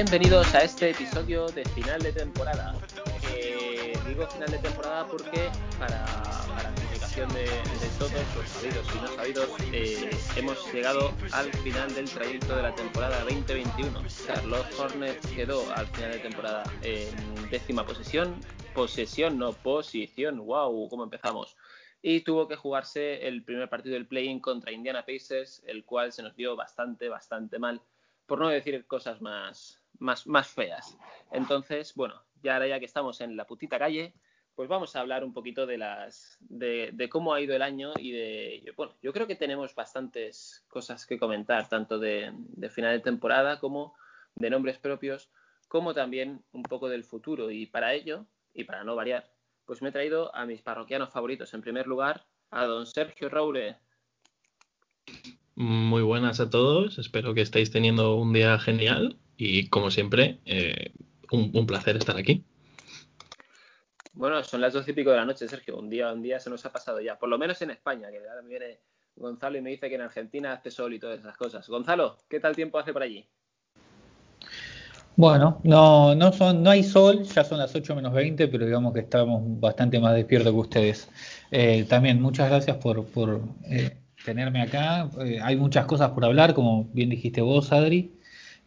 [0.00, 2.72] Bienvenidos a este episodio de final de temporada.
[3.34, 6.04] Eh, digo final de temporada porque para,
[6.46, 7.46] para comunicación de,
[7.98, 12.74] todos los sabidos y no sabidos eh, hemos llegado al final del trayecto de la
[12.76, 14.00] temporada 2021.
[14.24, 18.36] Carlos Hornet quedó al final de temporada en décima posesión,
[18.76, 21.56] posesión no posición, wow, cómo empezamos
[22.02, 26.22] y tuvo que jugarse el primer partido del play-in contra Indiana Pacers, el cual se
[26.22, 27.82] nos dio bastante, bastante mal,
[28.28, 30.96] por no decir cosas más, más, feas.
[31.32, 34.14] Entonces, bueno, ya ahora ya que estamos en la putita calle,
[34.54, 38.10] pues vamos a hablar un poquito de las de, cómo ha ido el año y
[38.10, 43.04] de bueno yo creo que tenemos bastantes cosas que comentar tanto de, de, final de
[43.04, 43.94] temporada como
[44.34, 45.30] de nombres propios
[45.68, 47.50] como también un poco del futuro.
[47.50, 49.30] Y para ello y para no variar
[49.64, 51.54] pues me he traído a mis parroquianos favoritos.
[51.54, 53.76] En primer lugar a don Sergio Raure
[55.60, 56.98] muy buenas a todos.
[56.98, 60.92] Espero que estéis teniendo un día genial y como siempre eh,
[61.32, 62.44] un, un placer estar aquí
[64.18, 65.78] bueno, son las doce y pico de la noche, Sergio.
[65.78, 67.16] Un día, un día se nos ha pasado ya.
[67.16, 68.80] Por lo menos en España, que ahora me viene
[69.14, 71.68] Gonzalo y me dice que en Argentina hace sol y todas esas cosas.
[71.68, 73.28] Gonzalo, ¿qué tal tiempo hace por allí?
[75.14, 78.92] Bueno, no, no, son, no hay sol, ya son las 8 menos 20, pero digamos
[78.92, 81.08] que estamos bastante más despiertos que ustedes.
[81.52, 85.08] Eh, también muchas gracias por, por eh, tenerme acá.
[85.20, 88.17] Eh, hay muchas cosas por hablar, como bien dijiste vos, Adri.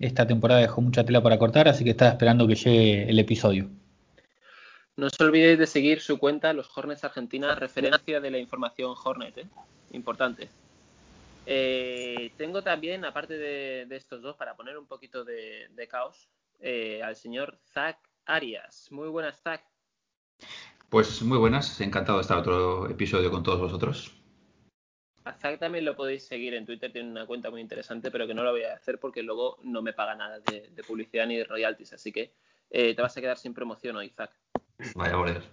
[0.01, 3.69] Esta temporada dejó mucha tela para cortar, así que estaba esperando que llegue el episodio.
[4.97, 9.37] No os olvidéis de seguir su cuenta, los Hornets Argentina, referencia de la información Hornet,
[9.37, 9.47] ¿eh?
[9.91, 10.49] importante.
[11.45, 16.27] Eh, tengo también, aparte de, de, estos dos, para poner un poquito de, de caos,
[16.59, 18.87] eh, al señor Zach Arias.
[18.91, 19.61] Muy buenas, Zach.
[20.89, 24.20] Pues muy buenas, encantado de estar otro episodio con todos vosotros.
[25.23, 28.33] A Zach también lo podéis seguir en Twitter, tiene una cuenta muy interesante, pero que
[28.33, 31.37] no lo voy a hacer porque luego no me paga nada de, de publicidad ni
[31.37, 32.33] de royalties, así que
[32.71, 34.31] eh, te vas a quedar sin promoción hoy, Zach.
[34.95, 35.47] Vaya boleros.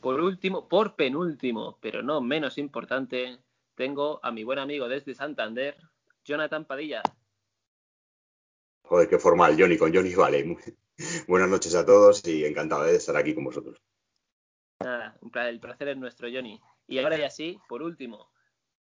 [0.00, 3.38] Por último, por penúltimo, pero no menos importante,
[3.76, 5.76] tengo a mi buen amigo desde Santander,
[6.24, 7.02] Jonathan Padilla.
[8.82, 10.58] Joder, qué formal, Johnny, con Johnny vale.
[11.28, 13.80] Buenas noches a todos y encantado de estar aquí con vosotros.
[14.80, 15.16] Nada,
[15.48, 16.60] el placer es nuestro, Johnny.
[16.92, 18.28] Y ahora ya sí, por último,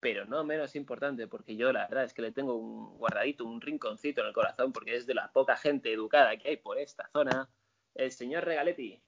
[0.00, 3.60] pero no menos importante, porque yo la verdad es que le tengo un guardadito, un
[3.60, 7.08] rinconcito en el corazón, porque es de la poca gente educada que hay por esta
[7.12, 7.48] zona,
[7.94, 9.00] el señor Regaletti.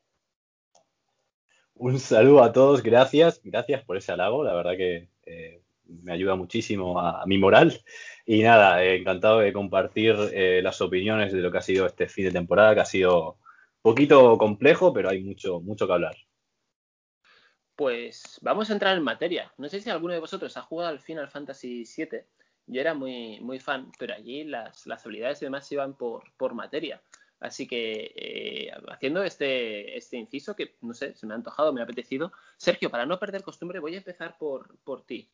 [1.74, 6.36] Un saludo a todos, gracias, gracias por ese halago, la verdad que eh, me ayuda
[6.36, 7.82] muchísimo a, mi moral.
[8.24, 12.06] Y nada, eh, encantado de compartir eh, las opiniones de lo que ha sido este
[12.06, 13.38] fin de temporada, que ha sido
[13.80, 16.14] poquito complejo, pero hay mucho, mucho que hablar.
[17.82, 19.52] Pues vamos a entrar en materia.
[19.58, 22.20] No sé si alguno de vosotros ha jugado al Final Fantasy VII.
[22.68, 26.54] Yo era muy, muy fan, pero allí las, las habilidades y demás iban por, por
[26.54, 27.02] materia.
[27.40, 31.80] Así que eh, haciendo este, este inciso que, no sé, se me ha antojado, me
[31.80, 32.30] ha apetecido.
[32.56, 35.28] Sergio, para no perder costumbre, voy a empezar por, por ti.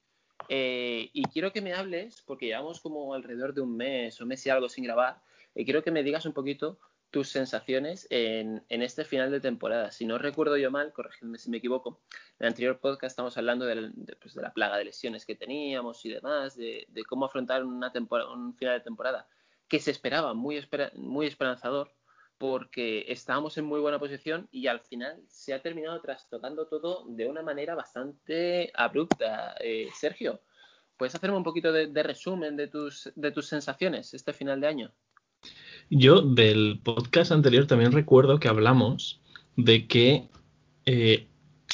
[0.49, 4.47] Eh, y quiero que me hables, porque llevamos como alrededor de un mes o mes
[4.47, 5.21] y algo sin grabar,
[5.55, 6.79] y quiero que me digas un poquito
[7.11, 9.91] tus sensaciones en, en, este final de temporada.
[9.91, 12.01] Si no recuerdo yo mal, corregidme si me equivoco,
[12.39, 16.05] en el anterior podcast estamos hablando de, pues de la plaga de lesiones que teníamos
[16.05, 17.93] y demás, de, cómo afrontar una
[18.31, 19.27] un final de temporada
[19.69, 21.93] que se esperaba muy, muy esperanzador,
[22.39, 27.29] porque estábamos en muy buena posición y al final se ha terminado trastocando todo de
[27.29, 29.57] una manera bastante abrupta.
[29.61, 30.41] Eh, Sergio,
[30.97, 34.69] ¿puedes hacerme un poquito de, de, resumen de tus, de tus sensaciones este final de
[34.69, 34.95] año?
[35.91, 39.21] Yo del podcast anterior también recuerdo que hablamos
[39.57, 40.29] de que
[40.85, 41.27] eh,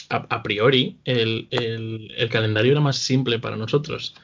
[0.09, 4.15] a, priori el, el, calendario era más simple para nosotros.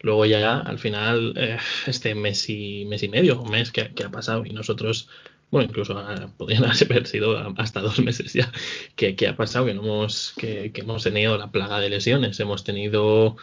[0.00, 4.10] Luego ya al final eh, este mes y, mes y medio, un mes que, ha
[4.10, 5.08] pasado y nosotros
[5.50, 8.52] bueno, incluso uh, podrían haber sido hasta dos meses ya
[8.94, 13.36] que, ha pasado, que, no hemos, que, hemos tenido la plaga de lesiones, hemos tenido,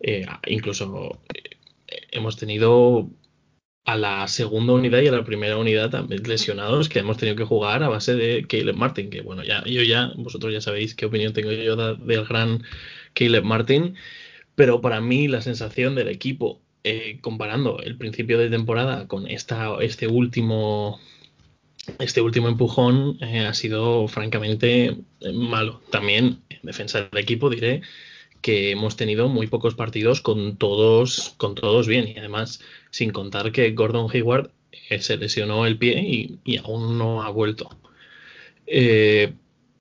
[0.00, 1.20] eh, incluso
[2.10, 3.08] hemos tenido
[3.84, 7.44] a la segunda unidad y a la primera unidad también lesionados que hemos tenido que
[7.44, 11.06] jugar a base de Caleb Martin, que bueno, ya yo ya, vosotros ya sabéis qué
[11.06, 12.62] opinión tengo yo de, del gran
[13.12, 13.94] Caleb Martin,
[14.54, 19.76] pero para mí la sensación del equipo, eh, comparando el principio de temporada con esta,
[19.80, 20.98] este último
[21.98, 24.96] este último empujón eh, ha sido francamente
[25.34, 25.82] malo.
[25.90, 27.82] También en defensa del equipo diré
[28.44, 32.60] que hemos tenido muy pocos partidos con todos, con todos bien y además
[32.90, 34.50] sin contar que Gordon Hayward
[34.90, 37.70] eh, se lesionó el pie y, aún no ha vuelto.
[38.66, 39.32] Eh,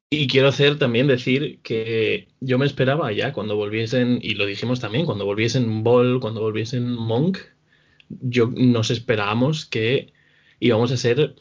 [0.10, 4.80] y quiero hacer también decir que yo me esperaba ya cuando volviesen, y lo dijimos
[4.80, 7.39] también, cuando volviesen Ball, cuando volviesen Monk,
[8.07, 10.13] yo nos esperábamos que
[10.62, 11.36] y vamos a ser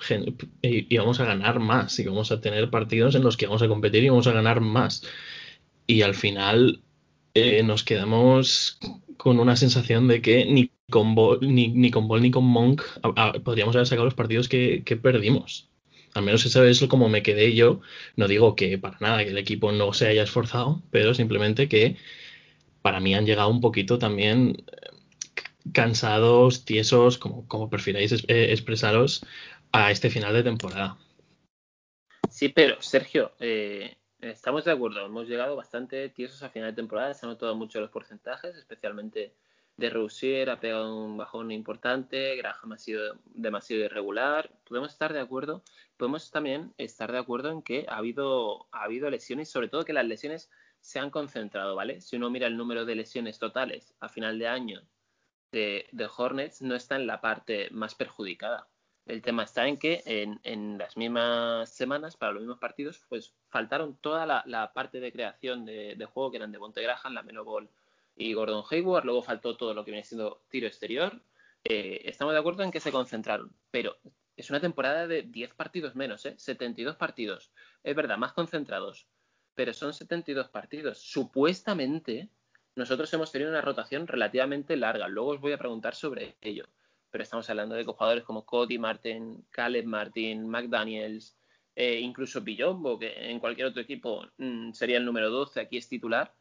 [0.60, 3.68] y vamos a ganar más y vamos a tener partidos en los que vamos a
[3.68, 5.04] competir y vamos a ganar más
[5.86, 6.82] y al final
[7.34, 8.78] eh, nos quedamos
[9.16, 12.82] con una sensación de que ni con Ball ni, ni, con, Ball, ni con Monk
[13.44, 15.70] podríamos haber sacado los partidos que, que perdimos.
[16.14, 17.80] Al menos esa es como me quedé yo.
[18.16, 21.96] No digo que para nada que el equipo no se haya esforzado, pero simplemente que
[22.82, 24.88] para mí han llegado un poquito también eh,
[25.72, 29.24] cansados, tiesos, como, como prefiráis eh, expresaros,
[29.72, 30.98] a este final de temporada.
[32.28, 37.12] Sí, pero Sergio, eh, Estamos de acuerdo, hemos llegado bastante tiesos a final de temporada,
[37.12, 39.34] se han notado mucho los porcentajes, especialmente
[39.76, 44.52] de Rousier ha pegado un bajón importante, Graham ha sido demasiado irregular.
[44.62, 45.64] Podemos estar de acuerdo,
[45.96, 49.92] podemos también estar de acuerdo en que ha habido, ha habido lesiones, sobre todo que
[49.92, 52.00] las lesiones se han concentrado, ¿vale?
[52.00, 54.82] Si uno mira el número de lesiones totales a final de año
[55.50, 58.68] de, de Hornets, no está en la parte más perjudicada.
[59.06, 63.96] El tema está en que en, las mismas semanas, para los mismos partidos, pues faltaron
[63.96, 67.68] toda la, parte de creación de, juego que eran de Monte Graham, la Melo Ball
[68.16, 69.04] y Gordon Hayward.
[69.04, 71.20] Luego faltó todo lo que viene siendo tiro exterior.
[71.64, 73.96] Eh, estamos de acuerdo en que se concentraron, pero
[74.36, 76.34] es una temporada de 10 partidos menos, ¿eh?
[76.38, 77.50] 72 partidos.
[77.82, 79.06] Es verdad, más concentrados,
[79.54, 80.98] pero son 72 partidos.
[80.98, 82.28] Supuestamente,
[82.76, 85.08] nosotros hemos tenido una rotación relativamente larga.
[85.08, 86.68] Luego os voy a preguntar sobre ello
[87.12, 91.36] pero estamos hablando de jugadores como Cody Martin, Caleb Martin, McDaniels,
[91.76, 95.88] eh, incluso Billombo, que en cualquier otro equipo mm, sería el número 12, aquí es
[95.88, 96.34] titular.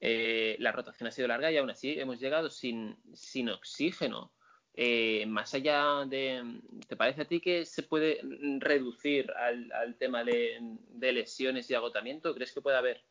[0.00, 4.32] Eh, la rotación ha sido larga y aún así hemos llegado sin, sin oxígeno.
[4.72, 8.20] Eh, más allá de, ¿te parece a ti que se puede
[8.58, 10.58] reducir al, al tema de,
[10.88, 12.34] de, lesiones y agotamiento?
[12.34, 13.04] ¿Crees que puede haber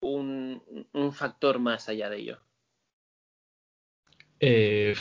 [0.00, 2.40] un, un factor más allá de ello?
[4.40, 4.94] Eh,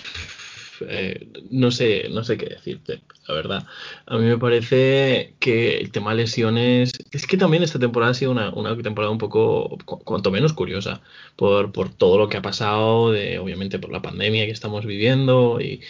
[0.87, 3.67] eh, no sé, no sé qué decirte, la verdad.
[4.05, 8.31] A mí me parece que el tema lesiones, es que también esta temporada ha sido
[8.31, 8.51] una,
[8.81, 11.01] temporada un poco, cuanto menos curiosa,
[11.35, 15.59] por, por, todo lo que ha pasado, de, obviamente por la pandemia que estamos viviendo
[15.61, 15.81] y,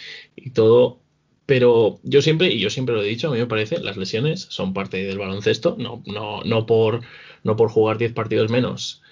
[0.54, 1.00] todo.
[1.46, 4.46] Pero yo siempre, y yo siempre lo he dicho, a mí me parece, las lesiones
[4.50, 7.00] son parte del baloncesto, no, no, no, por,
[7.42, 9.02] no por jugar 10 partidos menos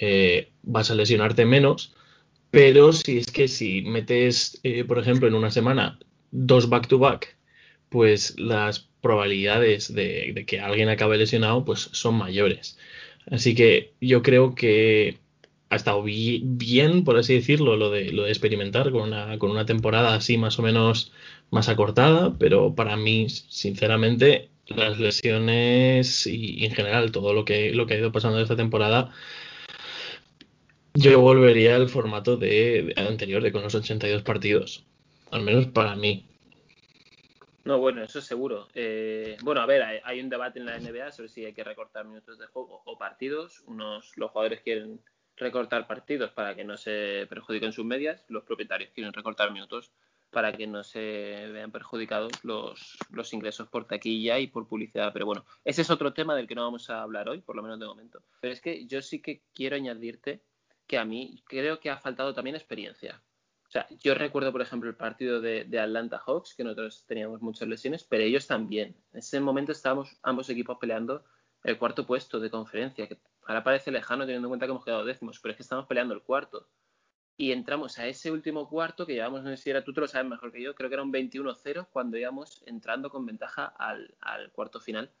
[0.00, 1.94] eh, vas a lesionarte menos,
[2.50, 5.98] pero si es que si metes, eh, por ejemplo, en una semana
[6.30, 7.36] dos back-to-back,
[7.88, 12.78] pues las probabilidades de, que alguien acabe lesionado pues son mayores.
[13.30, 15.18] Así que yo creo que
[15.70, 19.66] ha estado bien, por así decirlo, lo de, lo de experimentar con una, con una
[19.66, 21.12] temporada así más o menos
[21.50, 27.86] más acortada, pero para mí, sinceramente, las lesiones y, en general todo lo que, lo
[27.86, 29.12] que ha ido pasando esta temporada
[30.94, 34.84] yo volvería al formato de, anterior, de con los 82 partidos.
[35.30, 36.26] Al menos para mí.
[37.64, 38.68] No, bueno, eso seguro.
[38.74, 42.06] Eh, bueno, a ver, hay, un debate en la NBA sobre si hay que recortar
[42.06, 43.62] minutos de juego o partidos.
[43.66, 45.00] Unos, los jugadores quieren
[45.36, 48.24] recortar partidos para que no se perjudiquen sus medias.
[48.28, 49.92] Los propietarios quieren recortar minutos
[50.30, 55.12] para que no se vean perjudicados los, los ingresos por taquilla y por publicidad.
[55.12, 57.62] Pero bueno, ese es otro tema del que no vamos a hablar hoy, por lo
[57.62, 58.22] menos de momento.
[58.40, 60.40] Pero es que yo sí que quiero añadirte
[60.90, 63.22] que a mí creo que ha faltado también experiencia.
[63.64, 67.68] O sea, yo recuerdo, por ejemplo, el partido de, Atlanta Hawks, que nosotros teníamos muchas
[67.68, 68.96] lesiones, pero ellos también.
[69.12, 71.24] En ese momento estábamos ambos equipos peleando
[71.62, 75.04] el cuarto puesto de conferencia, que ahora parece lejano teniendo en cuenta que hemos quedado
[75.04, 76.68] décimos, pero es que estamos peleando el cuarto.
[77.36, 80.08] Y entramos a ese último cuarto que llevamos, no sé si era tú te lo
[80.08, 84.12] sabes mejor que yo, creo que era un 21-0 cuando íbamos entrando con ventaja al,
[84.50, 85.12] cuarto final.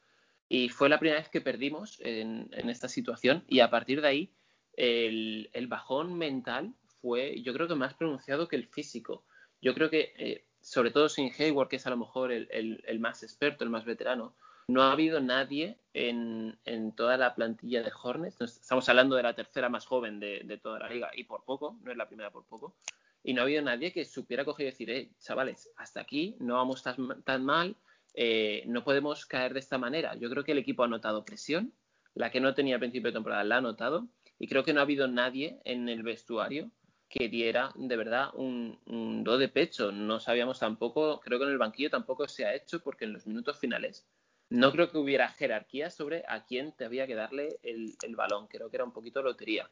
[0.48, 4.08] Y fue la primera vez que perdimos en, en esta situación y a partir de
[4.08, 4.34] ahí
[4.80, 6.72] el, bajón mental
[7.02, 9.24] fue, yo creo que más pronunciado que el físico.
[9.60, 13.22] Yo creo que, eh, sobre todo sin Hayward, que es a lo mejor el, más
[13.22, 14.34] experto, el más veterano,
[14.68, 16.56] no ha habido nadie en,
[16.96, 18.40] toda la plantilla de Hornets.
[18.40, 21.90] Estamos hablando de la tercera más joven de, toda la liga y por poco, no
[21.90, 22.74] es la primera por poco.
[23.22, 26.54] Y no ha habido nadie que supiera coger y decir, eh, chavales, hasta aquí no
[26.54, 27.76] vamos tan, mal,
[28.14, 30.14] eh, no podemos caer de esta manera.
[30.14, 31.74] Yo creo que el equipo ha notado presión,
[32.14, 34.08] la que no tenía a principio de temporada la ha notado
[34.40, 36.70] y creo que no ha habido nadie en el vestuario
[37.10, 38.78] que diera de verdad un,
[39.22, 39.92] do de pecho.
[39.92, 43.26] No sabíamos tampoco, creo que en el banquillo tampoco se ha hecho porque en los
[43.26, 44.08] minutos finales
[44.48, 48.46] no creo que hubiera jerarquía sobre a quién te había que darle el, balón.
[48.46, 49.70] Creo que era un poquito lotería.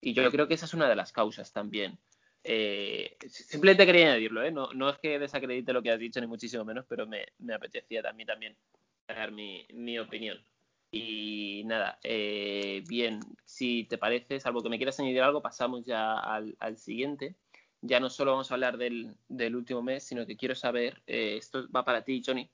[0.00, 1.96] Y yo creo que esa es una de las causas también.
[2.42, 4.50] Eh, simplemente quería añadirlo, ¿eh?
[4.50, 8.02] no, no, es que desacredite lo que has dicho, ni muchísimo menos, pero me, apetecía
[8.02, 8.56] también, también
[9.06, 10.42] dar mi, mi opinión.
[10.90, 16.18] Y nada, eh, bien, si te parece, salvo que me quieras añadir algo, pasamos ya
[16.18, 17.36] al, siguiente.
[17.82, 19.16] ya no solo vamos a hablar del,
[19.54, 22.48] último mes, sino que quiero saber, eh, esto va para ti, Johnny,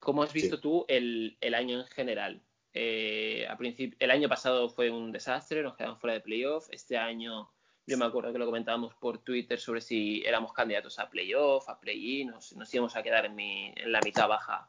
[0.00, 2.42] ¿cómo has visto tú el, año en general?
[2.74, 3.56] Eh, a
[3.98, 7.50] el año pasado fue un desastre, nos quedamos fuera de playoff, este año
[7.86, 11.80] yo me acuerdo que lo comentábamos por Twitter sobre si éramos candidatos a playoff, a
[11.80, 14.68] play-in, nos, nos íbamos a quedar en, en la mitad baja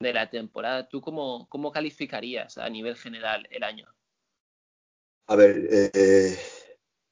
[0.00, 0.88] de la temporada.
[0.88, 3.86] ¿Tú cómo, cómo calificarías a nivel general el año?
[5.26, 6.36] A ver, eh,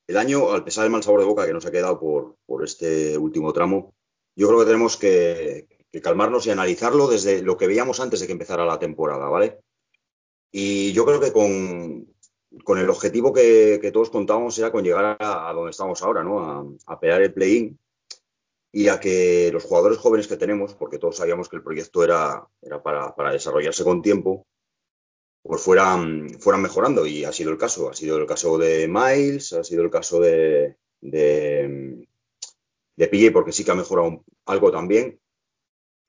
[0.07, 3.17] el año, al pesar del mal sabor de boca que nos ha quedado por, este
[3.17, 3.95] último tramo,
[4.35, 5.69] yo creo que tenemos que,
[6.03, 9.61] calmarnos y analizarlo desde lo que veíamos antes de que empezara la temporada, ¿vale?
[10.51, 15.71] Y yo creo que con, el objetivo que, todos contábamos era con llegar a, donde
[15.71, 16.41] estamos ahora, ¿no?
[16.41, 17.79] A, a pelear el play-in
[18.73, 22.47] y a que los jugadores jóvenes que tenemos, porque todos sabíamos que el proyecto era,
[22.61, 24.47] era para, desarrollarse con tiempo,
[25.43, 27.89] pues fueran, fueran mejorando y ha sido el caso.
[27.89, 32.07] Ha sido el caso de Miles, ha sido el caso de, de,
[32.97, 35.19] de porque sí que ha mejorado algo también.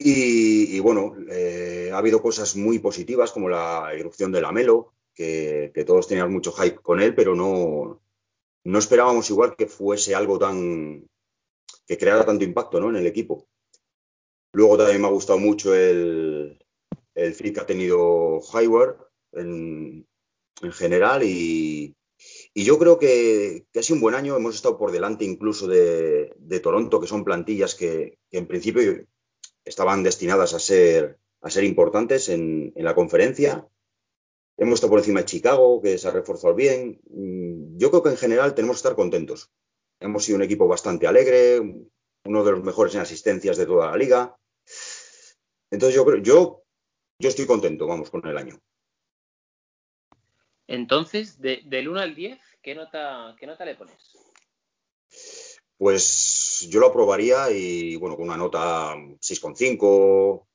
[0.01, 5.71] Y, bueno, eh, ha habido cosas muy positivas como la erupción de la Melo, que,
[5.73, 8.01] que todos teníamos mucho hype con él, pero no,
[8.63, 11.08] no esperábamos igual que fuese algo tan,
[11.89, 12.89] que creara tanto impacto ¿no?
[12.91, 13.47] en el equipo.
[14.53, 16.63] Luego también me ha gustado mucho el,
[17.15, 18.95] el fit que ha tenido Hayward
[19.31, 20.07] en,
[20.71, 21.95] general y,
[22.53, 24.35] yo creo que, que, ha sido un buen año.
[24.35, 29.07] Hemos estado por delante incluso de, Toronto, que son plantillas que, en principio
[29.65, 33.67] estaban destinadas a ser, a ser importantes en, en, la conferencia.
[34.57, 36.99] Hemos estado por encima de Chicago, que se ha reforzado bien.
[37.77, 39.49] Yo creo que en general tenemos que estar contentos.
[39.99, 41.59] Hemos sido un equipo bastante alegre,
[42.25, 44.35] uno de los mejores en asistencias de toda la liga.
[45.71, 46.63] Entonces yo creo, yo,
[47.19, 48.59] yo estoy contento, vamos, con el año.
[50.67, 54.15] Entonces, del 1 al 10, ¿qué nota, ¿qué nota le pones?
[55.77, 60.45] Pues yo lo aprobaría y bueno, con una nota 6,5.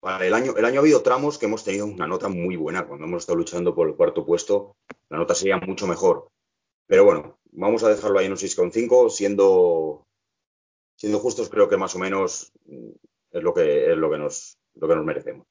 [0.00, 2.86] Para el año, el año ha habido tramos que hemos tenido una nota muy buena.
[2.86, 4.76] Cuando hemos estado luchando por el cuarto puesto,
[5.10, 6.30] la nota sería mucho mejor.
[6.86, 10.06] Pero bueno, vamos a dejarlo ahí en un 6,5, siendo,
[10.96, 12.90] siendo justos, creo que más o menos mm,
[13.30, 15.46] es lo que, es lo que, nos, lo que nos merecemos.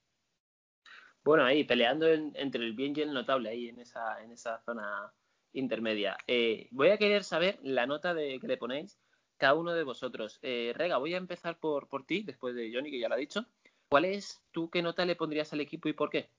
[1.24, 5.14] Bueno, ahí peleando entre el bien y el notable, ahí en esa, en esa zona
[5.54, 6.18] intermedia.
[6.28, 9.00] Eh, voy a querer saber la nota de, que le ponéis
[9.38, 10.40] cada uno de vosotros.
[10.42, 13.20] Eh, Rega, voy a empezar por, por ti, después de Johnny, que ya lo ha
[13.20, 13.46] dicho.
[13.90, 16.30] ¿Cuál es tú qué nota le pondrías al equipo y por qué?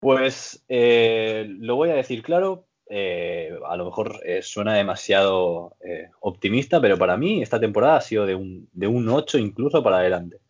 [0.00, 6.10] Pues eh, lo voy a decir claro, eh, a lo mejor eh, suena demasiado eh,
[6.20, 9.96] optimista, pero para mí esta temporada ha sido de un, de un 8 incluso para
[9.96, 10.40] adelante.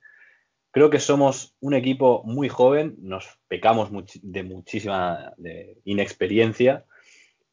[0.72, 3.90] Creo que somos un equipo muy joven, nos pecamos
[4.22, 5.34] de muchísima
[5.84, 6.84] inexperiencia,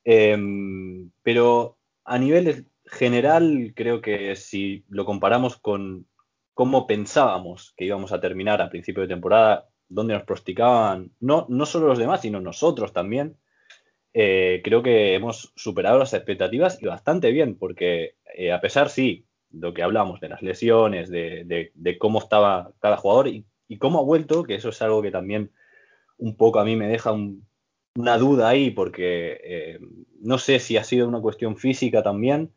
[0.05, 6.07] em, pero a nivel general creo que si lo comparamos con
[6.55, 11.67] cómo pensábamos que íbamos a terminar a principio de temporada, donde nos prosticaban no, no
[11.67, 13.37] solo los demás, sino nosotros también,
[14.13, 19.25] eh, creo que hemos superado las expectativas y bastante bien, porque eh, a pesar, sí,
[19.49, 23.45] de lo que hablamos, de las lesiones, de, cómo estaba cada jugador y,
[23.77, 25.51] cómo ha vuelto, que eso es algo que también
[26.17, 27.13] un poco a mí me deja
[27.95, 29.79] una duda ahí, porque eh,
[30.21, 32.53] no sé si ha sido una cuestión física también,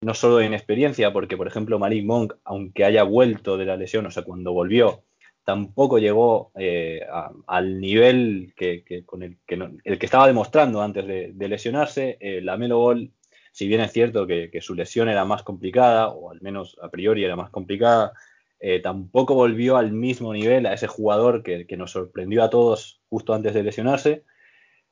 [0.00, 4.06] no solo de inexperiencia, porque por ejemplo Malik Monk, aunque haya vuelto de la lesión,
[4.06, 5.04] o sea, cuando volvió,
[5.46, 7.06] tampoco llegó eh,
[7.46, 12.18] al nivel que, con el que, estaba demostrando antes de, lesionarse.
[12.20, 13.12] Eh, la Melo Ball,
[13.52, 17.24] si bien es cierto que, su lesión era más complicada, o al menos a priori
[17.24, 18.12] era más complicada,
[18.58, 23.32] eh, tampoco volvió al mismo nivel a ese jugador que, nos sorprendió a todos justo
[23.32, 24.24] antes de lesionarse.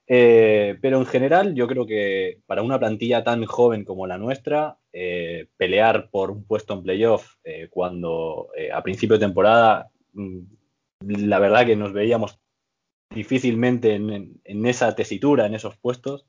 [0.07, 4.79] pero en general yo creo que para una plantilla tan joven como la nuestra,
[5.57, 7.35] pelear por un puesto en playoff
[7.71, 9.91] cuando a principio de temporada
[11.01, 12.39] la verdad que nos veíamos
[13.15, 16.27] difícilmente en, esa tesitura, en esos puestos.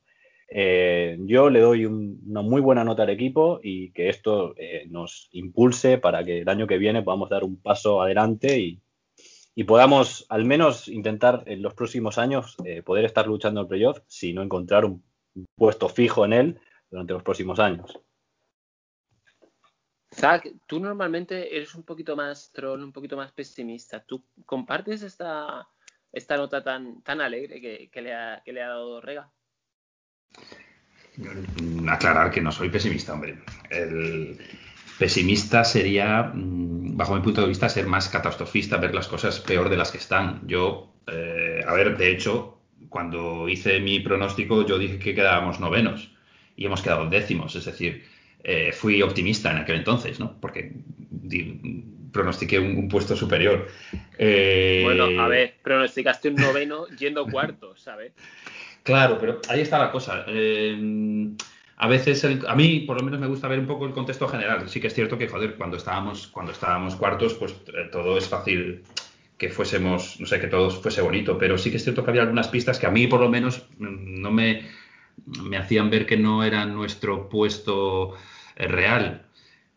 [0.48, 5.28] Eh, yo le doy una muy buena nota al equipo y que esto eh, nos
[5.32, 8.82] impulse para que el año que viene podamos dar un paso adelante y,
[9.66, 14.34] podamos al menos intentar en los próximos años eh, poder estar luchando el playoff, si
[14.34, 15.02] no encontrar un
[15.56, 16.60] puesto fijo en él
[16.92, 17.98] durante los próximos años.
[20.16, 24.00] Zach, tú normalmente eres un poquito más troll, un poquito más pesimista.
[24.00, 25.68] ¿Tú compartes esta,
[26.12, 27.60] esta nota tan, tan alegre
[27.92, 29.30] que, le ha, que le ha dado Rega?
[31.90, 33.40] Aclarar que no soy pesimista, hombre.
[33.70, 34.40] El
[34.98, 39.70] pesimista sería, mm, bajo mi punto de vista, ser más catastrofista, ver las cosas peor
[39.70, 40.48] de las que están.
[40.48, 46.16] Yo, eh, a ver, de hecho, cuando hice mi pronóstico, yo dije que quedábamos novenos
[46.56, 47.56] y hemos quedado décimos.
[47.56, 48.06] Es decir,
[48.48, 50.40] eh, fui optimista en aquel entonces, ¿no?
[50.40, 50.72] Porque
[52.12, 53.68] pronostiqué un, puesto superior.
[54.20, 58.14] Eh, bueno, a ver, pronosticaste un noveno yendo cuarto, ¿sabes?
[58.84, 60.26] Claro, pero ahí está la cosa.
[60.28, 61.28] Eh,
[61.78, 64.70] a veces, a mí por lo menos me gusta ver un poco el contexto general.
[64.70, 68.30] Sí que es cierto que, joder, cuando estábamos, cuando estábamos cuartos, pues eh, todo es
[68.30, 68.84] fácil
[69.40, 72.22] que fuésemos, no sé, que todo fuese bonito, pero sí que es cierto que había
[72.22, 74.70] algunas pistas que a mí por lo menos mm, no me,
[75.44, 78.16] me hacían ver que no era nuestro puesto
[78.56, 79.26] real.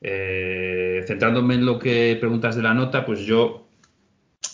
[0.00, 3.68] Eh, centrándome en lo que preguntas de la nota, pues yo,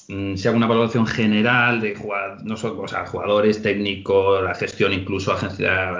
[0.09, 1.95] mm, si hago una valoración general de
[2.45, 2.57] no
[3.07, 5.93] jugadores, técnicos, la gestión, incluso agencia,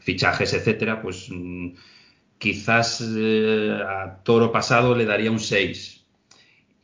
[0.00, 1.70] fichajes, etcétera, pues mm,
[2.38, 6.01] quizás eh, a toro pasado le daría un 6.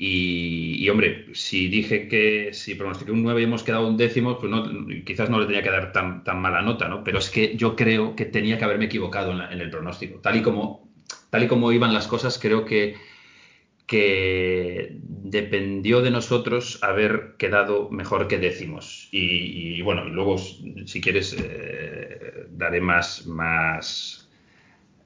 [0.01, 4.49] Y, hombre, si dije que si pronostiqué un 9 y hemos quedado un décimo, pues
[4.49, 4.65] no,
[5.05, 7.03] quizás no le tenía que dar tan, tan, mala nota, ¿no?
[7.03, 10.21] Pero es que yo creo que tenía que haberme equivocado en, el pronóstico.
[10.21, 10.89] Tal y como
[11.31, 12.95] tal y como iban las cosas, creo que,
[13.89, 19.09] que dependió de nosotros haber quedado mejor que décimos.
[19.11, 24.29] Y, bueno, luego, si quieres, eh, daré más, más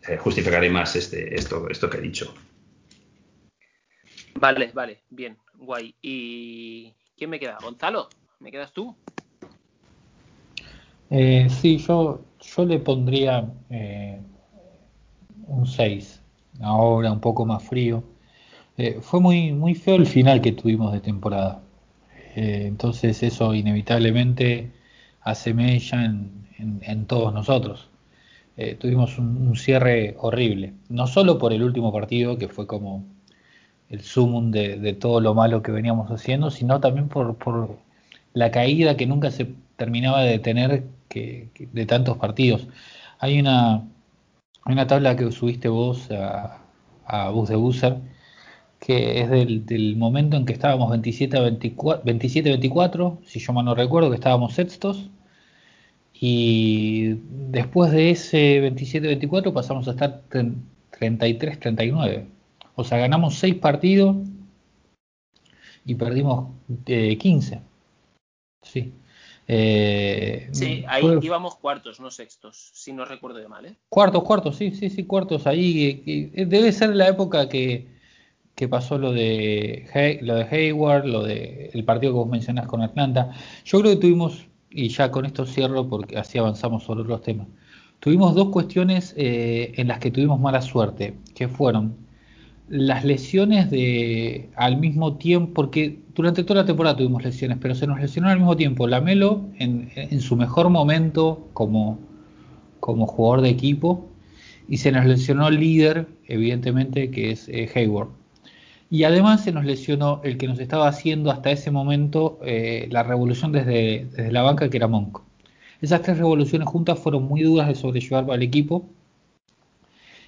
[0.07, 2.35] eh, justificaré más este, esto, esto que he dicho.
[4.35, 5.95] Vale, vale, bien, guay.
[6.03, 7.59] ¿Y quién me queda?
[7.63, 8.09] ¿Gonzalo?
[8.41, 8.95] ¿Me quedas tú?
[11.11, 14.21] Eh, sí, yo, yo le pondría eh,
[15.47, 16.23] un 6,
[16.61, 18.03] ahora un poco más frío.
[18.77, 21.63] Eh, fue muy, muy feo el final que tuvimos de temporada.
[22.35, 24.73] Eh, entonces eso inevitablemente
[25.21, 27.91] hace mella en, en, todos nosotros.
[28.57, 33.05] Eh, tuvimos un, cierre horrible, no solo por el último partido, que fue como
[33.93, 37.79] el sumum de, todo lo malo que veníamos haciendo, sino también por, por
[38.35, 42.69] la caída que nunca se terminaba de detener que, de tantos partidos.
[43.21, 43.85] Hay una,
[44.67, 46.63] una tabla que subiste vos a,
[47.07, 47.99] a Bus de Busser,
[48.81, 53.75] que es del, momento en que estábamos 27 24, 27 24, si yo mal no
[53.75, 55.11] recuerdo, que estábamos sextos.
[56.15, 57.19] Y
[57.51, 62.27] después de ese 27-24 pasamos a estar 33-39.
[62.75, 64.17] O sea, ganamos 6 partidos
[65.85, 66.51] y perdimos
[66.87, 67.61] 15.
[68.63, 68.93] Sí.
[69.49, 73.67] Eh, sí, ahí íbamos cuartos, no sextos, si no recuerdo de mal.
[73.67, 73.77] ¿eh?
[73.89, 75.47] Cuartos, cuartos, sí, sí, sí, cuartos.
[75.47, 77.89] Ahí debe ser la época que,
[78.55, 82.83] que pasó lo de, lo de Hayward, lo de el partido que vos mencionás con
[82.83, 83.33] Atlanta.
[83.65, 87.49] Yo creo que tuvimos, y ya con esto cierro porque así avanzamos sobre los temas,
[87.99, 91.97] tuvimos dos cuestiones eh, en las que tuvimos mala suerte, que fueron
[92.73, 97.87] las lesiones de al mismo tiempo, porque durante toda la temporada tuvimos lesiones, pero se
[97.87, 101.99] nos lesionó al mismo tiempo Lamelo en, en su mejor momento como,
[102.81, 104.09] como jugador de equipo
[104.69, 108.09] y se nos lesionó el líder, evidentemente, que es eh, Hayward.
[108.89, 113.03] Y además se nos lesionó el que nos estaba haciendo hasta ese momento eh, la
[113.03, 115.19] revolución desde, desde, la banca, que era Monk.
[115.83, 118.89] Esas tres revoluciones juntas fueron muy duras de sobrellevar para el equipo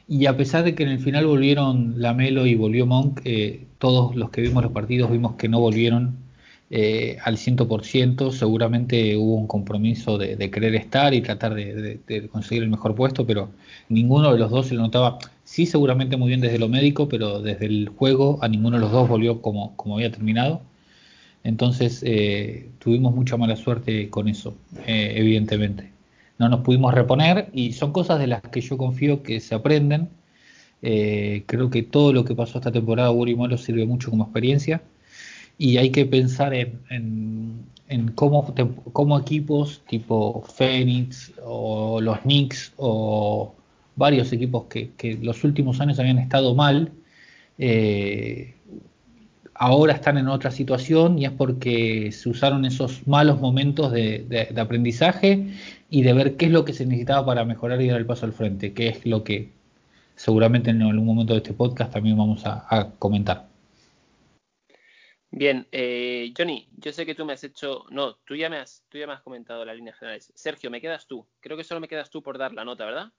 [0.07, 4.15] y a pesar de que en el final volvieron Lamelo y volvió Monk, eh, todos
[4.17, 6.17] los que vimos los partidos vimos que no volvieron
[6.71, 8.31] eh, al 100%.
[8.33, 13.51] Seguramente hubo un compromiso de, querer estar y tratar de, conseguir el mejor puesto, pero
[13.89, 15.19] ninguno de los dos se lo notaba.
[15.45, 18.93] Sí, seguramente muy bien desde lo médico, pero desde el juego a ninguno de los
[18.93, 20.63] dos volvió como, como había terminado.
[21.45, 24.55] Entonces eh, tuvimos mucha mala suerte con eso,
[24.87, 25.94] evidentemente
[26.39, 30.09] no nos pudimos reponer y son cosas de las que yo confío que se aprenden.
[30.83, 34.25] Eh, creo que todo lo que pasó esta temporada, bueno y malo, sirve mucho como
[34.25, 34.83] experiencia
[35.57, 36.81] y hay que pensar en,
[37.89, 38.53] en, cómo,
[38.93, 43.55] cómo, equipos tipo Phoenix o los Knicks o
[43.97, 46.93] varios equipos que, que los últimos años habían estado mal,
[47.59, 48.55] eh,
[49.55, 55.49] ahora están en otra situación y es porque se usaron esos malos momentos de, aprendizaje
[55.95, 58.27] y de ver qué es lo que se necesitaba para mejorar y dar el paso
[58.27, 59.53] al frente, que es lo que
[60.17, 63.47] seguramente en algún momento de este podcast también vamos a, comentar.
[65.31, 68.85] Bien, eh, Johnny, yo sé que tú me has hecho, no, tú ya me has,
[68.89, 70.33] tú ya me has comentado las líneas generales.
[70.35, 71.25] Sergio, me quedas tú.
[71.39, 73.13] Creo que solo me quedas tú por dar la nota, ¿verdad?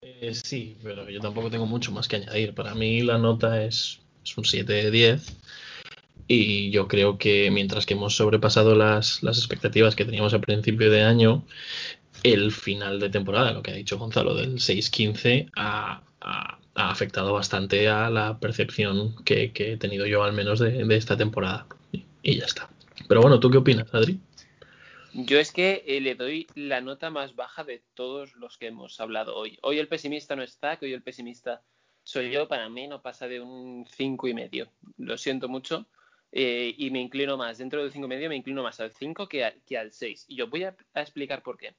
[0.00, 2.54] Eh, sí, pero yo tampoco tengo mucho más que añadir.
[2.54, 5.36] Para mí la nota es es un 7 de 10.
[6.32, 11.02] Y yo creo que mientras que hemos sobrepasado las, expectativas que teníamos al principio de
[11.02, 11.42] año,
[12.22, 16.04] el final de temporada, lo que ha dicho Gonzalo, del 6-15, ha,
[16.76, 21.66] afectado bastante a la percepción que, he tenido yo al menos de, esta temporada.
[22.22, 22.70] Y, ya está.
[23.08, 24.20] Pero bueno, ¿tú qué opinas, Adri?
[25.12, 29.00] Yo es que eh, le doy la nota más baja de todos los que hemos
[29.00, 29.58] hablado hoy.
[29.62, 31.60] Hoy el pesimista no está, que hoy el pesimista
[32.04, 32.46] soy yo.
[32.46, 34.68] Para mí no pasa de un cinco y medio.
[34.96, 35.88] Lo siento mucho.
[36.32, 39.28] Eh, y me inclino más, dentro del cinco y medio me inclino más al 5
[39.28, 40.26] que, que, al 6.
[40.28, 41.74] Y yo voy a, explicar por qué.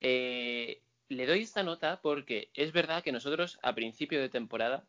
[0.00, 4.84] Eh, le doy esta nota porque es verdad que nosotros a principio de temporada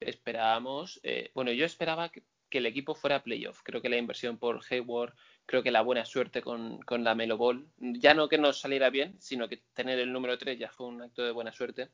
[0.00, 1.00] esperábamos,
[1.34, 3.60] bueno, yo esperaba que, el equipo fuera playoff.
[3.62, 5.14] Creo que la inversión por Hayward
[5.46, 9.16] creo que la buena suerte con, la Melo Ball, ya no que nos saliera bien,
[9.20, 11.90] sino que tener el número 3 ya fue un acto de buena suerte,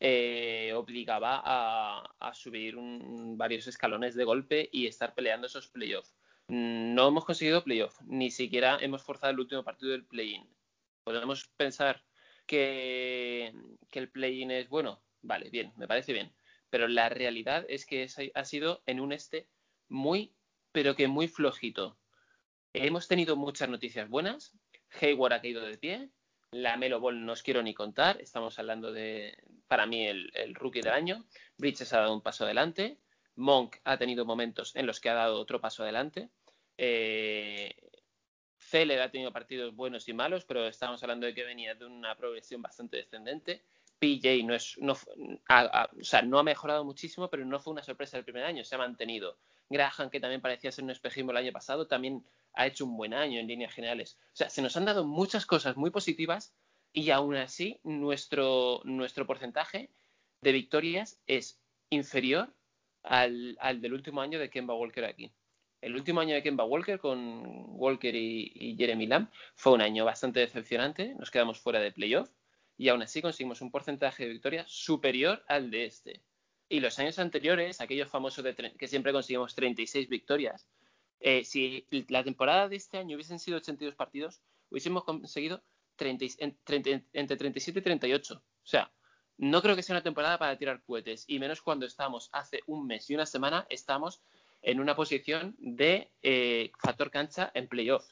[0.00, 6.14] eh, obligaba a, subir varios escalones de golpe y estar peleando esos playoffs.
[6.48, 10.48] No hemos conseguido playoff, ni siquiera hemos forzado el último partido del play-in.
[11.04, 12.04] Podemos pensar
[12.46, 13.54] que,
[13.90, 16.34] que el play-in es bueno, vale, bien, me parece bien,
[16.70, 19.48] pero la realidad es que ha sido en un este
[19.88, 20.34] muy,
[20.72, 21.98] pero que muy flojito
[22.76, 24.52] Hemos tenido muchas noticias buenas.
[25.00, 26.10] Hayward ha caído de pie.
[26.54, 28.20] La Melo Ball no os quiero ni contar.
[28.20, 29.36] Estamos hablando de,
[29.66, 31.26] para mí, el, rookie del año.
[31.58, 32.96] Bridges ha dado un paso adelante.
[33.34, 36.30] Monk ha tenido momentos en los que ha dado otro paso adelante.
[36.78, 37.74] Eh,
[38.72, 42.62] ha tenido partidos buenos y malos, pero estamos hablando de que venía de una progresión
[42.62, 43.62] bastante descendente.
[43.98, 48.16] PJ no es, no, o sea, no ha mejorado muchísimo, pero no fue una sorpresa
[48.16, 49.38] el primer año, se ha mantenido.
[49.68, 53.14] Graham, que también parecía ser un espejismo el año pasado, también ha hecho un buen
[53.14, 54.18] año en líneas generales.
[54.32, 56.54] O sea, se nos han dado muchas cosas muy positivas
[56.92, 59.90] y aún así nuestro, nuestro porcentaje
[60.40, 62.54] de victorias es inferior
[63.02, 65.32] al, del último año de Kemba Walker aquí.
[65.80, 70.04] El último año de Kemba Walker con Walker y, y Jeremy Lamb fue un año
[70.04, 72.30] bastante decepcionante, nos quedamos fuera de playoff
[72.78, 76.22] y aún así conseguimos un porcentaje de victorias superior al de este.
[76.68, 80.66] Y los años anteriores, aquellos famosos de que siempre conseguimos 36 victorias,
[81.24, 85.62] eh, si la temporada de este año hubiesen sido 82 partidos, hubiésemos conseguido
[85.98, 88.34] entre 37 y 38.
[88.34, 88.92] O sea,
[89.36, 92.86] no creo que sea una temporada para tirar cohetes, y menos cuando estamos hace un
[92.86, 94.22] mes y una semana, estamos
[94.62, 98.08] en una posición de eh, factor cancha en playoff.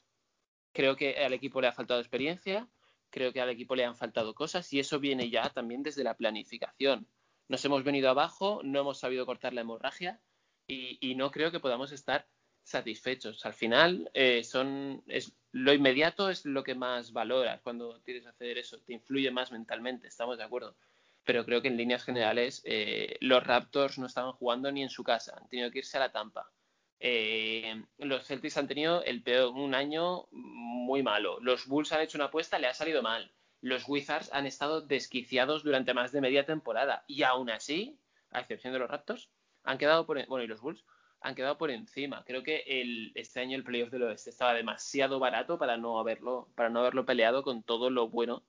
[0.73, 2.69] Creo que al equipo le ha faltado experiencia,
[3.11, 6.17] creo que al equipo le han faltado cosas y eso viene ya también desde la
[6.17, 7.07] planificación
[7.53, 10.21] nos hemos venido abajo, no hemos sabido cortar la hemorragia
[10.67, 12.27] y, no creo que podamos estar
[12.63, 13.45] satisfechos.
[13.45, 18.29] Al final, eh, son, es, lo inmediato es lo que más valoras cuando tienes que
[18.31, 20.77] hacer eso, te influye más mentalmente, estamos de acuerdo.
[21.25, 25.05] Pero creo que en líneas generales eh, los Raptors no estaban jugando ni en su
[25.05, 26.51] casa, han tenido que irse a la Tampa.
[26.99, 31.39] Eh, los Celtics han tenido el peor, un año muy malo.
[31.41, 35.63] Los Bulls han hecho una apuesta, le ha salido mal los Wizards han estado desquiciados
[35.63, 37.97] durante más de media temporada y aún así,
[38.31, 39.31] a excepción de los Raptors,
[39.63, 40.85] han quedado por bueno y los Bulls
[41.23, 42.25] han quedado por encima.
[42.25, 46.49] Creo que el, este año el playoff del oeste estaba demasiado barato para no haberlo
[46.55, 48.45] para no haberlo peleado con todo lo bueno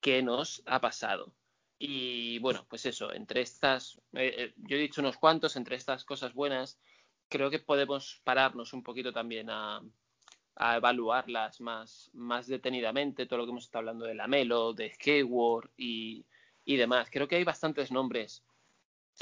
[0.00, 1.32] que nos ha pasado.
[1.78, 6.04] Y bueno, pues eso, entre estas, eh, eh, yo he dicho unos cuantos, entre estas
[6.04, 6.78] cosas buenas,
[7.28, 9.80] creo que podemos pararnos un poquito también a,
[10.56, 15.70] a evaluarlas más, más detenidamente, todo lo que hemos estado hablando de Lamelo, de Hayward
[15.76, 16.26] y,
[16.66, 17.08] y demás.
[17.10, 18.44] Creo que hay bastantes nombres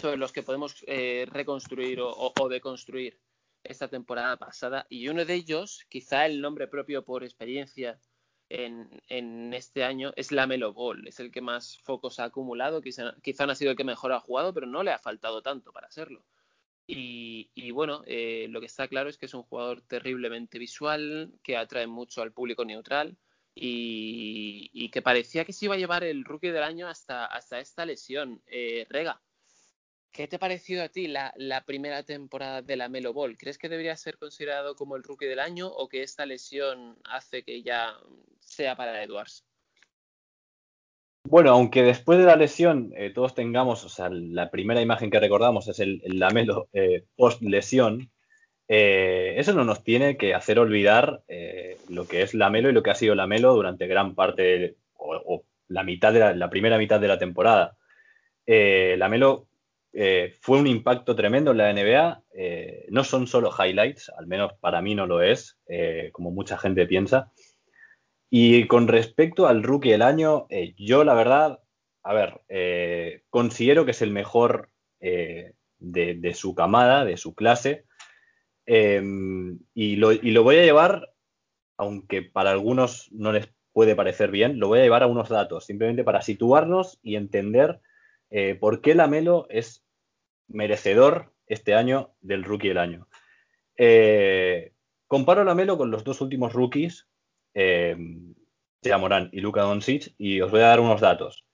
[0.00, 3.20] sobre los que podemos eh, reconstruir o, deconstruir
[3.64, 8.00] esta temporada pasada y uno de ellos, quizá el nombre propio por experiencia
[8.48, 11.06] en, este año, es Lamelo Ball.
[11.06, 14.12] Es el que más focos ha acumulado, quizá, quizá no ha sido el que mejor
[14.12, 16.24] ha jugado, pero no le ha faltado tanto para serlo.
[16.90, 21.58] Y, bueno, eh, lo que está claro es que es un jugador terriblemente visual, que
[21.58, 23.18] atrae mucho al público neutral
[23.54, 27.84] y, que parecía que se iba a llevar el rookie del año hasta, hasta esta
[27.84, 28.40] lesión.
[28.46, 29.20] Eh, Rega,
[30.18, 33.38] ¿qué te ha parecido a ti la, primera temporada de la Melo Ball?
[33.38, 37.44] ¿Crees que debería ser considerado como el rookie del año o que esta lesión hace
[37.44, 37.94] que ya
[38.40, 39.46] sea para Edwards?
[41.22, 45.20] Bueno, aunque después de la lesión eh, todos tengamos, o sea, la primera imagen que
[45.20, 48.10] recordamos es el, lamelo eh, post lesión,
[48.66, 51.22] eh, eso no nos tiene que hacer olvidar
[51.88, 55.84] lo que es Lamelo y lo que ha sido Lamelo durante gran parte o, la
[55.84, 57.76] mitad de la, primera mitad de la temporada.
[58.46, 59.48] Lamelo
[60.40, 62.22] fue un impacto tremendo en la NBA.
[62.90, 65.58] no son solo highlights, al menos para mí no lo es,
[66.12, 67.32] como mucha gente piensa.
[68.30, 71.60] Y con respecto al rookie del año, eh, yo la verdad,
[72.02, 74.70] a ver, eh, considero que es el mejor
[75.00, 77.86] eh, de, su camada, de su clase.
[78.66, 81.14] Em, y, y, lo, voy a llevar,
[81.78, 85.64] aunque para algunos no les puede parecer bien, lo voy a llevar a unos datos,
[85.64, 87.80] simplemente para situarnos y entender
[88.60, 89.84] por qué Lamelo es
[90.48, 93.08] merecedor este año del rookie del año.
[95.06, 97.08] comparo Lamelo con los dos últimos rookies
[97.54, 97.96] eh,
[98.98, 101.44] Morán y Luka Doncic y os voy a dar unos datos.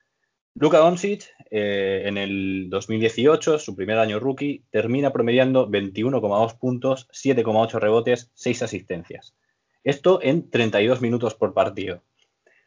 [0.54, 7.80] Luka Doncic eh, en el 2018, su primer año rookie, termina promediando 21,2 puntos, 7,8
[7.80, 9.34] rebotes, 6 asistencias.
[9.82, 12.02] Esto en 32 minutos por partido.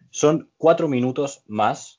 [0.10, 1.97] Son 4 minutos más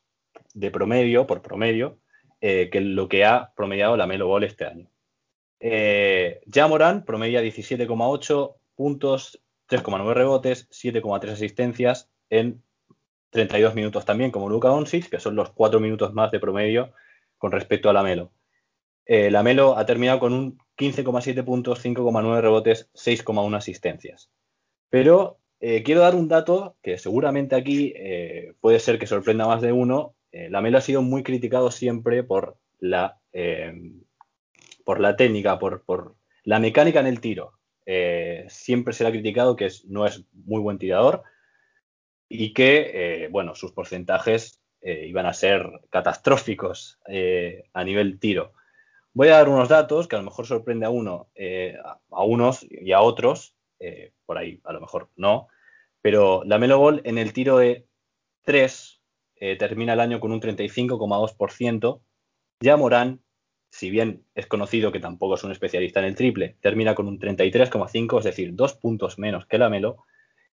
[0.55, 1.99] de promedio, por promedio,
[2.41, 4.91] eh, que lo que ha promediado la Melo Ball este año.
[5.61, 12.62] Eh, Jamoran promedia 17,8 puntos, 3,9 rebotes, 7,3 asistencias en
[13.31, 16.93] 32 minutos también, como Luka Doncic, que son los 4 minutos más de promedio
[17.37, 18.33] con respecto a la Melo.
[19.09, 24.31] Eh, la Melo ha terminado con un 15,7 puntos, 5,9 rebotes, 6,1 asistencias.
[24.91, 29.62] Pero eh, quiero dar un dato que seguramente aquí eh, puede ser que sorprenda más
[29.62, 30.14] de uno.
[30.33, 37.07] La Melo ha sido muy criticado siempre por la, la técnica, por, la mecánica en
[37.07, 37.53] el tiro.
[38.49, 41.25] siempre se le ha criticado que no es muy buen tirador
[42.29, 48.53] y que, eh, sus porcentajes eh, iban a ser catastróficos eh, a nivel tiro.
[49.14, 51.29] Voy a dar unos datos que a lo mejor sorprende a uno,
[52.11, 53.57] a unos y a otros,
[54.27, 55.49] por ahí a lo mejor no,
[56.03, 57.87] pero la Melo Ball en el tiro de
[58.45, 58.98] 3
[59.59, 62.01] termina el año con un 35,2%.
[62.61, 63.20] Ya Morán,
[63.70, 67.18] si bien es conocido que tampoco es un especialista en el triple, termina con un
[67.18, 70.05] 33,5, es decir, dos puntos menos que la Melo.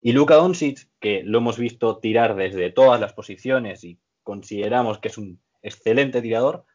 [0.01, 5.07] Y Luka Doncic, que lo hemos visto tirar desde todas las posiciones y consideramos que
[5.07, 6.65] es un excelente tirador,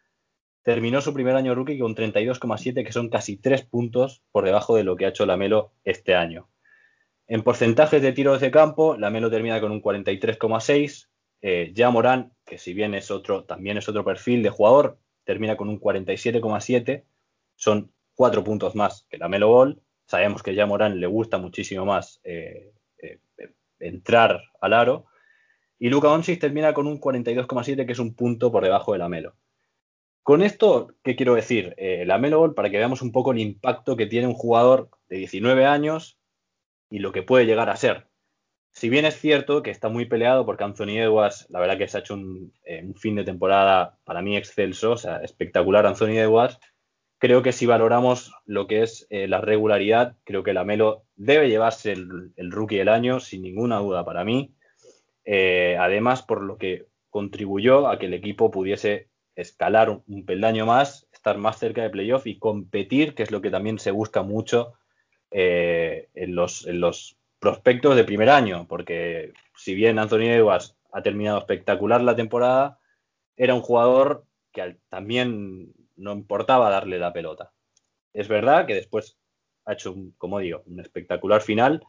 [0.63, 4.85] terminó su primer año rookie con 32,7, que son casi tres puntos por debajo de
[4.85, 6.49] lo que ha hecho Lamelo este año.
[7.29, 11.09] En porcentajes de tiros de campo, Lamelo termina con un 43,6.
[11.43, 15.57] Eh, ya Morán, que si bien es otro, también es otro perfil de jugador, termina
[15.57, 17.05] con un 47,7.
[17.57, 19.83] Son cuatro puntos más que Lamelo Ball.
[20.07, 22.73] Sabemos que ya Morán le gusta muchísimo más eh,
[23.81, 25.07] entrar al aro.
[25.79, 29.09] Y Luca Doncic termina con un 42,7, que es un punto por debajo de la
[29.09, 29.35] Melo.
[30.23, 31.75] Con esto, ¿qué quiero decir?
[31.79, 34.91] Eh, la Melo Ball, para que veamos un poco el impacto que tiene un jugador
[35.09, 36.19] de 19 años
[36.91, 38.10] y lo que puede llegar a ser.
[38.73, 41.97] Si bien es cierto que está muy peleado porque Anthony Edwards, la verdad que se
[41.97, 46.19] ha hecho un, eh, un fin de temporada para mí excelso, o sea, espectacular Anthony
[46.19, 46.59] Edwards,
[47.21, 51.49] creo que si valoramos lo que es eh, la regularidad, creo que la Melo debe
[51.49, 54.55] llevarse el, rookie del año, sin ninguna duda para mí.
[55.25, 61.09] Eh, además, por lo que contribuyó a que el equipo pudiese escalar un, peldaño más,
[61.13, 64.75] estar más cerca de playoff y competir, que es lo que también se busca mucho
[65.31, 71.39] en, los, en los prospectos de primer año, porque si bien Anthony Edwards ha terminado
[71.39, 72.79] espectacular la temporada,
[73.37, 77.53] era un jugador que también no importaba darle la pelota.
[78.13, 79.19] Es verdad que después
[79.65, 81.83] ha hecho, un, como digo, un espectacular final,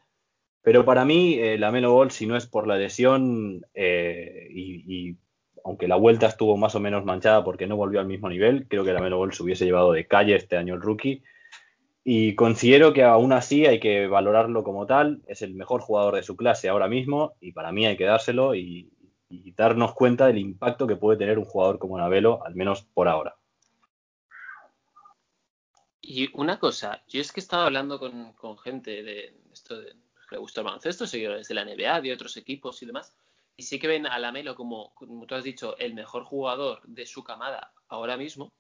[0.62, 5.18] pero para mí eh, la Melo Ball, si no es por la lesión eh, y,
[5.64, 8.84] aunque la vuelta estuvo más o menos manchada porque no volvió al mismo nivel, creo
[8.84, 11.24] que la Melo Ball se hubiese llevado de calle este año el rookie.
[12.04, 15.22] Y considero que aún así hay que valorarlo como tal.
[15.28, 18.56] Es el mejor jugador de su clase ahora mismo y para mí hay que dárselo
[18.56, 18.92] y,
[19.56, 23.36] darnos cuenta del impacto que puede tener un jugador como Navelo, al menos por ahora.
[26.02, 30.36] Y una cosa, yo es que he estado hablando con, gente de esto de, que
[30.36, 33.16] le gusta el baloncesto, seguidores de la NBA, de otros equipos y demás,
[33.56, 37.06] y sí que ven a Lamelo como, como tú has dicho, el mejor jugador de
[37.06, 38.52] su camada ahora mismo,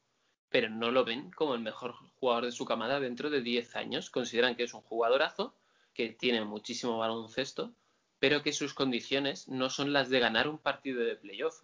[0.51, 4.09] pero no lo ven como el mejor jugador de su camada dentro de 10 años.
[4.09, 5.55] Consideran que es un jugadorazo,
[5.93, 7.73] que tiene muchísimo baloncesto,
[8.19, 11.63] pero que sus condiciones no son las de ganar un partido de playoff.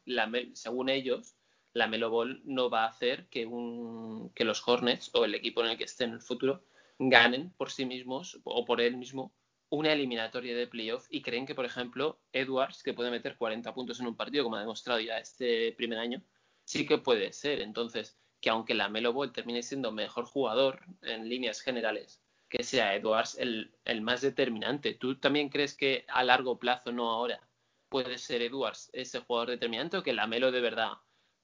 [0.54, 1.36] según ellos,
[1.74, 5.64] la Melo Ball no va a hacer que, un, que los Hornets o el equipo
[5.64, 6.64] en el que esté en el futuro
[6.98, 9.34] ganen por sí mismos o por él mismo
[9.70, 14.00] una eliminatoria de playoff y creen que, por ejemplo, Edwards, que puede meter 40 puntos
[14.00, 16.24] en un partido, como ha demostrado ya este primer año,
[16.64, 17.60] sí que puede ser.
[17.60, 22.96] Entonces, que aunque la Melo Ball termine siendo mejor jugador en líneas generales, que sea
[22.96, 23.72] Edwards el,
[24.02, 24.94] más determinante.
[24.94, 27.42] ¿Tú también crees que a largo plazo, no ahora,
[27.90, 30.94] puede ser Edwards ese jugador determinante o que la Melo de verdad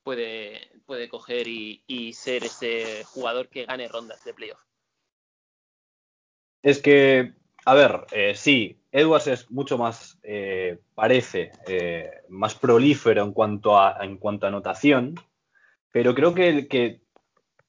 [0.04, 4.60] puede, puede coger y, ser ese jugador que gane rondas de playoff.
[6.62, 7.34] Es que,
[7.66, 13.78] a ver, eh, sí, Edwards es mucho más, eh, parece, eh, más prolífero en cuanto
[13.78, 15.16] a, en cuanto a anotación,
[15.94, 17.02] pero creo que,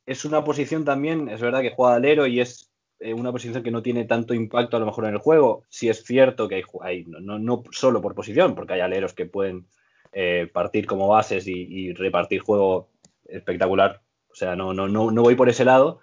[0.07, 3.83] es una posición también, es verdad que juega alero y es una posición que no
[3.83, 5.65] tiene tanto impacto a lo mejor en el juego.
[5.69, 9.67] Si es cierto que hay, no, no, solo por posición, porque hay aleros que pueden
[10.13, 12.89] eh, partir como bases y, repartir juego
[13.27, 14.01] espectacular.
[14.31, 16.01] O sea, no, no, no, no voy por ese lado,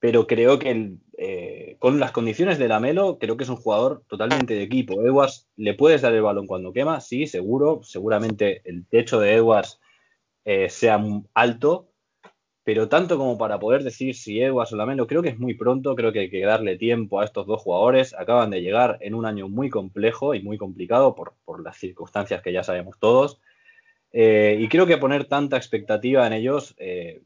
[0.00, 4.52] pero creo que eh, con las condiciones de Lamelo, creo que es un jugador totalmente
[4.52, 5.00] de equipo.
[5.00, 7.00] Edwards, ¿le puedes dar el balón cuando quema?
[7.00, 7.80] Sí, seguro.
[7.84, 9.80] Seguramente el techo de Edwards
[10.44, 11.02] eh, sea
[11.34, 11.88] alto,
[12.64, 15.96] pero tanto como para poder decir si Edwards o Lamelo, creo que es muy pronto,
[15.96, 18.14] creo que hay que darle tiempo a estos dos jugadores.
[18.14, 22.52] Acaban de llegar en un año muy complejo y muy complicado por, las circunstancias que
[22.52, 23.40] ya sabemos todos.
[24.12, 27.22] Eh, y creo que poner tanta expectativa en ellos es,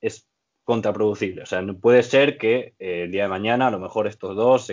[0.00, 0.28] es
[0.64, 1.42] contraproducible.
[1.42, 4.72] O sea, puede ser que eh, el día de mañana a lo mejor estos dos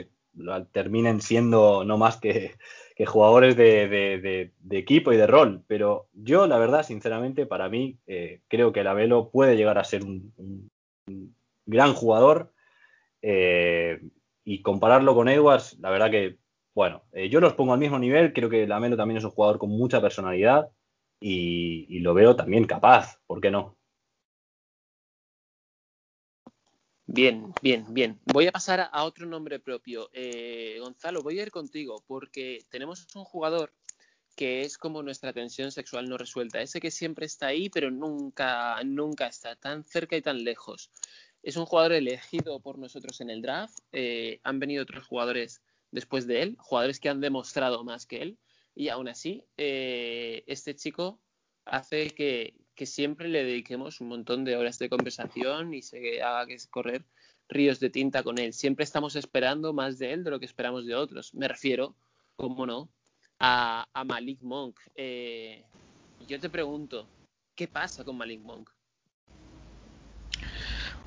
[0.72, 2.56] terminen siendo no más que,
[3.08, 5.64] jugadores de, equipo y de rol.
[5.68, 9.84] Pero yo, la verdad, sinceramente, para mí, eh, creo que el Abelo puede llegar a
[9.84, 10.34] ser un,
[11.66, 12.54] gran jugador.
[13.22, 14.02] Eh,
[14.44, 16.38] y compararlo con Edwards, la verdad que,
[16.74, 18.34] bueno, yo los pongo al mismo nivel.
[18.34, 20.70] Creo que Lamelo también es un jugador con mucha personalidad
[21.20, 23.79] y lo veo también capaz, ¿por qué no?
[27.12, 28.20] Bien, bien, bien.
[28.26, 30.12] Voy a pasar a otro nombre propio.
[30.14, 33.74] Eh, Gonzalo, voy a ir contigo porque tenemos un jugador
[34.36, 36.62] que es como nuestra tensión sexual no resuelta.
[36.62, 40.92] Ese que siempre está ahí, pero nunca, nunca está tan cerca y tan lejos.
[41.42, 43.80] Es un jugador elegido por nosotros en el draft.
[43.92, 48.38] Eh, han venido otros jugadores después de él, jugadores que han demostrado más que él.
[48.76, 51.20] Y aún así, eh, este chico
[51.66, 56.46] hace que, que siempre le dediquemos un montón de horas de conversación y se haga
[56.46, 57.04] que correr
[57.50, 58.54] ríos de tinta con él.
[58.54, 61.34] Siempre estamos esperando más de él de lo que esperamos de otros.
[61.34, 61.94] Me refiero,
[62.38, 62.90] como no,
[63.38, 64.80] a, Malik Monk.
[64.96, 65.62] Eh,
[66.26, 67.06] yo te pregunto,
[67.54, 68.70] ¿qué pasa con Malik Monk?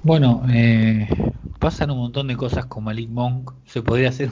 [0.03, 1.09] Bueno, eh,
[1.59, 3.51] pasan un montón de cosas con Malik Monk.
[3.65, 4.29] Se podría hacer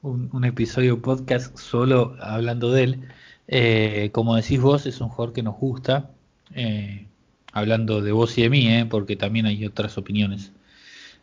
[0.00, 3.08] un, episodio podcast solo hablando de él.
[3.48, 6.14] Eh, como decís vos, es un jugador que nos gusta.
[6.54, 7.06] Eh,
[7.52, 10.52] hablando de vos y de mí, eh, porque también hay otras opiniones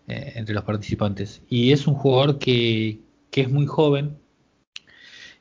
[0.08, 1.42] eh, entre los participantes.
[1.50, 3.00] Y es un jugador que,
[3.32, 4.18] es muy joven,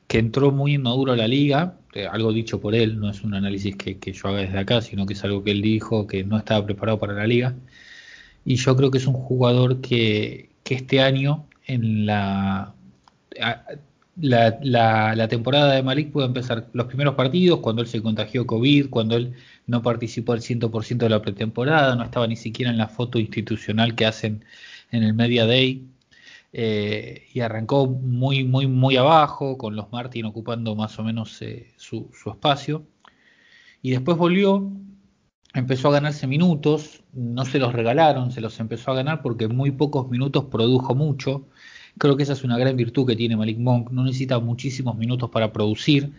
[0.07, 1.77] que entró muy inmaduro a la liga,
[2.11, 5.13] algo dicho por él, no es un análisis que, yo haga desde acá, sino que
[5.13, 7.55] es algo que él dijo, que no estaba preparado para la liga.
[8.43, 12.75] Y yo creo que es un jugador que, que este año en la
[14.17, 14.59] la,
[15.15, 19.17] la, temporada de Malik puede empezar los primeros partidos, cuando él se contagió COVID, cuando
[19.17, 19.33] él
[19.67, 23.95] no participó al 100% de la pretemporada, no estaba ni siquiera en la foto institucional
[23.95, 24.45] que hacen
[24.91, 25.87] en el Media Day,
[26.53, 31.73] eh, y arrancó muy, muy, muy abajo, con los Martin ocupando más o menos eh,
[31.77, 32.85] su, su espacio,
[33.81, 34.71] y después volvió,
[35.53, 39.71] empezó a ganarse minutos, no se los regalaron, se los empezó a ganar porque muy
[39.71, 41.47] pocos minutos produjo mucho,
[41.97, 43.91] Creo que esa es una gran virtud que tiene Malik Monk.
[43.91, 46.11] No necesita muchísimos minutos para producir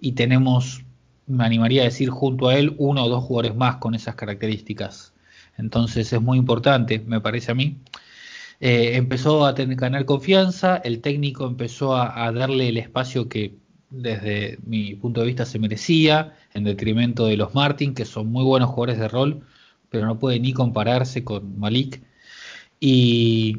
[0.00, 0.84] y tenemos,
[1.26, 5.12] me animaría a decir, junto a él uno o dos jugadores más con esas características.
[5.58, 7.76] Entonces es muy importante, me parece a mí.
[8.60, 13.54] Eh, empezó a tener, ganar confianza, el técnico empezó a, darle el espacio que
[13.90, 18.44] desde mi punto de vista se merecía, en detrimento de los Martin, que son muy
[18.44, 19.42] buenos jugadores de rol,
[19.90, 22.02] pero no puede ni compararse con Malik.
[22.80, 23.58] Y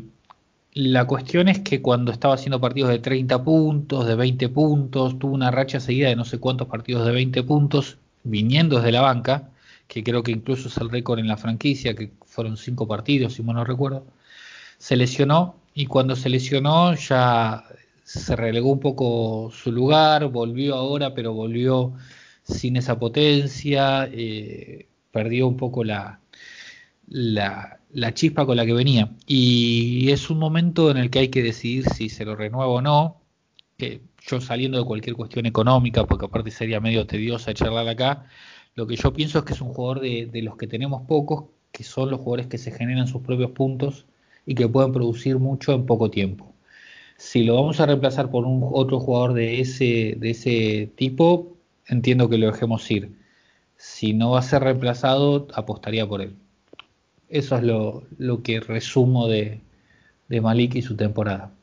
[0.79, 5.33] la cuestión es que cuando estaba haciendo partidos de 30 puntos, de 20 puntos, tuvo
[5.33, 9.49] una racha seguida de no sé cuántos partidos de 20 puntos, viniendo desde la banca,
[9.87, 13.43] que creo que incluso es el récord en la franquicia, que fueron 5 partidos, si
[13.43, 14.05] mal no recuerdo,
[14.77, 17.65] se lesionó y cuando se lesionó ya
[18.03, 21.93] se relegó un poco su lugar, volvió ahora, pero volvió
[22.43, 26.21] sin esa potencia, eh, perdió un poco la,
[27.07, 29.15] la, la chispa con la que venía.
[29.28, 32.82] Y es un momento en el que hay que decidir si se lo renueva o
[32.82, 33.21] no.
[33.78, 38.25] Que yo saliendo de cualquier cuestión económica, porque aparte sería medio tediosa charlar acá,
[38.75, 41.45] lo que yo pienso es que es un jugador de, de los que tenemos pocos,
[41.71, 44.06] que son los jugadores que se generan sus propios puntos
[44.45, 46.54] y que pueden producir mucho en poco tiempo.
[47.17, 52.30] Si lo vamos a reemplazar por un otro jugador de ese, de ese tipo, entiendo
[52.30, 53.13] que lo dejemos ir.
[53.78, 56.35] Si no va a ser reemplazado, apostaría por él.
[57.30, 59.62] Eso es lo, que resumo de,
[60.30, 61.54] Malik y su temporada.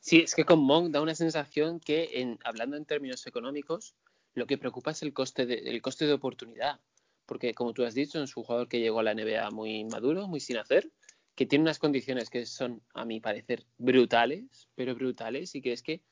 [0.00, 3.96] Sí, es que con Monk da una sensación que, en, hablando en términos económicos,
[4.34, 6.80] lo que preocupa es el coste de, oportunidad.
[7.26, 10.28] Porque, como tú has dicho, es un jugador que llegó a la NBA muy maduro,
[10.28, 10.92] muy sin hacer,
[11.34, 15.82] que tiene unas condiciones que son, a mi parecer, brutales, pero brutales, y que es
[15.82, 16.02] que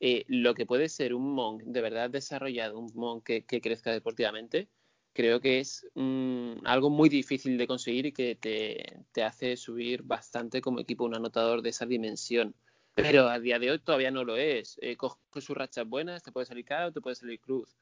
[0.00, 4.68] eh, lo que puede ser un Monk de verdad desarrollado, un Monk que crezca deportivamente,
[5.16, 10.60] creo que es mm, algo muy difícil de conseguir y que te, hace subir bastante
[10.60, 12.54] como equipo un anotador de esa dimensión.
[12.94, 14.78] Pero a día de hoy todavía no lo es.
[14.80, 17.76] Eh, coge sus rachas buenas, te puede salir caro, te puede salir cruz.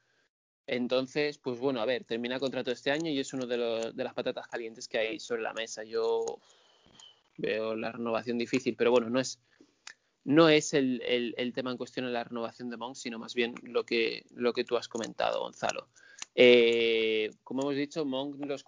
[0.67, 4.03] Entonces, pues bueno, a ver, termina contrato este año y es uno de, los, de
[4.03, 5.83] las patatas calientes que hay sobre la mesa.
[5.83, 6.39] Yo
[7.37, 9.39] Veo la renovación difícil, pero bueno, no es,
[10.23, 13.85] no es el, tema en cuestión en la renovación de Monk, sino más bien lo
[13.85, 15.89] que, lo que tú has comentado, Gonzalo.
[16.37, 18.63] Eh, como hemos dicho, Monk los,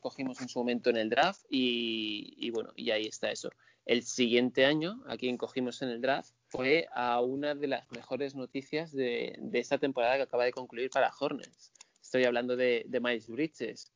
[0.00, 3.50] cogimos en su momento en el draft y, bueno, y ahí está eso.
[3.86, 8.34] El siguiente año, a quien cogimos en el draft, fue a una de las mejores
[8.34, 11.72] noticias de, esta temporada que acaba de concluir para Hornets.
[12.02, 13.92] Estoy hablando de, Miles Bridges.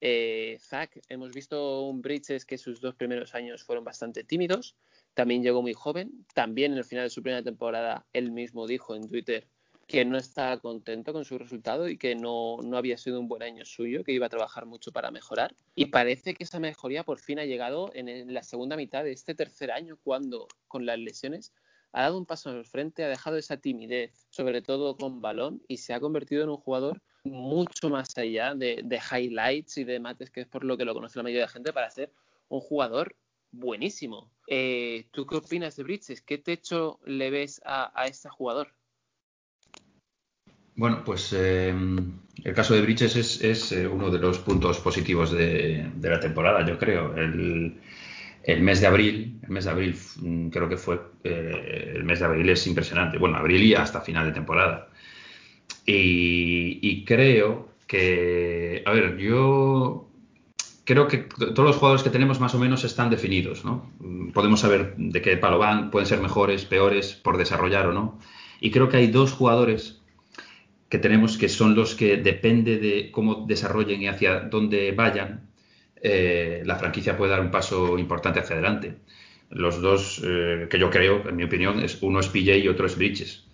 [0.00, 4.76] Eh, Zach, hemos visto un Bridges que sus dos primeros años fueron bastante tímidos,
[5.14, 6.26] también llegó muy joven.
[6.34, 9.48] También en el final de su primera temporada, él mismo dijo en Twitter
[9.94, 13.64] que no estaba contento con su resultado y que no, había sido un buen año
[13.64, 15.54] suyo, que iba a trabajar mucho para mejorar.
[15.76, 19.36] Y parece que esa mejoría por fin ha llegado en la segunda mitad de este
[19.36, 21.52] tercer año, cuando con las lesiones
[21.92, 25.76] ha dado un paso al frente, ha dejado esa timidez, sobre todo con balón, y
[25.76, 30.32] se ha convertido en un jugador mucho más allá de, de highlights y de mates,
[30.32, 32.10] que es por lo que lo conoce la mayoría de la gente, para ser
[32.48, 33.14] un jugador
[33.52, 34.28] buenísimo.
[34.48, 36.20] Eh, ¿Tú qué opinas de Bridges?
[36.20, 38.74] ¿Qué techo le ves a, este jugador?
[40.76, 41.74] Bueno, pues eh,
[42.44, 46.78] el caso de Bridges es, eh, uno de los puntos positivos de, la temporada, yo
[46.78, 47.14] creo.
[47.16, 47.80] El,
[48.60, 52.48] mes de abril, el mes de abril mm, creo que fue, el mes de abril
[52.50, 53.18] es impresionante.
[53.18, 54.88] Bueno, abril y hasta final de temporada.
[55.86, 60.08] y creo que, a ver, yo
[60.84, 63.90] creo que todos los jugadores que tenemos más o menos están definidos, ¿no?
[64.32, 68.18] Podemos saber de qué palo van, pueden ser mejores, peores, por desarrollar o no.
[68.60, 70.02] Y creo que hay dos jugadores
[70.94, 75.40] que tenemos que son los que depende de cómo desarrollen y hacia dónde vayan,
[76.00, 78.94] eh, la franquicia puede dar un paso importante hacia adelante.
[79.50, 82.86] Los dos eh, que yo creo, en mi opinión, es uno es PJ y otro
[82.86, 83.44] es Bridges.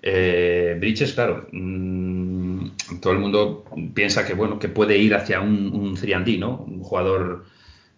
[0.00, 2.68] Eh, Bridges, claro, mm,
[3.02, 6.64] todo el mundo piensa que bueno que puede ir hacia un, un 3D, ¿no?
[6.66, 7.44] Un jugador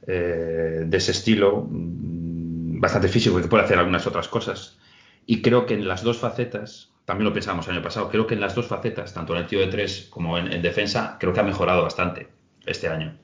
[0.09, 4.77] eh, de ese estilo, mm, bastante físico, que puede hacer algunas otras cosas.
[5.25, 8.35] Y creo que en las dos facetas, también lo pensamos el año pasado, creo que
[8.35, 11.41] en las dos facetas, tanto en el tío de tres como en, defensa, creo que
[11.41, 12.29] ha mejorado bastante
[12.67, 13.17] este año.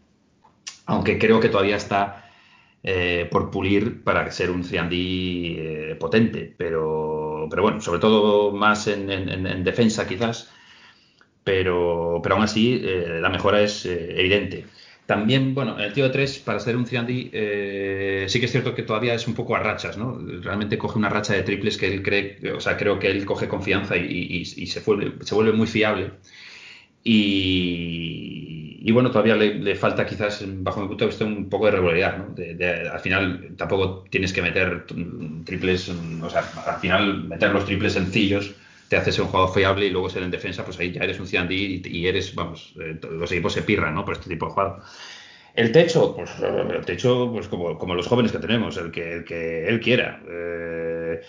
[0.87, 2.31] Aunque creo que todavía está
[2.83, 7.19] eh, por pulir para ser un 3D potente, pero
[7.49, 10.51] pero, bueno, sobre todo más en, defensa quizás,
[11.45, 14.67] pero, pero aún así eh, la mejora es eh, evidente.
[15.09, 18.75] También, bueno, el tío de tres, para ser un Ciandi, eh, sí que es cierto
[18.75, 20.19] que todavía es un poco a rachas, ¿no?
[20.43, 23.49] Realmente coge una racha de triples que él cree, o sea, creo que él coge
[23.49, 26.11] confianza y, se, vuelve, se vuelve muy fiable.
[27.03, 32.19] Y, bueno, todavía le, falta quizás, bajo mi punto de vista, un poco de regularidad.
[32.19, 32.35] ¿no?
[32.93, 34.85] al final tampoco tienes que meter
[35.45, 38.55] triples, o sea, al final meter los triples sencillos
[38.89, 41.21] te hace ser un jugador fiable y luego ser en defensa, pues ahí ya eres
[41.21, 44.05] un Ciandí y, eres, vamos, eh, los equipos se pirran ¿no?
[44.05, 44.83] por este tipo de jugador.
[45.55, 49.25] El techo, pues el techo, pues como, como los jóvenes que tenemos, el que, el
[49.25, 50.23] que él quiera.
[50.29, 51.21] Eh,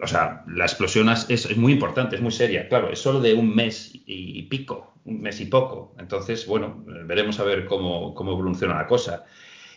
[0.00, 2.68] o sea, la explosión es, muy importante, es muy seria.
[2.68, 5.94] Claro, es solo de un mes y pico, un mes y poco.
[5.98, 9.24] Entonces, bueno, veremos a ver cómo, cómo evoluciona la cosa.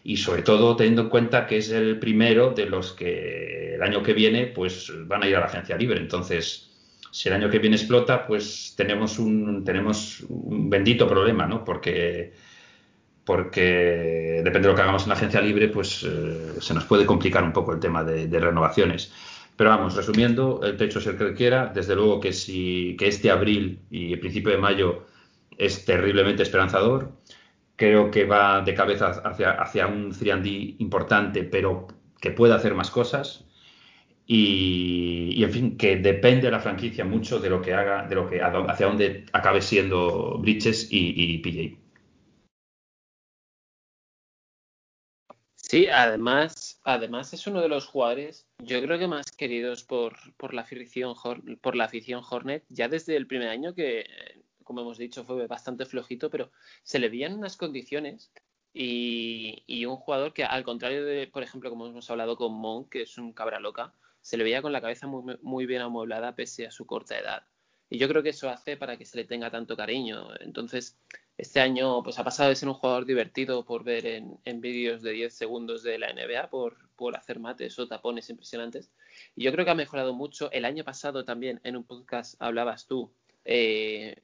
[0.08, 4.02] Y sobre todo teniendo en cuenta que es el primero de los que el año
[4.02, 6.00] que viene pues van a ir a la agencia libre.
[6.00, 6.72] Entonces,
[7.12, 11.66] si el año que viene explota, pues tenemos un, tenemos un bendito problema, ¿no?
[11.66, 12.32] Porque,
[13.26, 17.06] porque depende de lo que hagamos en la agencia libre, pues eh, se nos puede
[17.06, 19.12] complicar un poco el tema de, de renovaciones.
[19.58, 21.70] Pero vamos, resumiendo, el techo es el que quiera.
[21.76, 25.06] Desde luego que, si, que este abril y el principio de mayo
[25.58, 27.12] es terriblemente esperanzador.
[27.78, 31.88] Creo que va de cabeza hacia, hacia un 3D importante, pero
[32.20, 33.46] que puede hacer más cosas.
[34.26, 38.30] Y, en fin, que depende de la franquicia mucho de lo que haga, de lo
[38.30, 41.88] que hacia dónde acabe siendo Bridges y, y PJ.
[45.70, 50.54] Sí, además, además es uno de los jugadores, yo creo que más queridos por, por,
[50.54, 51.14] la afición,
[51.62, 54.06] por la afición Hornet, ya desde el primer año que,
[54.68, 56.52] como hemos dicho, fue bastante flojito, pero
[56.84, 58.32] se le veían unas condiciones
[58.74, 62.90] y, y, un jugador que, al contrario de, por ejemplo, como hemos hablado con Monk,
[62.90, 66.36] que es un cabra loca, se le veía con la cabeza muy, muy bien amueblada
[66.36, 67.44] pese a su corta edad.
[67.90, 70.28] Y yo creo que eso hace para que se le tenga tanto cariño.
[70.42, 70.98] Entonces,
[71.38, 75.12] este año pues ha pasado de ser un jugador divertido por ver en, vídeos de
[75.12, 78.92] 10 segundos de la NBA, por, por, hacer mates o tapones impresionantes.
[79.34, 80.52] Y yo creo que ha mejorado mucho.
[80.52, 83.14] El año pasado también en un podcast hablabas tú,
[83.50, 84.22] eh,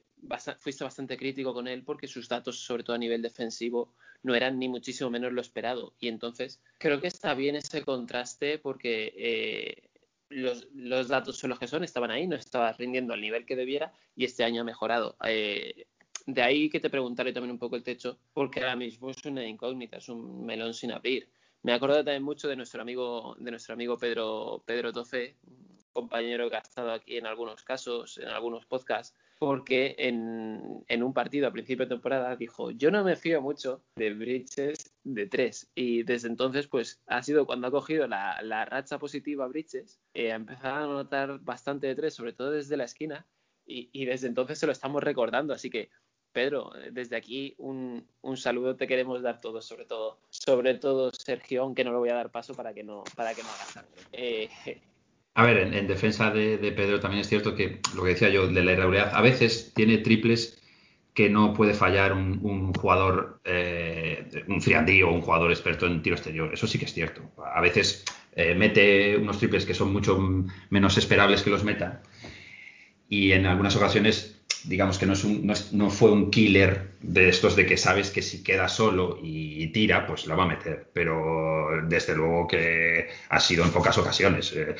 [0.58, 4.58] fuiste bastante crítico con él porque sus datos, sobre todo a nivel defensivo, no eran
[4.58, 5.94] ni muchísimo menos lo esperado.
[6.00, 9.12] Y entonces creo que está bien ese contraste porque...
[9.16, 9.90] Eh,
[10.30, 13.54] los, los, datos son los que son, estaban ahí, no estaba rindiendo al nivel que
[13.54, 15.16] debiera y este año ha mejorado.
[15.24, 15.86] Eh,
[16.26, 19.46] de ahí que te preguntaré también un poco el techo, porque ahora mismo es una
[19.46, 21.28] incógnita, es un melón sin abrir.
[21.62, 25.36] Me acordado también mucho de nuestro amigo, de nuestro amigo Pedro, Pedro Tofe,
[25.92, 31.12] compañero que ha estado aquí en algunos casos, en algunos podcasts, porque en, en, un
[31.12, 35.70] partido a principio de temporada dijo, yo no me fío mucho de Bridges de tres.
[35.74, 40.32] Y desde entonces, pues ha sido cuando ha cogido la, la racha positiva Bridges, eh,
[40.32, 43.26] ha empezado a notar bastante de tres, sobre todo desde la esquina,
[43.66, 45.52] y, y, desde entonces se lo estamos recordando.
[45.52, 45.90] Así que,
[46.32, 51.64] Pedro, desde aquí un, un, saludo te queremos dar todos, sobre todo, sobre todo Sergio,
[51.64, 54.00] aunque no lo voy a dar paso para que no, para que no haga sangre.
[54.12, 54.48] Eh,
[55.34, 58.46] a ver, en, en defensa de, Pedro también es cierto que lo que decía yo
[58.46, 60.60] de la irregularidad, a veces tiene triples
[61.12, 66.02] que no puede fallar un, un jugador, eh, un friandí o un jugador experto en
[66.02, 66.52] tiro exterior.
[66.52, 67.22] Eso sí que es cierto.
[67.54, 70.18] A veces eh, mete unos triples que son mucho
[70.70, 72.02] menos esperables que los meta
[73.08, 74.33] y en algunas ocasiones
[74.64, 77.76] digamos que no, es un, no, es, no, fue un killer de estos de que
[77.76, 80.90] sabes que si queda solo y, tira, pues la va a meter.
[80.92, 84.52] Pero desde luego que ha sido en pocas ocasiones.
[84.54, 84.74] Eh,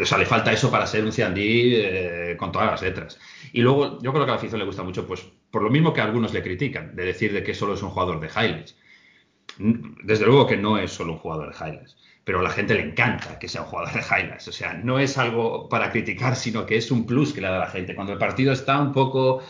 [0.00, 3.18] o sea, le falta eso para ser un Ciandí eh, con todas las letras.
[3.52, 5.92] Y luego, yo creo que a la afición le gusta mucho, pues por lo mismo
[5.92, 8.76] que algunos le critican, de decir de que solo es un jugador de highlights.
[9.58, 12.80] Desde luego que no es solo un jugador de highlights pero a la gente le
[12.80, 14.48] encanta que sea un jugador de highlights.
[14.48, 17.56] O sea, no es algo para criticar, sino que es un plus que le da
[17.56, 17.94] a la gente.
[17.94, 19.42] Cuando el partido está un poco,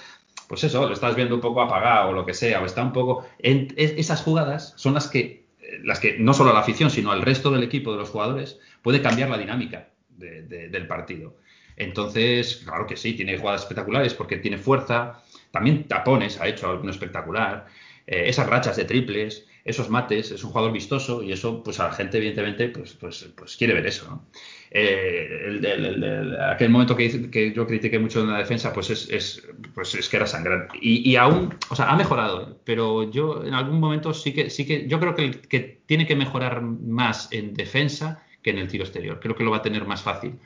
[0.49, 2.93] pues eso, lo estás viendo un poco apagado o lo que sea, o está un
[2.93, 3.27] poco.
[3.39, 5.47] En, esas jugadas son las que,
[5.85, 8.59] las que no solo a la afición, sino al resto del equipo de los jugadores
[8.83, 11.37] puede cambiar la dinámica de, de, del partido.
[11.77, 16.91] Entonces, claro que sí, tiene jugadas espectaculares porque tiene fuerza, también tapones, ha hecho alguno
[16.91, 17.67] espectacular,
[18.07, 21.85] eh, esas rachas de triples esos mates, es un jugador vistoso y eso, pues a
[21.85, 24.27] la gente, evidentemente, pues, pues, pues quiere ver eso, ¿no?
[24.71, 29.09] Eh, el, el, el, aquel momento que, yo critiqué mucho en la defensa, pues es,
[29.09, 30.77] es, pues es que era sangrante.
[30.83, 34.87] Y, aún, o sea, ha mejorado, pero yo en algún momento sí que, sí que,
[34.87, 39.19] yo creo que, que tiene que mejorar más en defensa que en el tiro exterior.
[39.21, 40.39] Creo que lo va a tener más fácil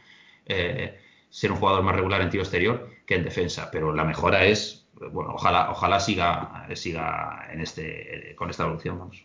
[0.47, 0.99] eh,
[1.31, 4.88] ser un jugador más regular en tiro exterior que en defensa, pero la mejora es
[5.13, 9.25] bueno, ojalá, ojalá siga, siga en este, con esta evolución, vamos.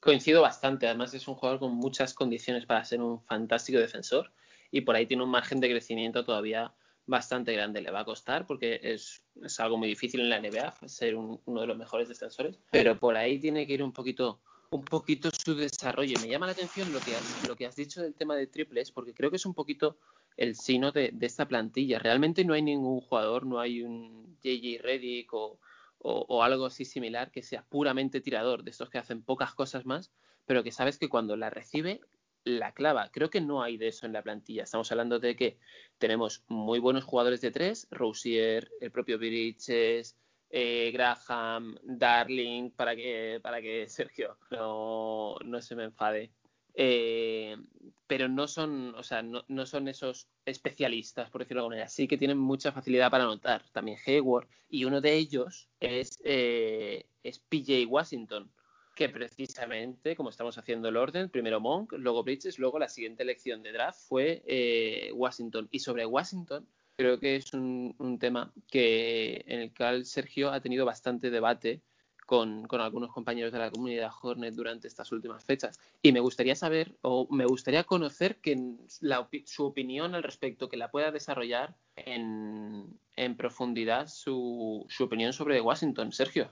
[0.00, 4.32] Coincido bastante, además es un jugador con muchas condiciones para ser un fantástico defensor
[4.70, 6.74] y por ahí tiene un margen de crecimiento todavía
[7.06, 7.80] bastante grande.
[7.80, 11.40] Le va a costar porque es, es algo muy difícil en la NBA ser un,
[11.46, 14.40] uno de los mejores defensores, pero por ahí tiene que ir un poquito
[14.70, 16.18] un poquito su desarrollo.
[16.20, 18.90] Me llama la atención lo que has, lo que has dicho del tema de triples,
[18.90, 19.98] porque creo que es un poquito
[20.36, 21.98] el sino de, esta plantilla.
[21.98, 25.58] Realmente no hay ningún jugador, no hay un JJ Redick o,
[25.98, 30.12] o, algo así similar que sea puramente tirador, de estos que hacen pocas cosas más,
[30.44, 32.00] pero que sabes que cuando la recibe,
[32.44, 33.10] la clava.
[33.10, 34.64] Creo que no hay de eso en la plantilla.
[34.64, 35.58] Estamos hablando de que
[35.98, 40.16] tenemos muy buenos jugadores de tres, Rousier, el propio Biriches,
[40.50, 46.30] eh, Graham, Darling, para que, para que Sergio no, no se me enfade.
[46.74, 47.56] Eh,
[48.06, 51.88] pero no son, o sea, no, no, son esos especialistas, por decirlo de alguna manera.
[51.88, 53.64] Sí que tienen mucha facilidad para anotar.
[53.72, 54.48] También Hayward.
[54.68, 58.50] Y uno de ellos es, eh, es PJ Washington,
[58.94, 63.62] que precisamente, como estamos haciendo el orden, primero Monk, luego Bridges, luego la siguiente elección
[63.62, 65.68] de draft fue eh, Washington.
[65.70, 70.60] Y sobre Washington, creo que es un, un, tema que en el cual Sergio ha
[70.60, 71.82] tenido bastante debate
[72.26, 75.78] con, con, algunos compañeros de la comunidad Hornet durante estas últimas fechas.
[76.02, 78.58] Y me gustaría saber, o me gustaría conocer que
[79.44, 85.60] su opinión al respecto, que la pueda desarrollar en, en profundidad su, su, opinión sobre
[85.60, 86.12] Washington.
[86.12, 86.50] Sergio.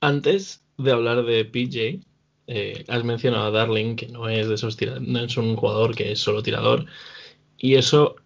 [0.00, 2.06] Antes de hablar de PJ,
[2.48, 6.12] eh, has mencionado a Darling, que no es de esos no es un jugador que
[6.12, 6.86] es solo tirador.
[7.58, 8.16] Y eso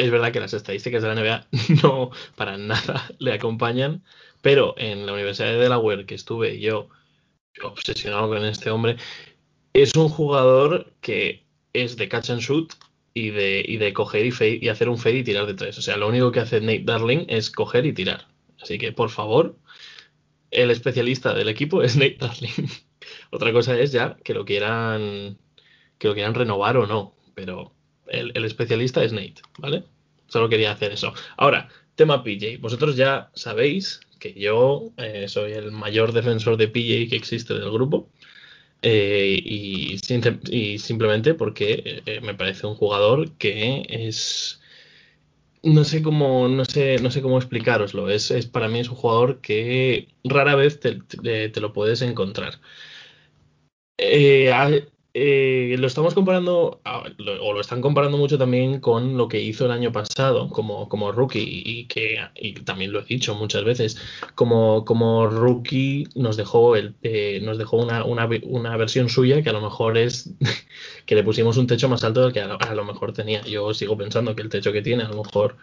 [0.00, 1.46] es verdad que las estadísticas de la NBA
[1.82, 4.02] no para nada le acompañan,
[4.40, 6.88] pero en la Universidad de Delaware que estuve yo
[7.62, 8.96] obsesionado con este hombre,
[9.72, 12.72] es un jugador que es de catch and shoot
[13.14, 15.78] y de, y de coger y, y hacer un fade y tirar de tres.
[15.78, 18.26] O sea, lo único que hace Nate Darling es coger y tirar.
[18.60, 19.56] Así que, por favor,
[20.50, 22.68] el especialista del equipo es Nate Darling.
[23.30, 25.38] Otra cosa es ya que lo quieran
[25.98, 27.74] que lo quieran renovar o no, pero
[28.10, 29.84] el, especialista es Nate, ¿vale?
[30.28, 31.12] Solo quería hacer eso.
[31.36, 32.58] Ahora, tema PJ.
[32.60, 37.70] Vosotros ya sabéis que yo eh, soy el mayor defensor de PJ que existe del
[37.70, 38.10] grupo.
[38.82, 39.98] Eh, y,
[40.78, 44.60] simplemente porque eh, me parece un jugador que es
[45.62, 49.40] no sé cómo no sé no sé cómo explicaroslo es, para mí es un jugador
[49.42, 52.58] que rara vez te, te, te lo puedes encontrar
[53.98, 54.50] eh,
[55.12, 59.72] eh, lo estamos comparando, o lo están comparando mucho también con lo que hizo el
[59.72, 63.98] año pasado como, como rookie, y que y también lo he dicho muchas veces,
[64.36, 69.50] como, como rookie nos dejó, el, eh, nos dejó una, una, una, versión suya que
[69.50, 70.30] a lo mejor es
[71.06, 73.42] que le pusimos un techo más alto del que a lo, mejor tenía.
[73.42, 75.56] Yo sigo pensando que el techo que tiene a lo mejor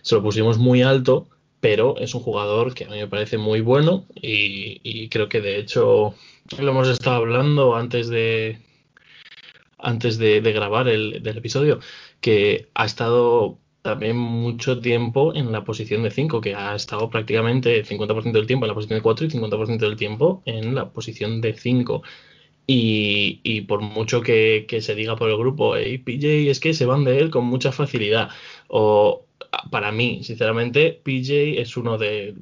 [0.00, 1.28] se lo pusimos muy alto,
[1.60, 5.58] pero es un jugador que a mí me parece muy bueno y creo que de
[5.58, 6.14] hecho
[6.58, 8.58] lo hemos estado hablando antes de
[9.84, 11.80] antes de, grabar el del episodio,
[12.20, 17.84] que ha estado también mucho tiempo en la posición de 5, que ha estado prácticamente
[17.84, 21.40] 50% del tiempo en la posición de 4 y 50% del tiempo en la posición
[21.40, 22.02] de 5.
[22.66, 26.72] Y, y, por mucho que, que, se diga por el grupo, hey, PJ es que
[26.72, 28.30] se van de él con mucha facilidad.
[28.68, 29.26] O
[29.70, 32.34] para mí, sinceramente, PJ es uno de,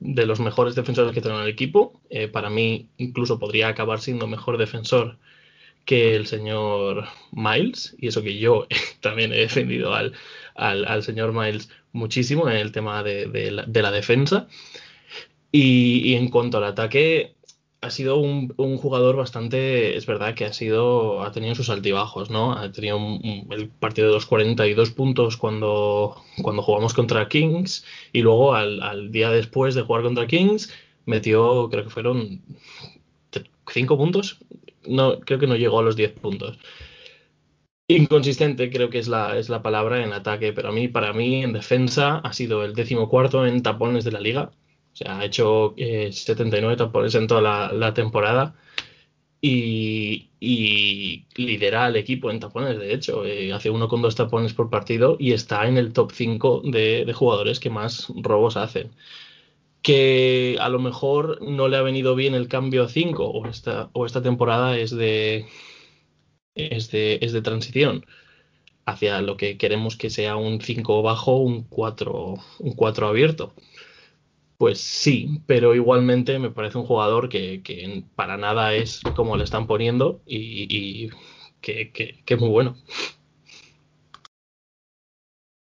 [0.00, 2.00] de los mejores defensores que tengo en el equipo.
[2.10, 5.18] Eh, para mí, incluso podría acabar siendo mejor defensor
[5.88, 8.66] que el señor Miles, y eso que yo
[9.00, 10.12] también he defendido al,
[10.54, 14.48] al, señor Miles muchísimo en el tema de, de, la, de la, defensa.
[15.50, 17.36] Y, y, en cuanto al ataque,
[17.80, 22.28] ha sido un, un, jugador bastante, es verdad que ha sido, ha tenido sus altibajos,
[22.28, 22.52] ¿no?
[22.52, 22.98] Ha tenido
[23.50, 29.10] el partido de los 42 puntos cuando, cuando jugamos contra Kings y luego al, al
[29.10, 30.70] día después de jugar contra Kings
[31.06, 32.42] metió, creo que fueron
[33.66, 34.38] 5 puntos
[34.88, 36.58] no, creo que no llegó a los 10 puntos.
[37.90, 41.42] Inconsistente creo que es la, es la palabra en ataque, pero a mí, para mí,
[41.42, 44.50] en defensa ha sido el decimocuarto en tapones de la liga.
[44.92, 48.54] O sea, ha hecho eh, 79 tapones en toda la, temporada
[49.40, 50.28] y,
[51.34, 53.24] lidera al equipo en tapones, de hecho.
[53.24, 57.04] Eh, hace uno con dos tapones por partido y está en el top 5 de,
[57.06, 58.90] de jugadores que más robos hacen
[59.82, 63.90] que a lo mejor no le ha venido bien el cambio a 5 o esta,
[63.92, 65.46] o esta temporada es de,
[66.54, 68.04] es de, es de transición
[68.86, 73.54] hacia lo que queremos que sea un 5 bajo, un 4, un 4 abierto.
[74.56, 79.44] Pues sí, pero igualmente me parece un jugador que, que para nada es como le
[79.44, 81.10] están poniendo y, y
[81.60, 82.76] que, que, es muy bueno.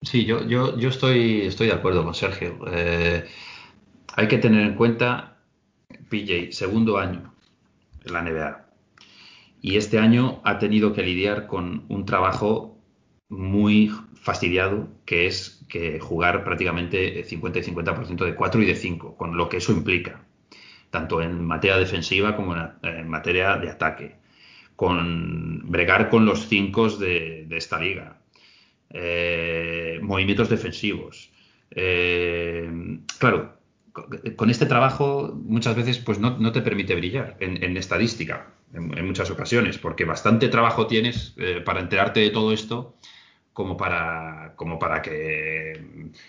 [0.01, 2.59] Sí, yo, yo, yo estoy, estoy de acuerdo con Sergio.
[2.71, 3.25] Eh,
[4.17, 5.37] hay que tener en cuenta,
[6.09, 7.35] PJ, segundo año
[8.03, 8.65] en la NBA.
[9.61, 12.79] Y este año ha tenido que lidiar con un trabajo
[13.29, 19.15] muy fastidiado, que es que jugar prácticamente 50 y 50% de 4 y de 5,
[19.15, 20.25] con lo que eso implica,
[20.89, 24.15] tanto en materia defensiva como en, materia de ataque,
[24.75, 28.17] con bregar con los 5 de, de, esta liga,
[28.89, 31.29] eh, movimientos defensivos.
[31.69, 33.56] Eh, claro,
[34.35, 39.29] con este trabajo muchas veces pues no, no te permite brillar en, estadística, en, muchas
[39.31, 42.95] ocasiones, porque bastante trabajo tienes eh, para enterarte de todo esto
[43.53, 45.73] como para, como para que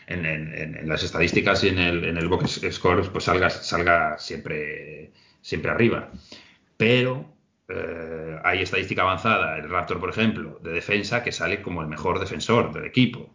[0.07, 5.13] en, las estadísticas y en el, en el box score pues salga, salga siempre,
[5.43, 6.11] siempre arriba.
[6.77, 7.27] Pero
[7.69, 12.19] eh, hay estadística avanzada, el Raptor, por ejemplo, de defensa, que sale como el mejor
[12.19, 13.35] defensor del equipo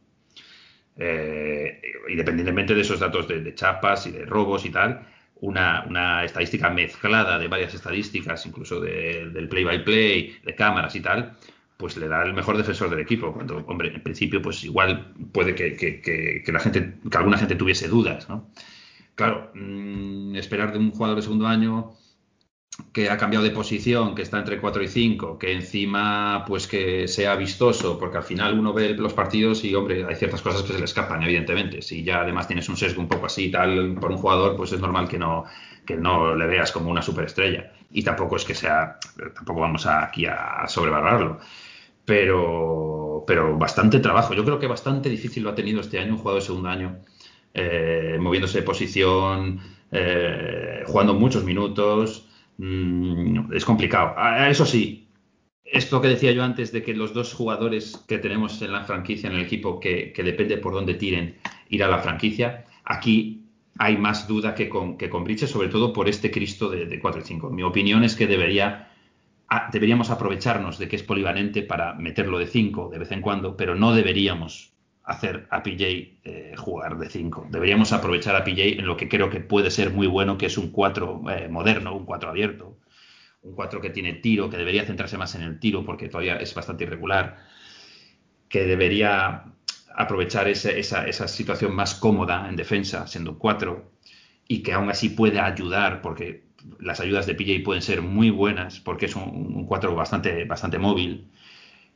[0.98, 5.08] eh, independientemente de esos datos de, chapas y de robos y tal,
[5.42, 11.02] una, una, estadística mezclada de varias estadísticas, incluso de, del play-by-play, -play, de cámaras y
[11.02, 11.36] tal,
[11.78, 13.34] pues le da el mejor defensor del equipo.
[13.34, 17.56] Cuando, hombre, en principio, pues igual puede que, que, que, la gente, que alguna gente
[17.56, 18.50] tuviese dudas, ¿no?
[19.16, 21.94] Claro, mmm, esperar de un jugador de segundo año
[22.92, 27.08] que ha cambiado de posición, que está entre 4 y 5, que encima pues que
[27.08, 30.74] sea vistoso, porque al final uno ve los partidos y hombre, hay ciertas cosas que
[30.74, 31.82] se le escapan, evidentemente.
[31.82, 34.80] Si ya además tienes un sesgo un poco así tal por un jugador, pues es
[34.80, 35.44] normal que no,
[35.86, 37.74] que no le veas como una superestrella.
[37.92, 38.98] Y tampoco es que sea,
[39.36, 41.40] tampoco vamos aquí a sobrevalorarlo.
[42.06, 44.34] Pero, pero bastante trabajo.
[44.34, 46.98] Yo creo que bastante difícil lo ha tenido este año un jugador de segundo año,
[47.54, 49.62] eh, moviéndose de posición,
[49.92, 52.28] eh, jugando muchos minutos
[52.58, 54.16] mmm, es complicado.
[54.48, 55.08] Eso sí,
[55.66, 59.30] esto que decía yo antes de que los dos jugadores que tenemos en la franquicia,
[59.30, 61.36] en el equipo, que, depende por dónde tiren,
[61.70, 63.46] ir a la franquicia, aquí
[63.80, 67.00] hay más duda que con, que con Bridges, sobre todo por este Cristo de, de
[67.00, 67.50] 4 y 5.
[67.50, 68.92] Mi opinión es que debería,
[69.72, 73.74] deberíamos aprovecharnos de que es polivalente para meterlo de 5 de vez en cuando, pero
[73.74, 74.73] no deberíamos
[75.04, 75.84] hacer a PJ
[76.24, 77.48] eh, jugar de 5.
[77.50, 80.58] Deberíamos aprovechar a PJ en lo que creo que puede ser muy bueno, que es
[80.58, 82.78] un 4 eh, moderno, un 4 abierto,
[83.42, 86.54] un 4 que tiene tiro, que debería centrarse más en el tiro porque todavía es
[86.54, 87.38] bastante irregular,
[88.48, 89.46] que debería
[89.96, 93.92] aprovechar esa, situación más cómoda en defensa, siendo un 4,
[94.48, 96.44] y que aún así puede ayudar porque
[96.80, 101.28] las ayudas de PJ pueden ser muy buenas porque es un 4 bastante, bastante móvil.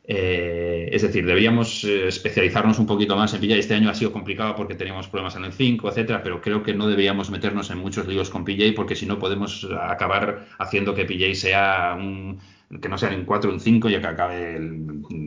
[0.10, 3.56] Eh, es decir, deberíamos eh, especializarnos un poquito más en PJ.
[3.58, 6.74] Este año ha sido complicado porque teníamos problemas en el 5, etcétera, pero creo que
[6.74, 11.04] no deberíamos meternos en muchos líos con PJ porque si no podemos acabar haciendo que
[11.04, 12.40] PJ sea un
[12.82, 14.60] que no sea un 4 un 5 y que acabe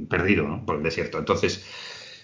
[0.09, 1.19] perdido por el desierto.
[1.19, 1.65] Entonces,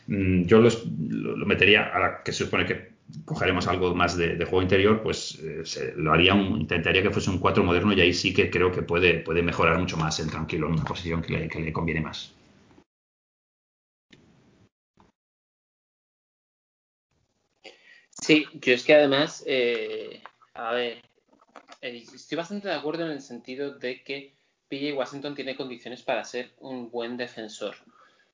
[0.06, 4.62] mm, yo lo, metería a la que se supone que cogeremos algo más de, juego
[4.62, 8.34] interior, pues eh, lo haría un, intentaría que fuese un 4 moderno y ahí sí
[8.34, 11.72] que creo que puede, puede mejorar mucho más el tranquilo en una posición que le
[11.72, 12.35] conviene más.
[18.26, 20.20] Sí, yo es que además, eh,
[20.54, 21.00] a ver,
[21.80, 24.34] eh, estoy bastante de acuerdo en el sentido de que
[24.68, 27.76] PJ Washington tiene condiciones para ser un buen defensor.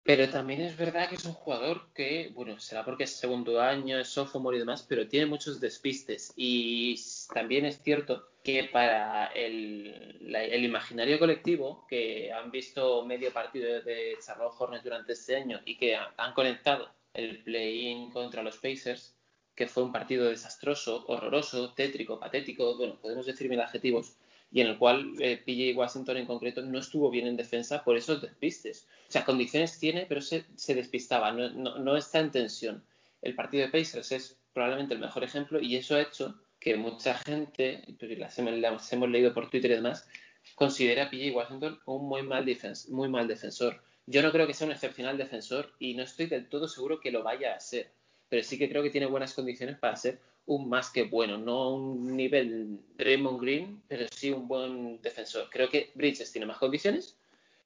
[0.03, 3.99] Pero también es verdad que es un jugador que, bueno, será porque es segundo año,
[3.99, 6.33] es sophomore y demás, pero tiene muchos despistes.
[6.37, 6.99] Y
[7.35, 14.17] también es cierto que para el, el imaginario colectivo, que han visto medio partido de
[14.27, 19.19] Charlotte Hornets durante este año y que han conectado el play-in contra los Pacers,
[19.55, 24.17] que fue un partido desastroso, horroroso, tétrico, patético, bueno, podemos decir mil adjetivos,
[24.51, 27.97] y en el cual eh, PJ Washington en concreto no estuvo bien en defensa por
[27.97, 28.87] esos despistes.
[29.09, 30.45] O sea, condiciones tiene, pero se,
[30.75, 32.85] despistaba, no, está en tensión.
[33.23, 37.15] El partido de Pacers es probablemente el mejor ejemplo y eso ha hecho que mucha
[37.15, 37.83] gente,
[38.19, 40.07] las hemos, hemos leído por Twitter y demás,
[40.55, 42.45] considera a PJ Washington un muy mal,
[42.91, 43.83] muy mal defensor.
[44.07, 47.11] Yo no creo que sea un excepcional defensor y no estoy del todo seguro que
[47.11, 47.91] lo vaya a ser
[48.33, 51.75] pero sí que creo que tiene buenas condiciones para ser un más que bueno, no
[51.75, 55.51] un nivel Raymond Green, pero sí un buen defensor.
[55.51, 57.15] Creo que Bridges tiene más condiciones,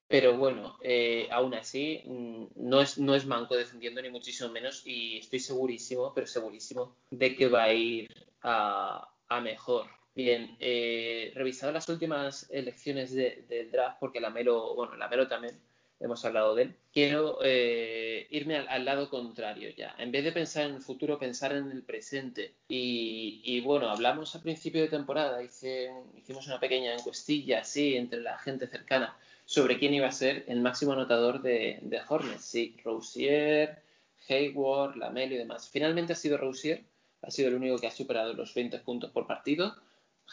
[0.09, 4.85] pero bueno, eh, aún así mm, no es, no es manco defendiendo ni muchísimo menos
[4.85, 9.09] y estoy segurísimo, pero segurísimo de que va a ir a,
[9.41, 9.85] mejor.
[10.15, 15.57] Bien, eh, revisado las últimas elecciones del draft, porque la Melo, bueno, la Melo también
[15.99, 19.95] hemos hablado de él, quiero eh, irme al, lado contrario ya.
[19.97, 22.53] En vez de pensar en el futuro, pensar en el presente.
[22.67, 28.67] Y, bueno, hablamos a principio de temporada, hicimos una pequeña encuestilla así entre la gente
[28.67, 32.45] cercana sobre quién iba a ser el máximo anotador de, de Hornets.
[32.45, 33.81] Sí, Rousier,
[34.27, 35.69] Hayward, Lamelo y demás.
[35.69, 36.83] Finalmente ha sido Rousier,
[37.21, 39.75] ha sido el único que ha superado los 20 puntos por partido.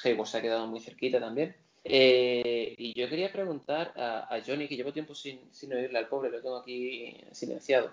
[0.03, 1.55] Hayward se ha quedado muy cerquita también.
[1.87, 5.41] Eh, y yo quería preguntar a, Johnny, que llevo tiempo sin,
[5.73, 7.91] oírle al pobre, lo tengo aquí silenciado.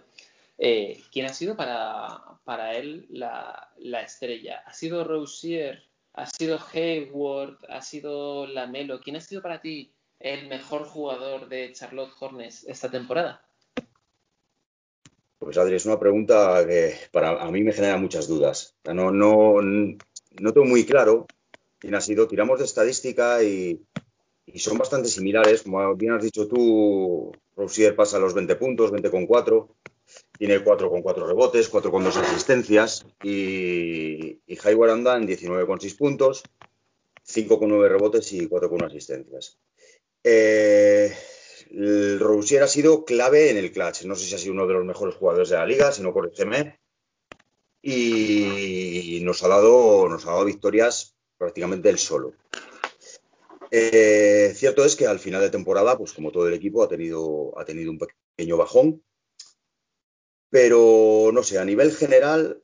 [0.57, 3.71] Eh, ¿Quién ha sido para, él la,
[4.03, 4.63] estrella?
[4.65, 5.83] ¿Ha sido Rousier?
[6.13, 7.57] ¿Ha sido Hayward?
[7.69, 9.01] ¿Ha sido Lamelo?
[9.01, 13.45] ¿Quién ha sido para ti el mejor jugador de Charlotte Hornets esta temporada?
[15.39, 18.77] Pues Adri, es una pregunta que para a mí me genera muchas dudas.
[18.85, 21.25] No, no, no tengo muy claro
[21.81, 22.27] quién ha sido.
[22.27, 23.81] Tiramos de estadística y,
[24.55, 25.63] son bastante similares.
[25.63, 29.75] Como bien has dicho tú, Rousier pasa los 20 puntos, 20 con 4.
[30.37, 33.05] Tiene 4 con 4 rebotes, 4 con 2 asistencias.
[33.23, 36.43] Y, y Hayward anda en 19 con 6 puntos,
[37.23, 39.57] 5 con 9 rebotes y 4 con 1 asistencias.
[40.23, 41.15] Eh,
[42.19, 44.03] Rousier ha sido clave en el clutch.
[44.03, 46.13] No sé si ha sido uno de los mejores jugadores de la liga, si no
[46.13, 46.79] corrígeme.
[47.81, 52.35] Y nos ha dado, nos ha dado victorias prácticamente él solo.
[53.71, 57.57] Eh, cierto es que al final de temporada, pues como todo el equipo, ha tenido,
[57.57, 59.03] ha tenido un pequeño bajón.
[60.51, 62.61] Pero no sé, a nivel general,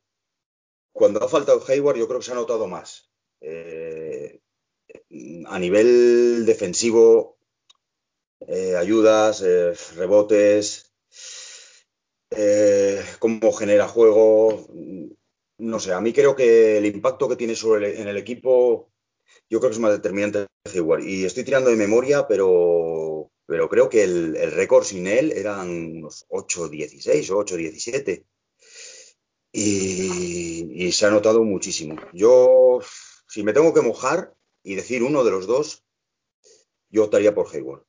[0.91, 3.09] cuando ha faltado Hayward, yo creo que se ha notado más.
[3.41, 4.41] Eh,
[5.47, 7.39] a nivel defensivo,
[8.41, 9.43] eh, ayudas,
[9.95, 10.93] rebotes,
[13.17, 14.67] cómo genera juego,
[15.57, 18.91] no sé, a mí creo que el impacto que tiene sobre en el equipo,
[19.49, 21.03] yo creo que es más determinante de Hayward.
[21.03, 26.27] Y estoy tirando de memoria, pero, pero creo que el, récord sin él eran unos
[26.29, 28.25] 8-16 o 8-17.
[29.51, 31.95] Y, y se ha notado muchísimo.
[32.13, 32.79] Yo,
[33.27, 34.33] si me tengo que mojar
[34.63, 35.83] y decir uno de los dos,
[36.89, 37.83] yo optaría por Hayward.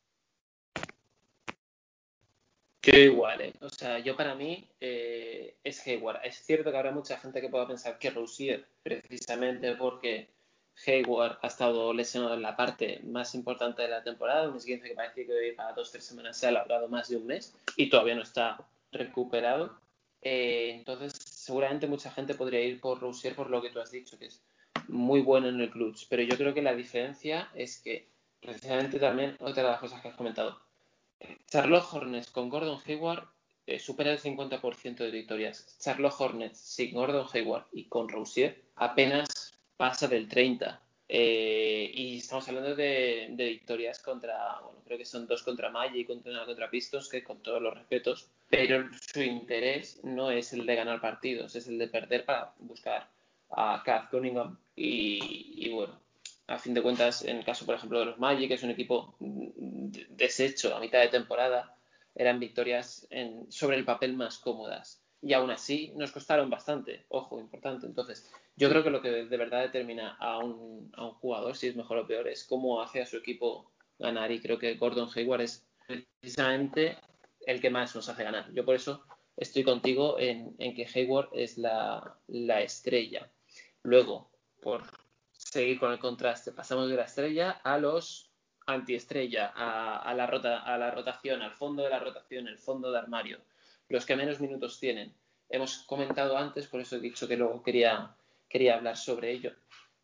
[2.91, 3.53] Yo igual, ¿eh?
[3.61, 6.24] O sea, yo para mí eh, es Hayward.
[6.24, 10.28] Es cierto que habrá mucha gente que pueda pensar que Rousier, precisamente porque
[10.86, 14.95] Hayward ha estado lesionado en la parte más importante de la temporada, un esguince que
[14.95, 17.91] parece que para dos o tres semanas se ha alargado más de un mes y
[17.91, 18.59] todavía no está
[18.91, 19.78] recuperado.
[20.22, 24.18] Eh, entonces, seguramente mucha gente podría ir por Rousier por lo que tú has dicho,
[24.18, 24.41] que es
[24.89, 26.07] muy bueno en el clutch.
[26.09, 28.09] Pero yo creo que la diferencia es que,
[28.41, 30.59] precisamente también, otra de las cosas que has comentado,
[31.51, 33.29] Charlotte Hornets con Gordon Hayward
[33.66, 35.77] eh, supera el 50% de victorias.
[35.81, 40.79] Charlotte Hornets sin Gordon Hayward y con Rousier apenas pasa del 30%.
[41.11, 46.05] Eh, y estamos hablando de, victorias contra, bueno, creo que son dos contra Magic y
[46.05, 50.75] contra, contra Pistons, que con todos los respetos, pero su interés no es el de
[50.75, 53.09] ganar partidos, es el de perder para buscar
[53.51, 54.59] a Kath Cunningham.
[54.77, 55.99] Y, bueno,
[56.49, 58.70] a fin de cuentas, en el caso, por ejemplo, de los Magic, que es un
[58.70, 61.76] equipo deshecho a mitad de temporada,
[62.14, 63.07] eran victorias
[63.49, 67.86] sobre el papel más cómodas y aún así nos costaron bastante, ojo, importante.
[67.86, 71.68] Entonces, yo creo que lo que de verdad determina a un, a un jugador si
[71.68, 75.09] es mejor o peor es cómo hace a su equipo ganar y creo que Gordon
[75.14, 76.96] Hayward es precisamente
[77.46, 78.53] el que más nos hace ganar.
[78.53, 79.05] Yo por eso
[79.36, 82.16] estoy contigo en, que Hayward es la,
[82.62, 83.30] estrella.
[83.82, 84.30] Luego,
[84.61, 84.82] por
[85.51, 88.30] seguir con el contraste, pasamos de la estrella a los
[88.66, 92.92] antiestrella, a, a, la rota, a la rotación, al fondo de la rotación, el fondo
[92.92, 93.40] de armario
[93.88, 95.14] los que menos minutos tienen.
[95.49, 98.14] Hemos comentado antes, por eso he dicho que luego quería,
[98.49, 99.53] quería hablar sobre ello,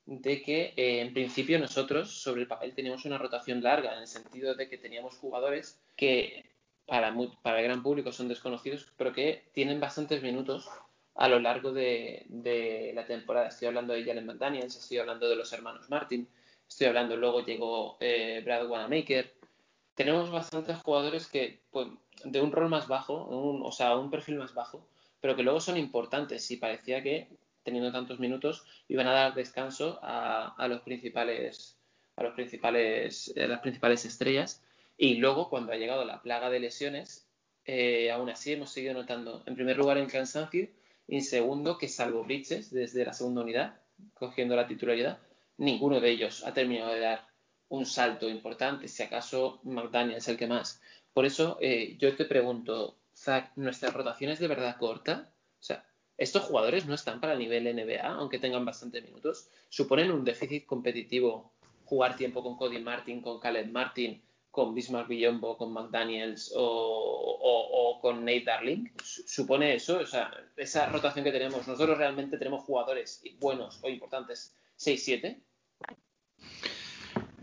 [0.06, 4.06] de que eh, en principio nosotros sobre el papel teníamos una rotación larga, en el
[4.06, 6.50] sentido de que teníamos jugadores que
[6.86, 10.68] para, para el gran público son desconocidos, pero que tienen bastantes minutos
[11.14, 13.48] a lo largo de, la temporada.
[13.48, 16.28] Estoy hablando de Jalen McDaniels, estoy hablando de los hermanos Martin,
[16.68, 19.32] estoy hablando, luego llegó eh, Brad Wanamaker.
[19.94, 21.88] Tenemos bastantes jugadores que pues,
[22.24, 24.86] de un rol más bajo, o sea, un perfil más bajo,
[25.20, 27.28] pero que luego son importantes y parecía que
[27.62, 31.78] teniendo tantos minutos iban a dar descanso a, los principales
[32.16, 34.62] a los principales las principales estrellas
[34.96, 37.26] y luego cuando ha llegado la plaga de lesiones
[37.64, 40.68] eh, aún así hemos seguido notando en primer lugar en cansancio
[41.06, 43.80] y segundo que salvo Bridges desde la segunda unidad
[44.14, 45.18] cogiendo la titularidad
[45.56, 47.26] ninguno de ellos ha terminado de dar
[47.68, 50.80] un salto importante si acaso McDaniel es el que más
[51.14, 55.32] por eso eh, yo te pregunto, Zach, ¿nuestra rotación es de verdad corta?
[55.60, 55.86] O sea,
[56.18, 59.48] estos jugadores no están para el nivel NBA, aunque tengan bastantes minutos.
[59.68, 61.52] ¿Suponen un déficit competitivo
[61.84, 64.20] jugar tiempo con Cody Martin, con Caleb Martin,
[64.54, 68.86] con Bismarck Villombo, con McDaniels o, con Nate Darling?
[69.02, 69.98] ¿Supone eso?
[69.98, 75.42] O sea, esa rotación que tenemos, ¿nosotros realmente tenemos jugadores buenos o importantes 6-7?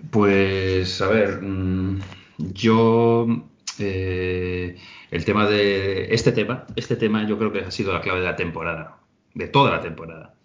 [0.09, 1.99] Pues, a ver, mm,
[2.37, 3.27] yo
[3.77, 4.77] eh,
[5.11, 8.25] el tema de este tema, este tema yo creo que ha sido la clave de
[8.25, 8.99] la temporada,
[9.33, 10.35] de toda la temporada.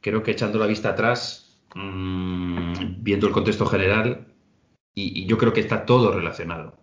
[0.00, 4.31] Creo que echando la vista atrás, mm, viendo el contexto general,
[4.94, 6.78] y, yo creo que está todo relacionado.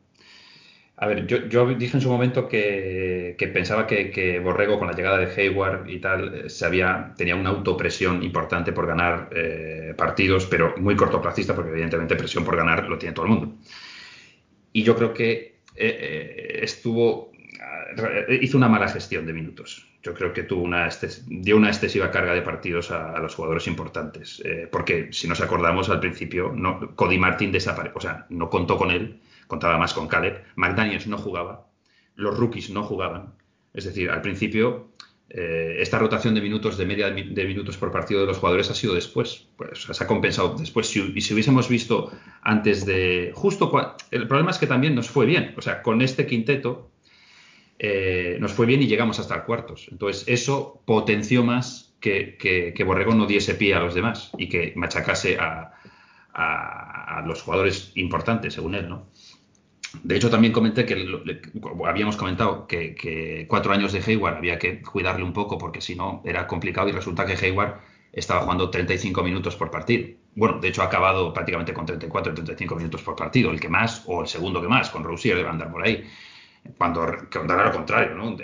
[0.98, 5.32] A ver, yo, dije en su momento que, pensaba que, Borrego con la llegada de
[5.32, 11.56] Hayward y tal eh, tenía una autopresión importante por ganar eh, partidos, pero muy cortoplacista,
[11.56, 13.56] porque evidentemente presión por ganar lo tiene todo el mundo.
[14.74, 17.32] Y yo creo que eh, estuvo
[18.42, 19.89] hizo una mala gestión de minutos.
[20.02, 20.88] Yo creo que tuvo una
[21.28, 24.42] dio una excesiva carga de partidos a, los jugadores importantes.
[24.72, 28.92] porque si nos acordamos al principio, no, Cody Martin desapareció, o sea, no contó con
[28.92, 30.44] él, contaba más con Caleb.
[30.56, 31.68] McDaniels no jugaba,
[32.16, 33.34] los rookies no jugaban.
[33.74, 34.90] Es decir, al principio
[35.32, 38.74] eh, esta rotación de minutos, de media de minutos por partido de los jugadores ha
[38.74, 39.48] sido después.
[39.56, 40.96] Pues se ha compensado después.
[40.96, 43.32] y si hubiésemos visto antes de.
[43.36, 43.72] Justo.
[44.10, 45.54] El problema es que también nos fue bien.
[45.58, 46.90] O sea, con este quinteto
[47.80, 49.88] eh, nos fue bien y llegamos hasta cuartos.
[49.92, 54.74] Entonces, eso potenció más que, que, Borrego no diese pie a los demás y que
[54.76, 55.74] machacase a,
[56.34, 59.08] a los jugadores importantes, según él, ¿no?
[60.04, 61.08] De hecho, también comenté que
[61.88, 66.22] habíamos comentado que, cuatro años de Hayward había que cuidarle un poco porque si no
[66.26, 67.80] era complicado y resulta que Hayward
[68.14, 70.10] estaba jugando 35 minutos por partido.
[70.36, 74.04] Bueno, de hecho ha acabado prácticamente con 34 35 minutos por partido, el que más
[74.06, 76.06] o el segundo que más, con Rousier debe andar por ahí.
[76.78, 78.38] Cuando, cuando era lo contrario, ¿no?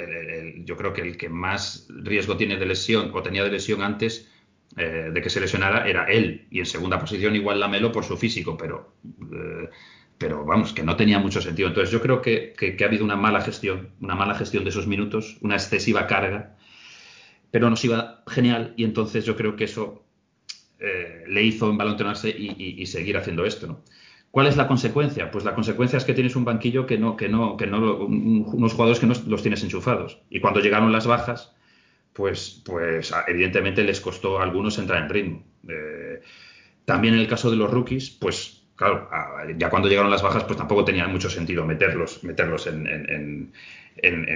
[0.63, 4.29] yo creo que el que más riesgo tiene de lesión o tenía de lesión antes
[4.77, 8.17] eh, de que se lesionara era él y en segunda posición igual Lamelo por su
[8.17, 8.95] físico, pero
[9.31, 9.69] eh,
[10.17, 11.67] pero vamos, que no tenía mucho sentido.
[11.67, 15.37] Entonces yo creo que, ha habido una mala gestión, una mala gestión de esos minutos,
[15.41, 16.55] una excesiva carga,
[17.51, 20.03] pero nos iba genial y entonces yo creo que eso
[20.79, 23.67] eh, le hizo envalontonarse y, y, seguir haciendo esto.
[23.67, 23.81] ¿no?
[24.35, 25.31] ¿Cuál es la consecuencia?
[25.31, 28.73] Pues la consecuencia es que tienes un banquillo que no, que no, que no, unos
[28.73, 30.19] jugadores que no los tienes enchufados.
[30.29, 31.55] Y cuando llegaron las bajas,
[32.11, 35.43] pues, pues evidentemente les costó a algunos entrar en ritmo.
[35.69, 36.19] Eh,
[36.83, 39.09] también en el caso de los rookies, pues claro,
[39.57, 43.53] ya cuando llegaron las bajas, pues tampoco tenía mucho sentido meterlos, meterlos en,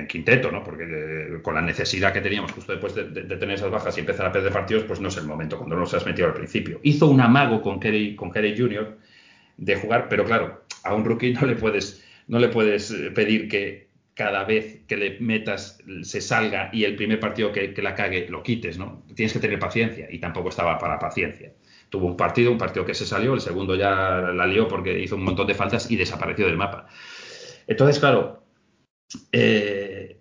[0.08, 0.64] quinteto, ¿no?
[0.64, 4.28] Porque eh, con la necesidad que teníamos justo después de, tener esas bajas y empezar
[4.28, 6.80] a perder partidos, pues no es el momento cuando no los has metido al principio.
[6.84, 9.09] Hizo un amago con Kerry, con Kerry Jr.
[9.60, 13.48] de jugar, pero claro, a un rookie no le puedes, no le puedes eh, pedir
[13.48, 18.28] que cada vez que le metas se salga y el primer partido que, la cague
[18.30, 19.06] lo quites, ¿no?
[19.16, 21.54] Tienes que tener paciencia y tampoco estaba para paciencia.
[21.90, 25.16] tuvo un partido, un partido que se salió, el segundo ya la lió porque hizo
[25.16, 26.88] un montón de faltas y desapareció del mapa.
[27.66, 28.44] Entonces, claro,
[29.32, 30.20] eh,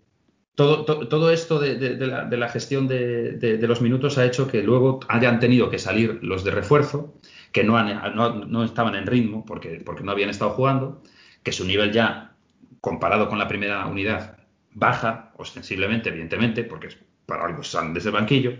[0.55, 5.70] todo, todo, esto de, la, gestión de, los minutos ha hecho que luego hayan tenido
[5.70, 7.14] que salir los de refuerzo,
[7.53, 11.03] que no, no, estaban en ritmo porque, no habían estado jugando,
[11.42, 12.34] que su nivel ya,
[12.80, 14.38] comparado con la primera unidad,
[14.74, 16.88] baja ostensiblemente, evidentemente, porque
[17.26, 18.53] para algo salen desde el banquillo.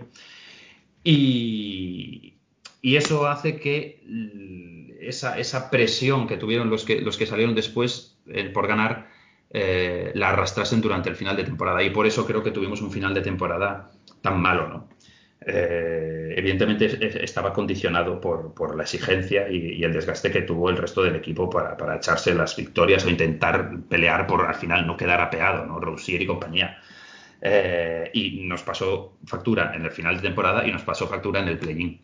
[1.03, 2.35] Y,
[2.81, 4.03] eso hace que
[5.01, 9.09] esa, esa, presión que tuvieron los que, los que salieron después eh, por ganar
[9.51, 11.83] eh, la arrastrasen durante el final de temporada.
[11.83, 14.89] Y por eso creo que tuvimos un final de temporada tan malo, ¿no?
[15.51, 21.15] Eh, evidentemente estaba condicionado por, la exigencia y, el desgaste que tuvo el resto del
[21.15, 25.79] equipo para, echarse las victorias o intentar pelear por al final no quedar apeado, ¿no?
[25.79, 26.77] Rousier y compañía.
[27.41, 31.47] Eh, y nos pasó factura en el final de temporada y nos pasó factura en
[31.47, 31.99] el play-in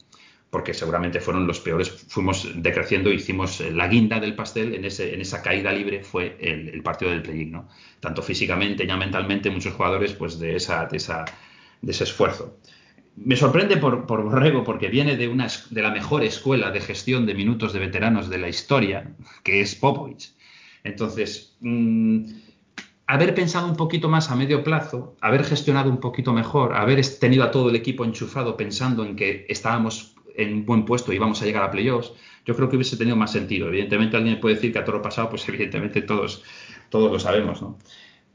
[0.49, 1.89] porque seguramente fueron los peores.
[2.07, 6.81] Fuimos decreciendo, hicimos la guinda del pastel en, ese, en esa caída libre fue el,
[6.81, 7.67] partido del play-in, ¿no?
[7.99, 11.25] Tanto físicamente, ya mentalmente, muchos jugadores pues de, esa, de, esa,
[11.81, 12.57] de ese esfuerzo.
[13.15, 17.33] Me sorprende por, Borrego porque viene de, una, de la mejor escuela de gestión de
[17.33, 20.33] minutos de veteranos de la historia, que es Popovich.
[20.83, 22.25] Entonces, mm,
[23.07, 27.43] haber pensado un poquito más a medio plazo, haber gestionado un poquito mejor, haber tenido
[27.43, 31.41] a todo el equipo enchufado pensando en que estábamos en un buen puesto y vamos
[31.41, 32.11] a llegar a playoffs,
[32.45, 33.69] yo creo que hubiese tenido más sentido.
[33.69, 36.43] Evidentemente alguien puede decir que a todo lo pasado, pues evidentemente todos,
[36.89, 37.77] todos lo sabemos, ¿no?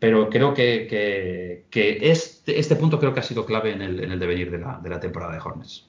[0.01, 4.59] Pero creo que, este, este, punto creo que ha sido clave en el, devenir de
[4.59, 5.87] la, temporada de Hornets.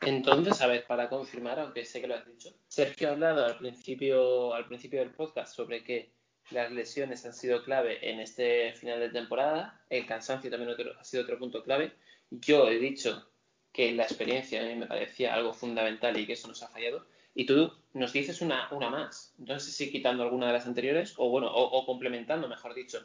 [0.00, 3.58] Entonces, a ver, para confirmar, aunque sé que lo has dicho, Sergio ha hablado al
[3.58, 6.10] principio, al principio del podcast sobre que
[6.50, 11.22] las lesiones han sido clave en este final de temporada, el cansancio también ha sido
[11.22, 11.92] otro punto clave.
[12.30, 13.28] Yo he dicho
[13.72, 17.06] que la experiencia a mí me parecía algo fundamental y que eso nos ha fallado.
[17.34, 19.34] Y tú nos dices una, una más.
[19.38, 23.00] Entonces, si quitando alguna de las anteriores, o bueno, o, complementando, mejor dicho,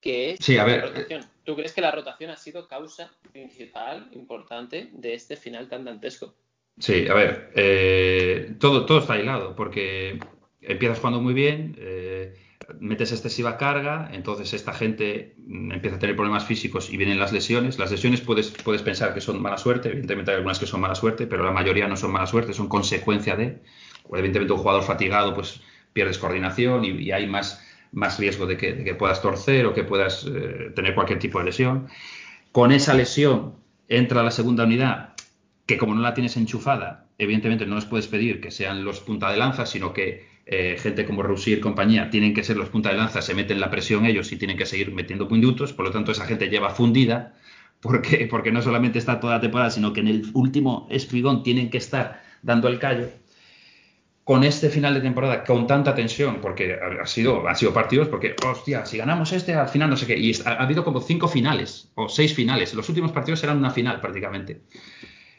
[0.00, 0.82] que es sí, a ver.
[0.82, 1.24] rotación.
[1.44, 6.34] ¿Tú crees que la rotación ha sido causa principal, importante, de este final tan dantesco?
[6.78, 10.18] Sí, a ver, eh, todo, todo está aislado, porque
[10.60, 12.34] empiezas jugando muy bien, eh,
[12.80, 17.32] metes excesiva carga, entonces esta gente mm, empieza a tener problemas físicos y vienen las
[17.32, 17.78] lesiones.
[17.78, 20.94] Las lesiones puedes, puedes pensar que son mala suerte, evidentemente hay algunas que son mala
[20.94, 23.62] suerte, pero la mayoría no son mala suerte, son consecuencia de.
[24.10, 25.60] Evidentemente un jugador fatigado pues
[25.92, 27.62] pierdes coordinación y, hay más,
[27.92, 31.88] más riesgo de que, puedas torcer o que puedas eh, tener cualquier tipo de lesión.
[32.50, 33.54] Con esa lesión
[33.88, 35.14] entra la segunda unidad,
[35.66, 39.30] que como no la tienes enchufada, evidentemente no les puedes pedir que sean los punta
[39.30, 42.90] de lanza, sino que eh, gente como Rousier y compañía tienen que ser los punta
[42.90, 45.92] de lanza, se meten la presión ellos y tienen que seguir metiendo puntos, por lo
[45.92, 47.34] tanto esa gente lleva fundida,
[47.80, 51.70] porque, porque no solamente está toda la temporada, sino que en el último espigón tienen
[51.70, 53.08] que estar dando el callo.
[54.24, 58.36] Con este final de temporada, con tanta tensión, porque ha sido, han sido partidos, porque,
[58.46, 61.90] hostia, si ganamos este, al final no sé qué, y ha habido como cinco finales,
[61.96, 64.60] o seis finales, los últimos partidos eran una final prácticamente.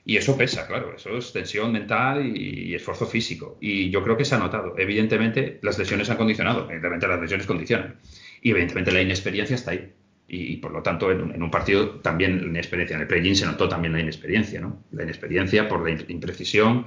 [0.05, 3.57] Y eso pesa, claro, eso es tensión mental y, esfuerzo físico.
[3.61, 4.75] Y yo creo que se ha notado.
[4.77, 7.95] Evidentemente, las lesiones han condicionado, evidentemente las lesiones condicionan.
[8.41, 9.93] Y evidentemente la inexperiencia está ahí.
[10.27, 12.95] Y, por lo tanto, en, un partido también la inexperiencia.
[12.95, 14.83] En el play-in se notó también la inexperiencia, ¿no?
[14.91, 16.85] La inexperiencia por la imprecisión,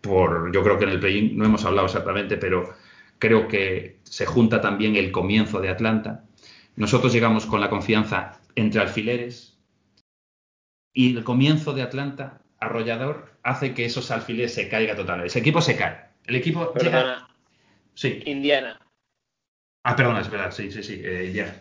[0.00, 0.52] por.
[0.52, 2.74] Yo creo que en el play-in no hemos hablado exactamente, pero
[3.18, 6.24] creo que se junta también el comienzo de Atlanta.
[6.76, 9.58] Nosotros llegamos con la confianza entre alfileres
[10.92, 15.28] y el comienzo de Atlanta arrollador hace que esos alfileres se caiga totalmente.
[15.28, 15.96] Ese equipo se cae.
[16.26, 17.28] El equipo Perdona.
[17.94, 18.22] Sí.
[18.26, 18.78] Indiana.
[19.82, 21.54] Ah, perdona, es verdad, sí, sí, sí, eh, Indiana.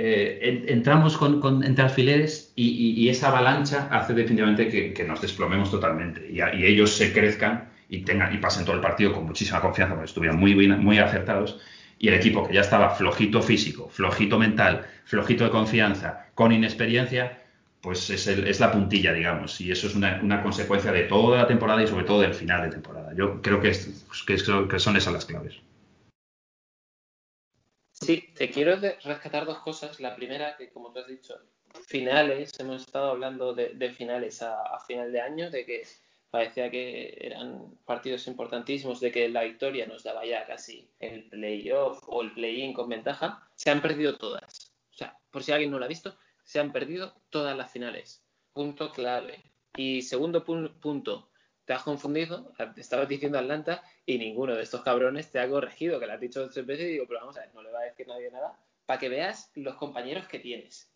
[0.00, 6.40] Eh, entramos con, entre alfileres y, esa avalancha hace definitivamente que, nos desplomemos totalmente y,
[6.40, 10.38] ellos se crezcan y tengan y pasen todo el partido con muchísima confianza porque estuvieron
[10.38, 11.58] muy, muy acertados
[11.98, 17.42] y el equipo que ya estaba flojito físico, flojito mental, flojito de confianza, con inexperiencia,
[17.80, 21.86] pues es, la puntilla, digamos, y eso es una, consecuencia de toda la temporada y
[21.86, 23.12] sobre todo del final de temporada.
[23.14, 23.72] Yo creo que,
[24.26, 25.60] pues, son esas las claves.
[27.92, 30.00] Sí, te quiero rescatar dos cosas.
[30.00, 31.34] La primera, que como tú has dicho,
[31.86, 35.82] finales, hemos estado hablando de, finales a, final de año, de que
[36.30, 42.02] parecía que eran partidos importantísimos, de que la victoria nos daba ya casi el playoff
[42.06, 43.48] o el play-in con ventaja.
[43.54, 44.72] Se han perdido todas.
[44.92, 46.16] O sea, por si alguien no lo ha visto,
[46.48, 48.24] se han perdido todas las finales.
[48.54, 49.44] Punto clave.
[49.76, 51.28] Y segundo punto,
[51.66, 56.00] te has confundido, te estabas diciendo Atlanta y ninguno de estos cabrones te ha corregido,
[56.00, 57.80] que le has dicho tres veces y digo, pero vamos a ver, no le va
[57.80, 60.90] a decir nadie nada, para que veas los compañeros que tienes.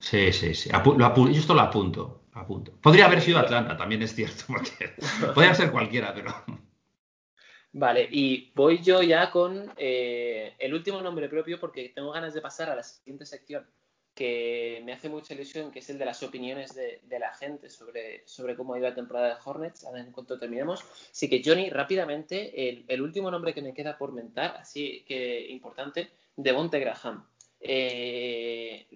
[0.00, 0.68] Sí, sí, sí.
[0.68, 2.72] yo esto lo apunto, apunto.
[2.80, 4.96] Podría haber sido Atlanta, también es cierto, porque
[5.32, 6.34] podría ser cualquiera, pero.
[7.72, 12.40] Vale, y voy yo ya con eh, el último nombre propio porque tengo ganas de
[12.40, 13.64] pasar a la siguiente sección
[14.14, 18.22] que me hace mucha ilusión, que es el de las opiniones de, la gente sobre,
[18.26, 20.84] sobre cómo ido la temporada de Hornets, a ver en cuanto terminemos.
[21.10, 26.10] Así que, Johnny, rápidamente, el, último nombre que me queda por mentar, así que importante,
[26.36, 27.24] Devonte Graham.
[27.60, 28.86] Eh,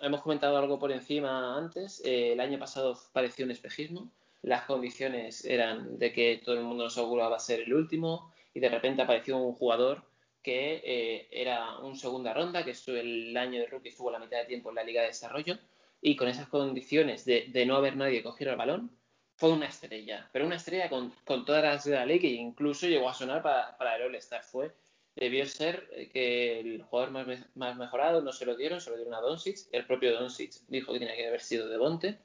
[0.00, 2.02] hemos comentado algo por encima antes.
[2.04, 4.10] Eh, el año pasado pareció un espejismo.
[4.42, 8.68] Las condiciones eran de que todo el mundo nos auguraba ser el último y de
[8.68, 10.02] repente apareció un jugador
[10.42, 14.46] que eh, era un segunda ronda, que el año de rookie estuvo la mitad de
[14.46, 15.58] tiempo en la Liga de Desarrollo,
[16.00, 18.90] y con esas condiciones de, no haber nadie que el balón,
[19.36, 23.08] fue una estrella, pero una estrella con, todas las de la liga e incluso llegó
[23.08, 24.44] a sonar para, el All-Star.
[24.44, 24.72] Fue,
[25.16, 27.10] debió ser eh, que el jugador
[27.54, 29.58] más, mejorado no se lo dieron, se lo dieron a Doncic.
[29.72, 32.18] El propio Doncic dijo que tenía que haber sido de Bonte.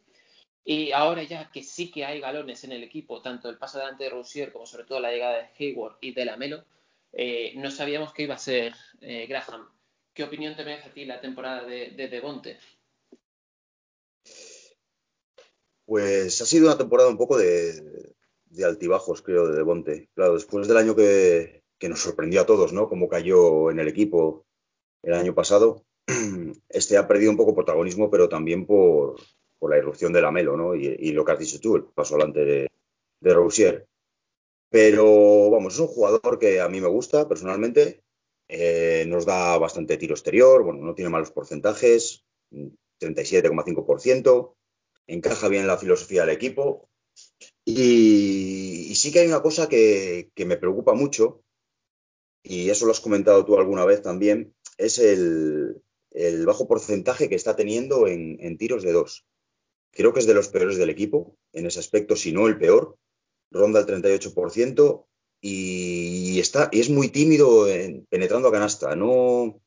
[0.64, 4.04] Y ahora ya que sí que hay galones en el equipo, tanto el paso delante
[4.04, 6.66] de Rousier como sobre todo la llegada de Hayward y de Lamelo,
[7.20, 9.68] eh, no sabíamos que iba a ser eh, Graham.
[10.14, 12.60] ¿Qué opinión te merece a ti la temporada de, de Devonte?
[15.84, 18.14] Pues ha sido una temporada un poco de,
[18.64, 20.10] altibajos, creo, de Devonte.
[20.14, 22.88] Claro, después del año que, nos sorprendió a todos, ¿no?
[22.88, 24.46] Como cayó en el equipo
[25.02, 25.86] el año pasado,
[26.70, 29.20] este ha perdido un poco protagonismo, pero también por,
[29.62, 30.76] la irrupción de Lamelo, ¿no?
[30.76, 32.70] Y, lo que has dicho tú, el paso adelante de,
[33.22, 33.87] de.
[34.70, 38.04] Pero vamos, es un jugador que a mí me gusta personalmente.
[38.50, 42.26] Eh, nos da bastante tiro exterior, bueno, no tiene malos porcentajes,
[43.00, 44.56] 37,5%,
[45.08, 46.90] encaja bien en la filosofía del equipo.
[47.66, 51.44] Y, sí que hay una cosa que, me preocupa mucho,
[52.42, 55.82] y eso lo has comentado tú alguna vez también, es el,
[56.46, 59.26] bajo porcentaje que está teniendo en, en tiros de dos.
[59.92, 62.98] Creo que es de los peores del equipo en ese aspecto, si no el peor
[63.52, 65.06] ronda el 38%
[65.42, 68.96] y, está, y es muy tímido en, penetrando a canasta.
[68.96, 69.62] No,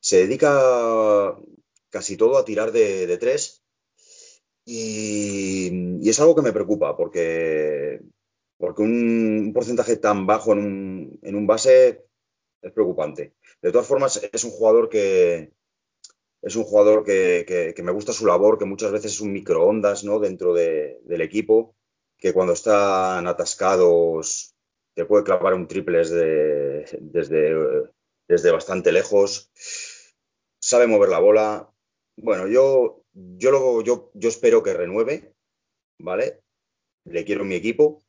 [0.00, 1.36] se dedica
[1.90, 3.62] casi todo a tirar de, tres
[4.64, 8.00] y, es algo que me preocupa porque,
[8.58, 12.04] porque un, porcentaje tan bajo en un, en un base
[12.62, 13.34] es preocupante.
[13.60, 15.52] De todas formas, es un jugador que,
[16.42, 20.18] es un jugador que, me gusta su labor, que muchas veces es un microondas ¿no?
[20.18, 21.76] dentro del equipo
[22.22, 24.54] que cuando están atascados
[24.94, 29.50] te puede clavar un triple desde, desde, bastante lejos.
[30.60, 31.68] Sabe mover la bola.
[32.16, 35.34] Bueno, yo, yo, yo, yo espero que renueve,
[35.98, 36.42] ¿vale?
[37.06, 38.04] Le quiero mi equipo.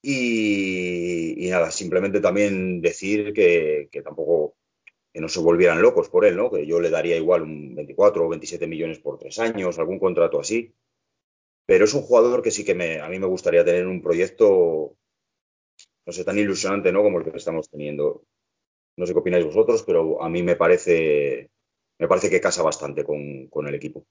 [0.00, 4.54] Y, nada, simplemente también decir que, que, tampoco
[5.12, 6.48] que no se volvieran locos por él, ¿no?
[6.48, 10.38] Que yo le daría igual un 24 o 27 millones por tres años, algún contrato
[10.38, 10.72] así.
[11.68, 14.96] Pero es un jugador que sí que me, a mí me gustaría tener un proyecto,
[16.06, 17.02] no sé, tan ilusionante, ¿no?
[17.02, 18.24] Como el que estamos teniendo.
[18.96, 21.50] No sé qué opináis vosotros, pero a mí me parece,
[21.98, 24.06] me parece que casa bastante con, el equipo.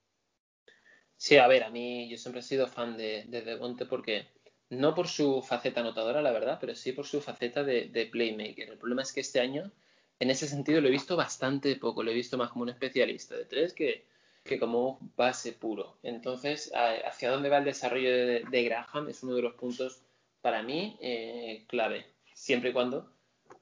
[1.16, 4.28] Sí, a ver, a mí yo siempre he sido fan de, de Devonte porque
[4.70, 8.70] no por su faceta anotadora, la verdad, pero sí por su faceta de, de, playmaker.
[8.70, 9.72] El problema es que este año,
[10.20, 12.04] en ese sentido, lo he visto bastante poco.
[12.04, 14.06] Lo he visto más como un especialista de tres que,
[14.48, 15.98] que como base puro.
[16.04, 16.72] Entonces,
[17.06, 20.02] hacia dónde va el desarrollo de, Graham es uno de los puntos
[20.42, 23.12] para mí eh, clave, siempre y cuando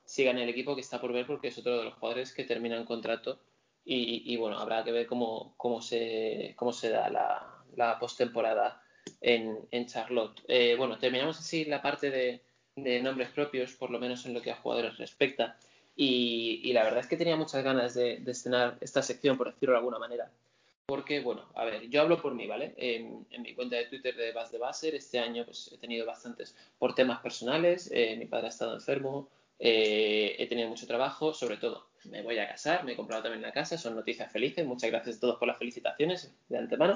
[0.06, 2.44] siga en el equipo que está por ver, porque es otro de los jugadores que
[2.44, 3.40] termina en contrato
[3.88, 8.82] y, bueno, habrá que ver cómo, cómo, se, cómo se da la, la postemporada
[9.22, 10.42] en, en Charlotte.
[10.48, 12.42] Eh, bueno, terminamos así la parte de,
[13.02, 15.58] nombres propios, por lo menos en lo que a jugadores respecta.
[15.96, 19.74] Y, la verdad es que tenía muchas ganas de, de estrenar esta sección, por decirlo
[19.74, 20.32] de alguna manera.
[20.86, 22.76] Porque, bueno, a ver, yo hablo por mí, ¿vale?
[22.78, 26.56] En, mi cuenta de Twitter de Bas de Baser, este año pues he tenido bastantes
[26.78, 31.58] por temas personales, eh, mi padre ha estado enfermo, eh, he tenido mucho trabajo, sobre
[31.58, 34.92] todo me voy a casar, me he comprado también una casa, son noticias felices, muchas
[34.92, 36.94] gracias a todos por las felicitaciones de antemano.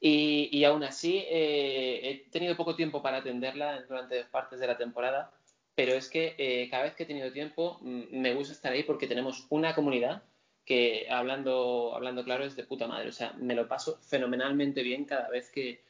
[0.00, 4.66] Y, y aún así eh, he tenido poco tiempo para atenderla durante dos partes de
[4.66, 5.32] la temporada,
[5.76, 9.06] pero es que cada vez que he tenido tiempo mm, me gusta estar ahí porque
[9.06, 10.24] tenemos una comunidad
[10.64, 13.08] que hablando, hablando claro es de puta madre.
[13.08, 15.82] O sea, me lo paso fenomenalmente bien cada vez que,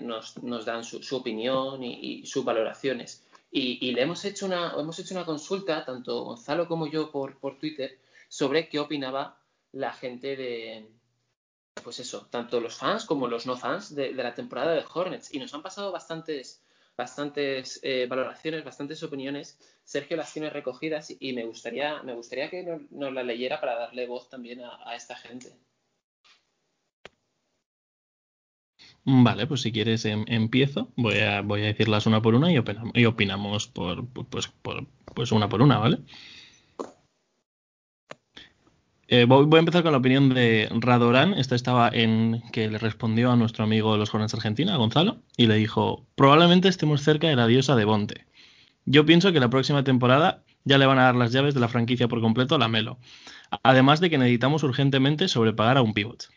[0.00, 3.24] nos, dan su, opinión y, sus valoraciones.
[3.50, 7.58] Y, le hemos hecho, una, hemos hecho una consulta, tanto Gonzalo como yo, por, por
[7.58, 7.98] Twitter,
[8.28, 9.38] sobre qué opinaba
[9.72, 10.88] la gente de,
[11.82, 15.32] pues eso, tanto los fans como los no fans de, de la temporada de Hornets.
[15.34, 16.62] Y nos han pasado bastantes,
[16.96, 19.58] bastantes eh, valoraciones, bastantes opiniones.
[19.84, 23.76] Sergio las tiene recogidas y me gustaría, me gustaría que nos, nos la leyera para
[23.76, 25.52] darle voz también a, esta gente.
[29.04, 30.92] Vale, pues si quieres em, empiezo.
[30.96, 34.86] Voy a, voy a decirlas una por una y, opinam y opinamos por, pues, por,
[35.14, 35.98] pues una por una, ¿vale?
[39.08, 41.34] Eh, voy, a empezar con la opinión de Radorán.
[41.34, 45.46] Esta estaba en que le respondió a nuestro amigo de los Hornets Argentina, Gonzalo, y
[45.46, 48.26] le dijo: Probablemente estemos cerca de la diosa de Bonte.
[48.84, 51.68] Yo pienso que la próxima temporada ya le van a dar las llaves de la
[51.68, 52.98] franquicia por completo a la Melo.
[53.62, 56.28] Además de que necesitamos urgentemente sobrepagar a un pivot.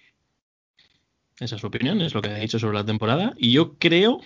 [1.39, 3.33] Esa es su opinión, es lo que ha dicho sobre la temporada.
[3.37, 4.21] Y yo creo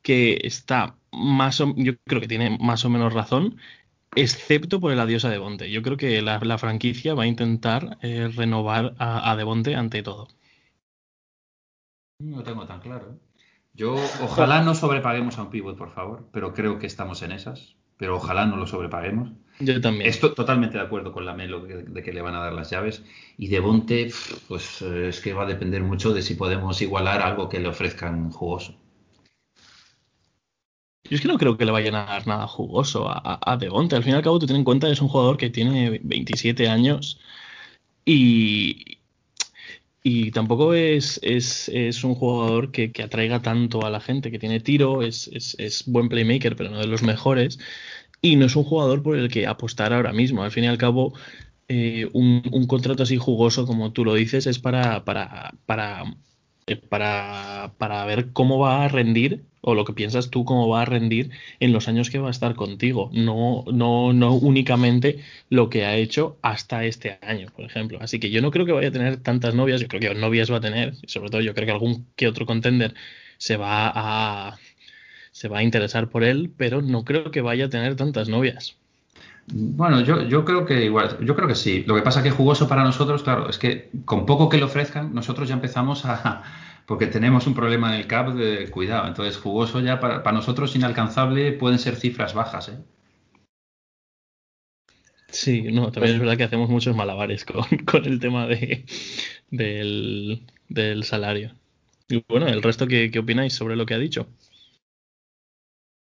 [0.00, 3.58] que está más o, yo creo que tiene más o menos razón,
[4.14, 5.70] excepto por el adiós a Devonte.
[5.70, 10.28] Yo creo que la, franquicia va a intentar eh, renovar a, a Devonte ante todo.
[12.18, 13.18] No tengo tan claro.
[13.74, 17.76] Yo ojalá no sobrepaguemos a un pivot, por favor, pero creo que estamos en esas.
[17.96, 19.30] Pero ojalá no lo sobrepaguemos.
[19.60, 20.08] Yo también.
[20.08, 23.04] Estoy totalmente de acuerdo con la Melo de, que le van a dar las llaves.
[23.38, 24.12] Y de Bonte,
[24.48, 27.68] pues eh, es que va a depender mucho de si podemos igualar algo que le
[27.68, 28.81] ofrezcan jugoso.
[31.04, 33.96] Yo es que no creo que le vayan a dar nada jugoso a, a Devonte.
[33.96, 36.00] Al fin y al cabo, tú ten en cuenta que es un jugador que tiene
[36.02, 37.18] 27 años
[38.04, 38.98] y,
[40.02, 44.38] y tampoco es, es, es un jugador que, que, atraiga tanto a la gente, que
[44.38, 47.58] tiene tiro, es, es, es buen playmaker, pero no de los mejores
[48.22, 50.42] y no es un jugador por el que apostar ahora mismo.
[50.44, 51.12] Al fin y al cabo,
[51.68, 56.04] eh, un, contrato así jugoso, como tú lo dices, es para, para, para,
[56.76, 60.84] para, para ver cómo va a rendir o lo que piensas tú cómo va a
[60.84, 61.30] rendir
[61.60, 65.96] en los años que va a estar contigo, no, no, no únicamente lo que ha
[65.96, 67.98] hecho hasta este año, por ejemplo.
[68.00, 70.50] Así que yo no creo que vaya a tener tantas novias, yo creo que novias
[70.52, 72.94] va a tener, sobre todo yo creo que algún que otro contender
[73.38, 74.58] se va a,
[75.32, 78.76] se va a interesar por él, pero no creo que vaya a tener tantas novias.
[79.46, 81.84] Bueno, yo, creo que igual, yo creo que sí.
[81.86, 85.14] Lo que pasa que jugoso para nosotros, claro, es que con poco que le ofrezcan,
[85.14, 86.42] nosotros ya empezamos a,
[86.86, 89.06] porque tenemos un problema en el CAP de cuidado.
[89.08, 92.78] Entonces, jugoso ya para, nosotros inalcanzable pueden ser cifras bajas, ¿eh?
[95.28, 98.84] Sí, no, también es verdad que hacemos muchos malabares con, con el tema de,
[99.50, 101.54] del, del, salario.
[102.08, 104.28] Y bueno, el resto, ¿qué, ¿qué opináis sobre lo que ha dicho?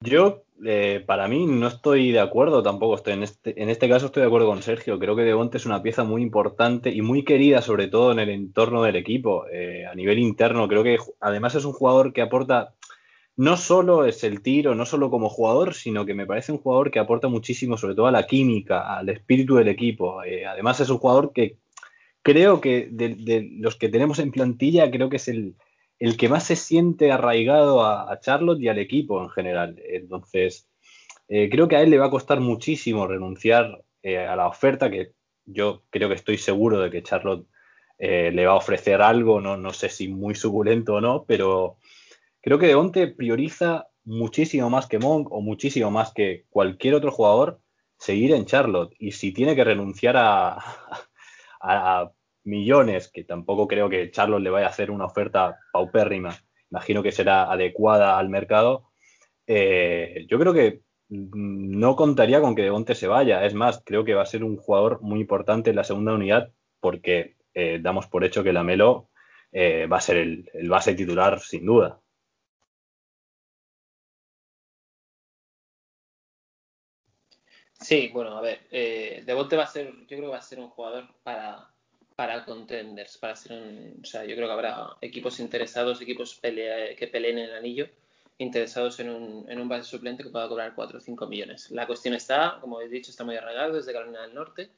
[0.03, 2.95] Yo, eh, para mí, no estoy de acuerdo tampoco.
[2.95, 4.99] Estoy en, este, en este caso estoy de acuerdo con Sergio.
[4.99, 8.31] Creo que Devonte es una pieza muy importante y muy querida, sobre todo en el
[8.31, 9.47] entorno del equipo.
[9.49, 12.75] Eh, a nivel interno, creo que además es un jugador que aporta,
[13.37, 16.91] no solo es el tiro, no solo como jugador, sino que me parece un jugador
[16.91, 20.23] que aporta muchísimo, sobre todo a la química, al espíritu del equipo.
[20.25, 21.59] Eh, además es un jugador que
[22.23, 25.57] creo que de los que tenemos en plantilla, creo que es el
[26.01, 29.81] el que más se siente arraigado a, Charlotte y al equipo en general.
[29.85, 30.69] Entonces,
[31.29, 34.91] eh, creo que a él le va a costar muchísimo renunciar eh, a la oferta,
[34.91, 35.13] que
[35.45, 37.47] yo creo que estoy seguro de que Charlotte
[37.99, 41.77] eh, le va a ofrecer algo, no, no sé si muy suculento o no, pero
[42.41, 47.61] creo que Deonte prioriza muchísimo más que Monk o muchísimo más que cualquier otro jugador
[47.99, 48.95] seguir en Charlotte.
[48.99, 50.59] Y si tiene que renunciar a,
[51.61, 52.11] a
[52.45, 56.37] millones, que tampoco creo que Charlotte le vaya a hacer una oferta paupérrima,
[56.71, 58.91] imagino que será adecuada al mercado,
[59.47, 63.45] eh, yo creo que no contaría con que Devonte se vaya.
[63.45, 66.53] Es más, creo que va a ser un jugador muy importante en la segunda unidad
[66.81, 69.11] porque eh, damos por hecho que la Melo
[69.53, 72.01] eh, va a ser el, el, base titular sin duda.
[77.81, 80.61] Sí, bueno, a ver, eh, Devonte va a ser, yo creo que va a ser
[80.61, 81.70] un jugador para,
[82.21, 83.51] para contenders, para ser
[84.03, 87.89] o sea, yo creo que habrá equipos interesados, equipos que peleen en el anillo,
[88.37, 91.71] interesados en un, en un base suplente que pueda cobrar 4 o 5 millones.
[91.71, 94.69] La cuestión está, como he dicho, está muy arraigado desde Carolina del Norte,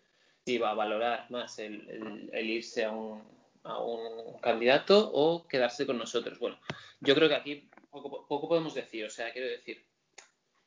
[0.45, 3.25] si va a valorar más el, el, irse a un,
[3.65, 6.39] a un, candidato o quedarse con nosotros.
[6.39, 6.61] Bueno,
[7.01, 9.85] yo creo que aquí poco, poco podemos decir, o sea, quiero decir,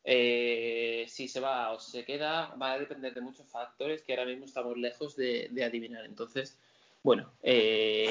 [0.05, 4.25] eh, si se va o se queda, va a depender de muchos factores que ahora
[4.25, 6.05] mismo estamos lejos de, de adivinar.
[6.05, 6.57] Entonces,
[7.03, 8.09] bueno, eh,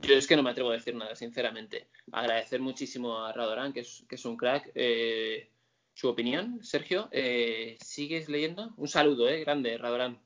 [0.00, 1.88] yo es que no me atrevo a decir nada, sinceramente.
[2.12, 5.48] Agradecer muchísimo a Radorán, que es, que es un crack, eh,
[5.94, 6.60] su opinión.
[6.62, 8.72] Sergio, eh, ¿sigues leyendo?
[8.76, 10.20] Un saludo, eh, grande, Radorán.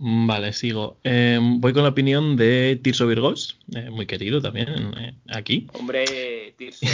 [0.00, 0.98] Vale, sigo.
[1.02, 5.66] Eh, voy con la opinión de Tirso Virgos, eh, muy querido también eh, aquí.
[5.72, 6.86] Hombre, Tirso.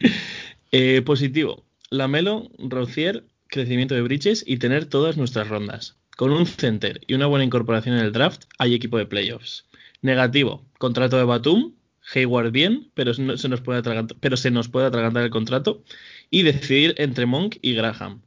[0.70, 1.64] Eh, positivo.
[1.88, 5.96] Lamelo, Rocier, crecimiento de Bridges y tener todas nuestras rondas.
[6.14, 9.64] Con un center y una buena incorporación en el draft, hay equipo de playoffs.
[10.02, 10.66] Negativo.
[10.76, 11.74] Contrato de Batum.
[12.14, 13.82] Hayward bien, pero, se, nos puede
[14.20, 15.82] pero se nos puede atragantar el contrato.
[16.30, 18.22] Y decidir entre Monk y Graham.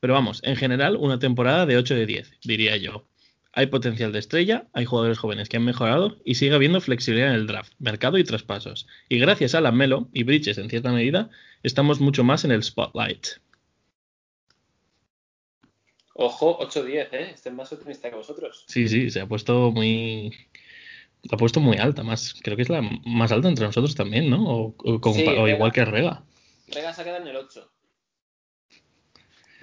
[0.00, 3.06] Pero vamos, en general, una temporada de 8 de 10, diría yo.
[3.56, 7.36] Hay potencial de estrella, hay jugadores jóvenes que han mejorado y sigue habiendo flexibilidad en
[7.36, 8.86] el draft, mercado y traspasos.
[9.08, 11.30] Y gracias a la Melo y Bridges en cierta medida,
[11.62, 13.26] estamos mucho más en el spotlight.
[16.14, 17.30] Ojo, 8-10, ¿eh?
[17.34, 18.64] Este es más optimista que vosotros.
[18.68, 20.30] Sí, sí, se ha puesto muy.
[21.22, 24.28] La ha puesto muy alta, más, creo que es la más alta entre nosotros también,
[24.30, 24.44] ¿no?
[24.44, 25.50] O, o como- Sí, o Rega.
[25.56, 26.22] igual que Rega.
[26.68, 27.68] Rega se ha quedado en el 8.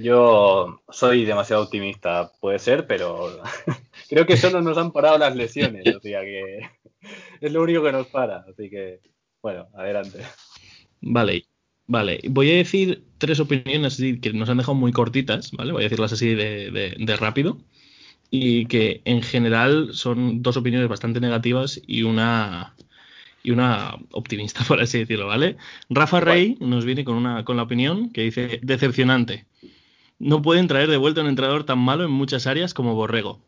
[0.03, 3.41] Yo soy demasiado optimista, puede ser, pero
[4.09, 6.59] creo que solo nos han parado las lesiones, o sea que
[7.41, 9.01] es lo único que nos para, así que
[9.41, 10.19] bueno, adelante.
[11.01, 11.45] Vale,
[11.87, 12.21] vale.
[12.29, 15.71] Voy a decir tres opiniones así que nos han dejado muy cortitas, ¿vale?
[15.71, 17.57] Voy a decirlas así de, de- de rápido.
[18.31, 22.75] Y que en general son dos opiniones bastante negativas y una
[23.43, 25.57] y una optimista, por así decirlo, ¿vale?
[25.89, 29.45] Rafa Rey nos viene con una con la opinión que dice decepcionante.
[30.23, 33.41] No pueden traer de vuelta un entrenador tan malo en muchas áreas como Borrego.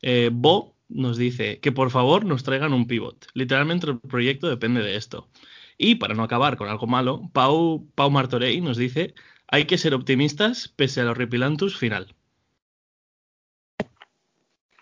[0.00, 3.26] Eh, Bo nos dice que por favor nos traigan un pivot.
[3.34, 5.28] Literalmente el proyecto depende de esto.
[5.76, 9.14] Y para no acabar con algo malo, Pau, Pau Martorey nos dice
[9.48, 12.14] hay que ser optimistas pese al horripilantus final.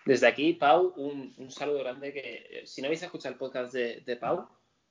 [0.07, 4.03] Desde aquí, Pau, un, saludo grande que eh, si no habéis escuchado el podcast de,
[4.03, 4.49] de Pau,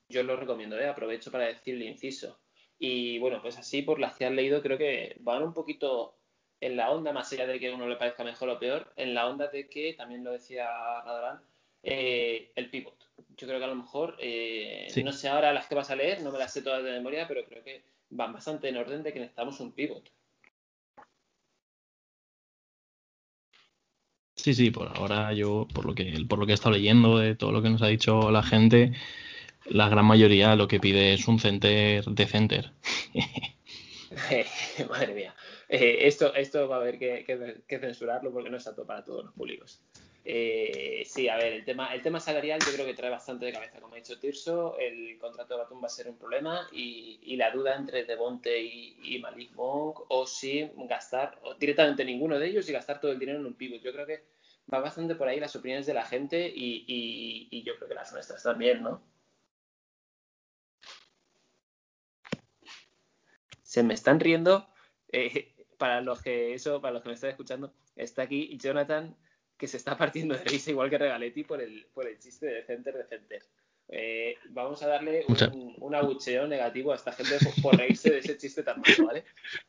[0.10, 0.90] yo os lo recomiendo, ¿eh?
[0.90, 2.38] aprovecho para decirle inciso.
[2.80, 6.16] Y bueno, pues así por las que han leído creo que van un poquito
[6.62, 9.14] en la onda, más allá de que a uno le parezca mejor o peor, en
[9.14, 10.68] la onda de que, también lo decía
[11.04, 11.42] Radorán,
[11.84, 12.98] eh, el pivot.
[13.38, 15.04] Yo creo que a lo mejor, eh, Sí.
[15.04, 17.28] no sé ahora las que vas a leer, no me las sé todas de memoria,
[17.28, 20.10] pero creo que van bastante en orden de que necesitamos un pivot.
[24.36, 27.36] Sí, sí, por ahora yo, por lo que, por lo que he estado leyendo de
[27.36, 28.94] todo lo que nos ha dicho la gente,
[29.70, 32.72] la gran mayoría lo que pide es un center de center.
[34.90, 35.36] Madre mía.
[35.68, 39.34] Eh, esto, esto va a haber que, censurarlo porque no es apto para todos los
[39.34, 39.82] públicos.
[40.26, 43.54] Eh, sí, a ver, el tema, el tema salarial yo creo que trae bastante de
[43.54, 43.80] cabeza.
[43.80, 47.52] Como ha dicho Tirso, el contrato de Batum va a ser un problema y, la
[47.52, 53.00] duda entre Devonte y, Malik Monk o si gastar directamente ninguno de ellos y gastar
[53.00, 53.82] todo el dinero en un pivot.
[53.82, 54.24] Yo creo que
[54.72, 58.44] va bastante por ahí las opiniones de la gente y yo creo que las nuestras
[58.44, 59.02] también, ¿no?
[63.70, 64.68] Se me están riendo.
[65.12, 69.16] eh, para los que eso, para los que me están escuchando, está aquí Jonathan
[69.58, 72.64] que se está partiendo de risa igual que Regaletti por el, por el chiste de
[72.64, 73.42] Center de Center.
[73.90, 75.24] Eh, vamos a darle
[75.54, 78.96] un, un abucheo negativo a esta gente por, por reírse de ese chiste tan malo,
[79.06, 79.24] ¿vale?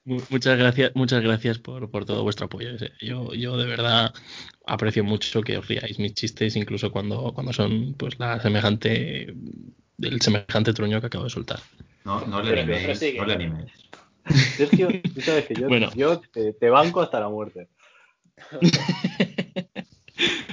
[0.04, 2.70] Mu- Muchas gracias, muchas gracias por, por todo vuestro apoyo.
[2.70, 2.92] eh.
[3.00, 4.12] Yo, yo de verdad
[4.66, 9.34] aprecio mucho que os riáis mis chistes, incluso cuando, cuando son pues la semejante,
[9.98, 11.60] el semejante truño que acabo de soltar.
[12.04, 13.72] No, no le animéis, no le animéis.
[14.56, 15.90] Sergio, tú sabes que yo, Bueno.
[15.94, 17.68] yo te, te banco hasta la muerte.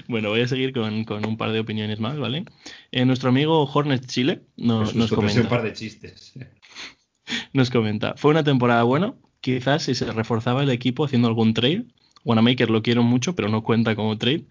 [0.07, 2.45] Bueno, voy a seguir con, con un par de opiniones más, ¿vale?
[2.91, 5.49] Eh, nuestro amigo Hornet Chile nos, ofrecí un comenta.
[5.49, 6.33] par de chistes.
[7.51, 11.83] Nos comenta, fue una temporada buena, quizás si se reforzaba el equipo haciendo algún trade,
[12.23, 14.45] Wanamaker lo quiero mucho, pero no cuenta como trade,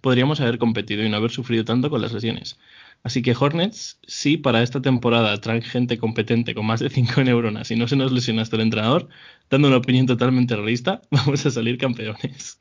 [0.00, 2.56] podríamos haber competido y no haber sufrido tanto con las lesiones.
[3.02, 7.70] Así que Hornets, si para esta temporada traen gente competente con más de 5 neuronas
[7.70, 9.08] y no se nos lesiona hasta el entrenador,
[9.48, 12.58] dando una opinión totalmente realista, vamos a salir campeones.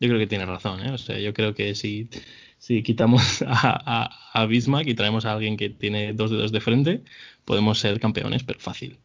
[0.00, 0.92] Yo creo que tiene razón, ¿eh?
[0.92, 2.08] O sea, yo creo que si,
[2.58, 6.60] si quitamos a, a, a Bismarck y traemos a alguien que tiene dos dedos de
[6.60, 7.02] frente,
[7.44, 8.98] podemos ser campeones, pero fácil.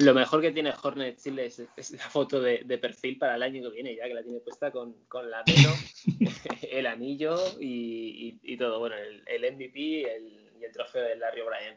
[0.00, 3.62] Lo mejor que tiene Hornet Chile es, la foto de, de perfil para el año
[3.62, 5.74] que viene, ya que la tiene puesta con, con la mano,
[6.70, 8.80] el anillo y, y- y todo.
[8.80, 11.76] Bueno, el, MVP y el trofeo de Larry O'Brien.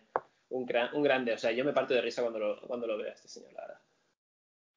[0.49, 1.33] Un, gran, un grande.
[1.33, 3.51] O sea, yo me parto de risa cuando lo, cuando lo veo a este señor,
[3.53, 3.81] la verdad.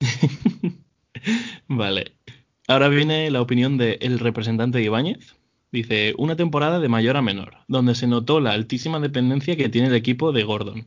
[1.68, 2.12] Vale.
[2.68, 5.36] Ahora viene la opinión del representante de Ibáñez.
[5.72, 9.86] Dice, una temporada de mayor a menor, donde se notó la altísima dependencia que tiene
[9.88, 10.86] el equipo de Gordon.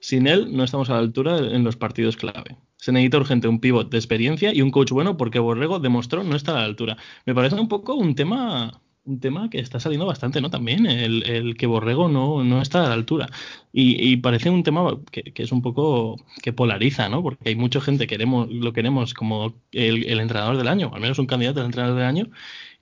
[0.00, 2.56] Sin él no estamos a la altura en los partidos clave.
[2.76, 6.36] Se necesita urgente un pivot de experiencia y un coach bueno porque Borrego demostró no
[6.36, 6.96] estar a la altura.
[7.26, 10.50] Me parece un poco un tema un tema que está saliendo bastante, ¿no?
[10.50, 13.28] También el, el que Borrego no, no está a la altura.
[13.72, 17.22] Y, y parece un tema que, es un poco que polariza, ¿no?
[17.22, 21.18] Porque hay mucha gente que queremos, lo queremos como el, entrenador del año, al menos
[21.18, 22.30] un candidato al entrenador del año,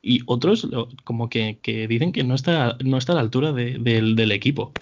[0.03, 0.69] y otros
[1.05, 4.33] como que, que dicen que no está, no está a la altura de- del, del
[4.33, 4.73] equipo.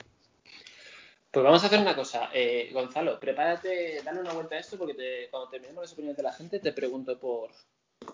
[1.36, 2.30] Pues vamos a hacer una cosa.
[2.32, 6.32] Eh, Gonzalo, prepárate, dale una vuelta a esto porque cuando terminemos las opiniones de la
[6.32, 7.50] gente te pregunto por,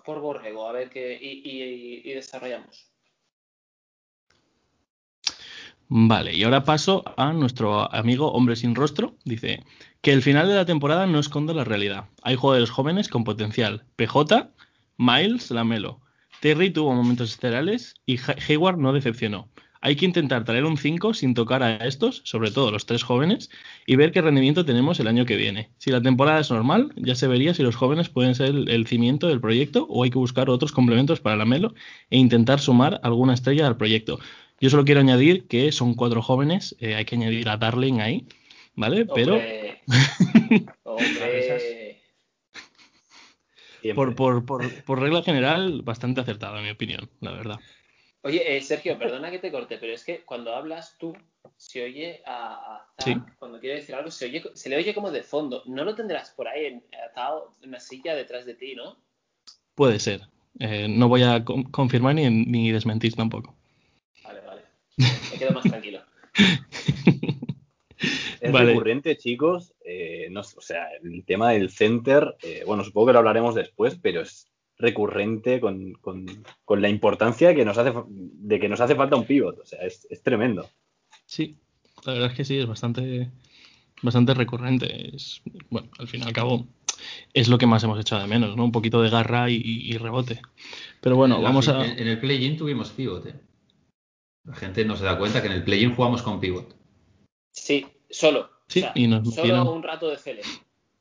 [0.05, 1.17] por Borrego, a ver qué.
[1.23, 2.91] y, y- y desarrollamos.
[5.87, 9.15] Vale, y ahora paso a nuestro amigo Hombre sin Rostro.
[9.25, 9.63] Dice
[10.01, 12.07] que el final de la temporada no esconde la realidad.
[12.25, 13.85] Hay jugadores jóvenes con potencial.
[13.95, 14.51] PJ,
[14.97, 16.01] Miles, Lamelo.
[16.41, 18.19] Terry tuvo momentos estelares y
[18.49, 19.49] Hayward no decepcionó.
[19.85, 23.51] Hay que intentar traer un 5 sin tocar a estos, sobre todo los tres jóvenes,
[23.85, 25.71] y ver qué rendimiento tenemos el año que viene.
[25.79, 29.27] Si la temporada es normal, ya se vería si los jóvenes pueden ser el, cimiento
[29.27, 31.75] del proyecto o hay que buscar otros complementos para la Melo
[32.11, 34.21] e intentar sumar alguna estrella al proyecto.
[34.61, 38.29] Yo solo quiero añadir que son cuatro jóvenes, eh, hay que añadir a Darling ahí,
[38.77, 39.05] ¿vale?
[39.13, 39.41] Pero...
[43.97, 47.59] por, por, por regla general, bastante acertado, en mi opinión, la verdad.
[48.25, 51.13] Oye, eh, Sergio, perdona que te corte, pero es que cuando hablas tú,
[51.57, 52.87] se oye a,
[53.39, 55.65] cuando quiere decir algo, se, oye, se le oye como de fondo.
[55.67, 56.81] No lo tendrás por ahí
[57.11, 58.97] atado en una silla detrás de ti, ¿no?
[59.75, 60.21] Puede ser.
[60.61, 63.57] Eh, no voy a confirmar ni, ni, desmentir tampoco.
[64.23, 64.63] Vale, vale.
[64.97, 66.03] Me quedo más tranquilo.
[68.41, 69.75] es recurrente, chicos.
[69.85, 72.37] Eh, no, o sea, el tema del center,
[72.67, 74.52] bueno, supongo que lo hablaremos después, pero es
[74.83, 75.97] recurrente con,
[76.69, 79.59] la importancia que nos hace, de que nos hace falta un pivot.
[79.59, 80.69] O sea, es, tremendo.
[81.25, 81.57] Sí,
[82.05, 83.31] la verdad es que sí, es bastante,
[84.03, 85.15] bastante recurrente.
[85.15, 85.41] Es,
[85.71, 86.67] bueno, al fin y al cabo
[87.33, 88.65] es lo que más hemos echado de menos, ¿no?
[88.65, 90.43] Un poquito de garra y, rebote.
[91.01, 91.87] Pero bueno, vamos a...
[91.87, 93.41] En, el play-in tuvimos pivot, ¿eh?
[94.45, 96.75] La gente no se da cuenta que en el play-in jugamos con pivot.
[97.53, 98.51] Sí, solo.
[98.67, 100.41] Sí, y nos solo un rato de CL.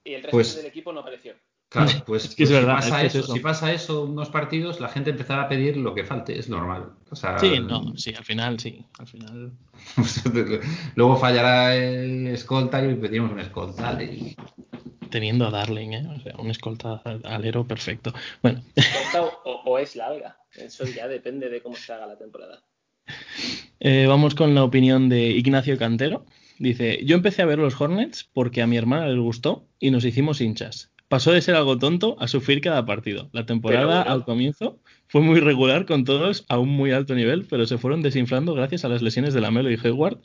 [0.04, 1.36] Y el resto pues del equipo no apareció.
[1.72, 5.78] Claro, pues, si, pasa eso, si pasa eso unos partidos, la gente empezará a pedir
[5.78, 6.92] lo que falte, es normal.
[7.40, 9.52] sí, no, sí, al final sí, al final.
[10.96, 13.98] Luego fallará el escolta y pedimos un escolta.
[15.10, 16.08] Teniendo a Darling, ¿eh?
[16.14, 18.14] O sea, un escolta alero perfecto.
[18.42, 18.62] Bueno.
[19.64, 22.62] O, es larga, eso ya depende de cómo se haga la temporada.
[23.80, 26.26] Eh, vamos con la opinión de Ignacio Cantero.
[26.60, 30.04] Dice, yo empecé a ver los Hornets porque a mi hermana les gustó y nos
[30.04, 33.30] hicimos hinchas pasó de ser algo tonto a sufrir cada partido.
[33.34, 37.66] La temporada al comienzo fue muy regular con todos a un muy alto nivel, pero
[37.66, 40.20] se fueron desinflando gracias a las lesiones de Lamelo y Hayward.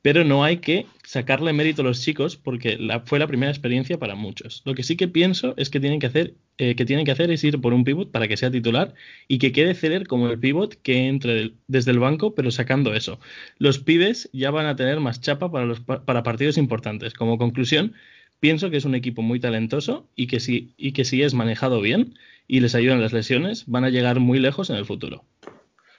[0.00, 4.14] Pero no hay que sacarle mérito a los chicos porque fue la primera experiencia para
[4.14, 4.62] muchos.
[4.64, 7.30] Lo que sí que pienso es que tienen que hacer, eh, que tienen que hacer
[7.30, 8.94] es ir por un pivot para que sea titular
[9.28, 13.20] y que quede Celer como el pivot que entre desde el banco, pero sacando eso.
[13.58, 17.12] Los pibes ya van a tener más chapa para, los, para partidos importantes.
[17.12, 17.92] Como conclusión,
[18.40, 21.80] Pienso que es un equipo muy talentoso y que si, y que si es manejado
[21.80, 25.24] bien y les ayudan las lesiones, van a llegar muy lejos en el futuro.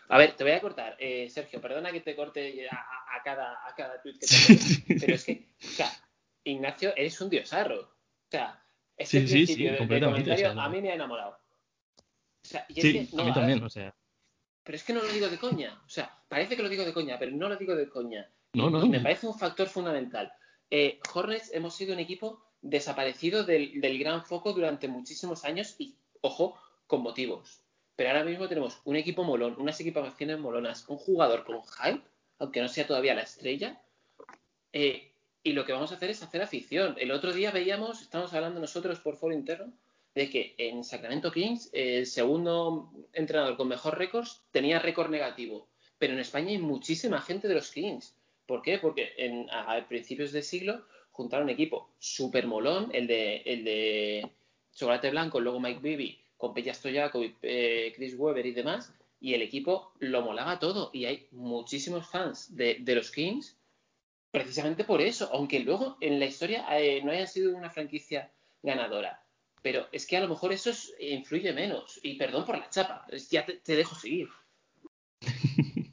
[0.10, 0.96] A ver, te voy a cortar.
[1.00, 5.26] Eh, Sergio, perdona que te corte a, cada, a cada tweet que te pero es
[5.26, 5.92] que, o sea,
[6.44, 7.82] Ignacio, eres un diosarro.
[7.82, 8.64] O sea,
[8.96, 10.10] este sí, sí, comentario
[10.60, 11.32] a mí me ha enamorado.
[11.32, 13.94] O sea, y es que, a mí también, o sea.
[14.64, 15.82] Pero es que no lo digo de coña.
[15.86, 18.30] O sea, parece que lo digo de coña, pero no lo digo de coña.
[18.54, 18.86] No, no.
[18.86, 20.32] Y me parece un factor fundamental.
[20.70, 26.58] Eh, Hornets hemos sido un equipo desaparecido del, gran foco durante muchísimos años y, ojo,
[26.88, 27.62] con motivos.
[27.96, 32.02] Pero ahora mismo tenemos un equipo molón, unas equipaciones molonas, un jugador con hype,
[32.40, 33.82] aunque no sea todavía la estrella.
[34.74, 35.12] Eh,
[35.44, 36.96] y lo que vamos a hacer es hacer afición.
[37.00, 39.74] El otro día veíamos, estamos hablando nosotros por foro interno,
[40.14, 45.70] de que en Sacramento Kings el segundo entrenador con mejor récords tenía récord negativo.
[45.98, 48.17] Pero en España hay muchísima gente de los Kings.
[48.48, 48.80] ¿Por qué?
[48.80, 54.32] Porque en, a, principios del siglo juntaron un equipo súper molón, el de, el de
[54.74, 59.42] Chocolate Blanco, luego Mike Bibby, con Peja Stojakovic, eh, Chris Webber y demás, y el
[59.42, 60.90] equipo lo molaba todo.
[60.94, 63.58] Y hay muchísimos fans de, los Kings
[64.32, 69.24] precisamente por eso, aunque luego en la historia eh, no hayan sido una franquicia ganadora.
[69.62, 72.00] Pero es que a lo mejor eso influye menos.
[72.04, 74.30] Y perdón por la chapa, ya te dejo seguir.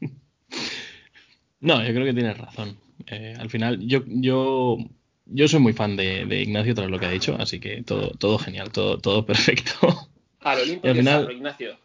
[1.64, 2.76] No, yo creo que tienes razón.
[3.06, 4.76] Eh, al final, yo, yo,
[5.24, 8.38] yo soy muy fan de, Ignacio tras lo que ha dicho, así que todo, todo
[8.38, 10.10] genial, todo, todo perfecto.
[10.40, 11.78] A lo limpio al final, Ignacio.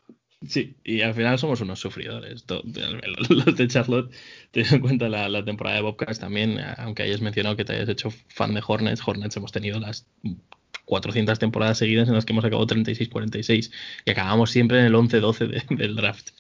[0.45, 2.45] Sí, y al final somos unos sufridores.
[3.29, 4.11] Los de Charlotte,
[4.51, 8.11] teniendo en cuenta la, temporada de Bobcats también, aunque hayas mencionado que te hayas hecho
[8.27, 10.07] fan de Hornets, Hornets hemos tenido las
[10.83, 13.71] 400 temporadas seguidas en las que hemos acabado 36-46
[14.05, 16.31] y acabamos siempre en el 11-12 del draft.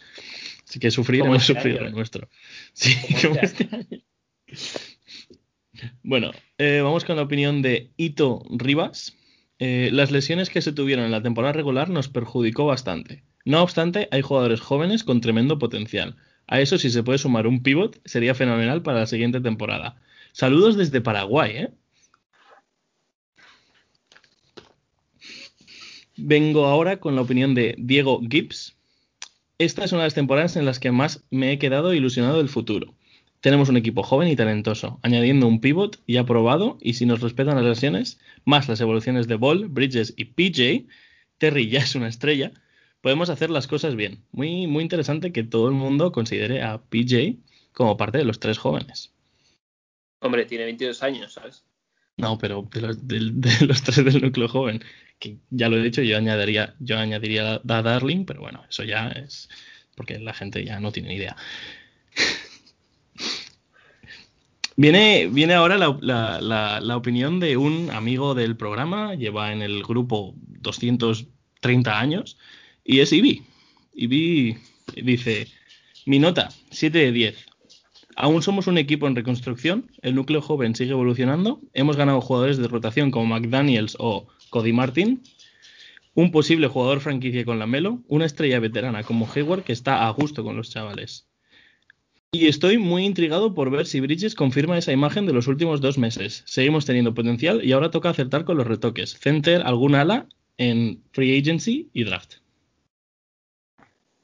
[0.69, 2.29] Así que sufrir hemos este sufrido lo nuestro.
[2.73, 4.03] Sí, como este, este año.
[6.03, 9.17] Bueno, eh, vamos con la opinión de Ito Rivas.
[9.57, 13.23] Eh, las lesiones que se tuvieron en la temporada regular nos perjudicó bastante.
[13.45, 16.17] No obstante, hay jugadores jóvenes con tremendo potencial.
[16.45, 19.99] A eso, si se puede sumar un pivot, sería fenomenal para la siguiente temporada.
[20.33, 21.69] Saludos desde Paraguay, ¿eh?
[26.15, 28.78] Vengo ahora con la opinión de Diego Gibbs.
[29.59, 32.47] Esta es una de las temporadas en las que más me he quedado ilusionado del
[32.47, 32.95] futuro.
[33.41, 37.55] Tenemos un equipo joven y talentoso, añadiendo un pivot ya probado y si nos respetan
[37.55, 40.87] las lesiones, más las evoluciones de Ball, Bridges y PJ,
[41.39, 42.53] Terry ya es una estrella,
[43.01, 44.23] podemos hacer las cosas bien.
[44.31, 47.35] Muy, muy interesante que todo el mundo considere a PJ
[47.73, 49.13] como parte de los tres jóvenes.
[50.21, 51.65] Hombre, tiene 22 años, ¿sabes?
[52.15, 54.81] No, pero de los, de, de los tres del núcleo joven,
[55.19, 59.49] que ya lo he dicho, yo añadiría, yo añadiría Darling, pero bueno, eso ya es
[59.99, 61.35] porque la gente ya no tiene ni idea.
[64.77, 69.61] Viene, viene ahora la, la, la, la, opinión de un amigo del programa, lleva en
[69.61, 72.37] el grupo 230 años,
[72.85, 73.43] y es Ibi.
[73.93, 74.57] Ibi
[75.03, 75.49] dice,
[76.05, 77.45] mi nota, 7 de 10.
[78.15, 82.69] Aún somos un equipo en reconstrucción, el núcleo joven sigue evolucionando, hemos ganado jugadores de
[82.69, 85.23] rotación como McDaniels o Cody Martin,
[86.13, 90.09] un posible jugador franquicia con la Melo, una estrella veterana como Hayward que está a
[90.11, 91.27] gusto con los chavales.
[92.31, 95.97] Y estoy muy intrigado por ver si Bridges confirma esa imagen de los últimos dos
[95.97, 96.43] meses.
[96.45, 99.17] Seguimos teniendo potencial y ahora toca acertar con los retoques.
[99.19, 100.27] Center, algún ala
[100.57, 102.35] en Free Agency y Draft.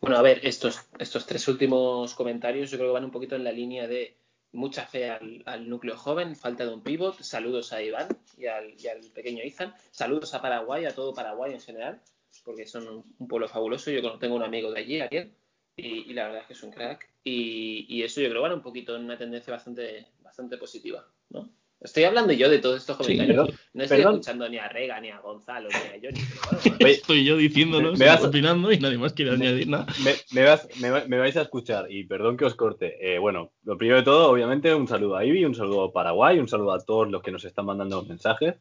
[0.01, 3.43] Bueno, a ver, estos, estos tres últimos comentarios yo creo que van un poquito en
[3.43, 4.15] la línea de
[4.55, 8.07] mucha fe al, núcleo joven, falta de un pivot, saludos a Iván
[8.37, 12.01] y al, y al, pequeño Ethan, saludos a Paraguay, a todo Paraguay en general,
[12.43, 15.33] porque son un, pueblo fabuloso, yo tengo un amigo de allí, Ariel,
[15.75, 18.53] y, y, la verdad es que es un crack, y, y, eso yo creo va
[18.53, 21.49] un poquito en una tendencia bastante, bastante positiva, ¿no?
[21.85, 23.47] Estoy hablando yo de todos estos comentarios.
[23.47, 24.13] Sí, no estoy perdón.
[24.15, 26.19] escuchando ni a Rega, ni a Gonzalo, ni a Johnny.
[26.63, 29.85] Pero bueno, estoy yo diciéndonos, me, me vas, opinando y nadie más quiere añadir nada.
[30.03, 30.67] Me, me, vas,
[31.07, 32.97] me, vais a escuchar y perdón que os corte.
[32.99, 36.39] Eh, bueno, lo primero de todo, obviamente, un saludo a Ivy, un saludo a Paraguay,
[36.39, 38.55] un saludo a todos los que nos están mandando mensajes.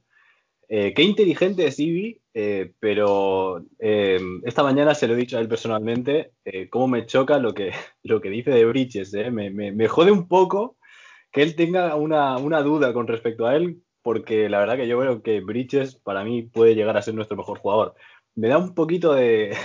[0.68, 5.40] Eh, qué inteligente es Ivy, eh, pero eh, esta mañana se lo he dicho a
[5.40, 6.32] él personalmente,
[6.70, 7.72] cómo me choca lo que,
[8.02, 9.12] lo que dice de Bridges.
[9.32, 10.76] Me, me, me jode un poco
[11.34, 14.98] que él tenga una, una, duda con respecto a él, porque la verdad que yo
[14.98, 17.96] veo que Bridges para mí puede llegar a ser nuestro mejor jugador.
[18.36, 19.56] Me da un poquito de,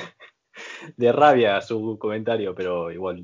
[0.97, 3.23] de rabia su comentario, pero igual,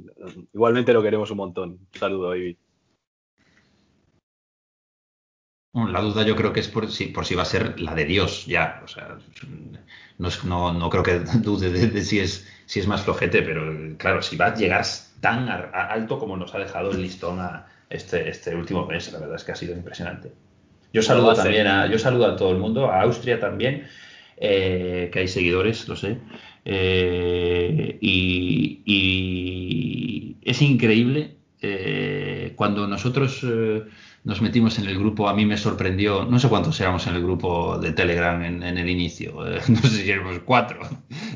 [0.53, 1.79] igualmente lo queremos un montón.
[1.93, 2.55] Saludo, Ivy.
[5.73, 8.05] La duda yo creo que es por si, por si va a ser la de
[8.05, 8.81] Dios ya.
[8.85, 9.17] O sea,
[10.19, 14.21] no, no, no creo que dude de, si, es, si es más flojete, pero claro,
[14.21, 14.85] si va a llegar
[15.19, 17.65] tan alto como nos ha dejado el listón a,
[17.95, 19.11] este, este último mes.
[19.11, 20.31] La verdad es que ha sido impresionante.
[20.93, 23.87] Yo saludo también a, yo saludo a todo el mundo, a Austria también,
[24.37, 26.19] eh, que hay seguidores, lo sé.
[26.63, 33.83] Eh, y, y, es increíble eh, cuando nosotros eh,
[34.23, 37.23] nos metimos en el grupo, a mí me sorprendió, no sé cuántos éramos en el
[37.23, 39.35] grupo de Telegram en, en el inicio,
[39.67, 40.79] no sé si éramos cuatro.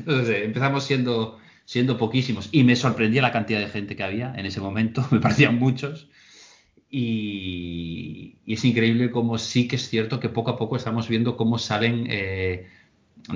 [0.06, 4.34] No sé, empezamos siendo, siendo poquísimos y me sorprendía la cantidad de gente que había
[4.36, 6.08] en ese momento, me parecían muchos.
[6.90, 11.58] Y, es increíble como sí que es cierto que poco a poco estamos viendo cómo
[11.58, 12.66] salen eh,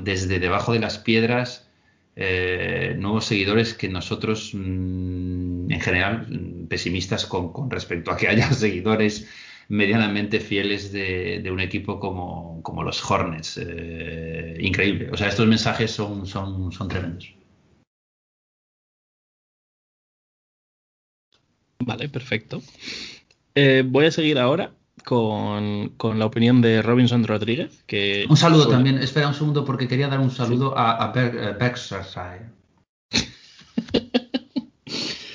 [0.03, 1.71] desde debajo de las piedras
[2.17, 6.27] eh, nuevos seguidores que nosotros mmm, en general
[6.69, 9.29] pesimistas con, respecto a que haya seguidores
[9.69, 13.59] medianamente fieles de, un equipo como, los Hornets.
[13.63, 15.11] Eh, increíble.
[15.11, 17.35] O sea, estos mensajes son tremendos.
[21.79, 22.63] Vale, perfecto.
[23.55, 24.73] Eh, voy a seguir ahora
[25.05, 27.85] con, con, la opinión de Robinson Rodríguez.
[27.87, 30.75] Que un saludo también, espera un segundo porque quería dar un saludo sí.
[30.77, 32.51] a, a Berkshire.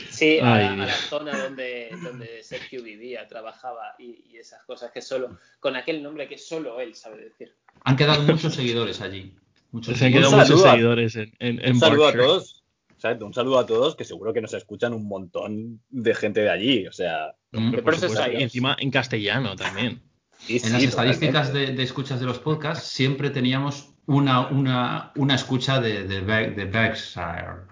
[0.09, 5.01] Sí, a, a, la zona donde, donde Sergio vivía, trabajaba y, y, esas cosas que
[5.01, 7.55] solo, con aquel nombre que solo él sabe decir.
[7.85, 9.33] Han quedado muchos seguidores allí.
[9.71, 12.23] Muchos Se han quedado muchos seguidores en, en, en Un saludo Berkshire.
[12.23, 12.58] a todos.
[12.99, 16.49] Exacto, un saludo a todos que seguro que nos escuchan un montón de gente de
[16.49, 16.87] allí.
[16.87, 20.01] O sea, Mm, por supuesto, y encima en castellano también.
[20.37, 25.11] Sí, en sí, las estadísticas de, de, escuchas de los podcasts siempre teníamos una, una,
[25.15, 27.67] una escucha de, de, de Berkshire.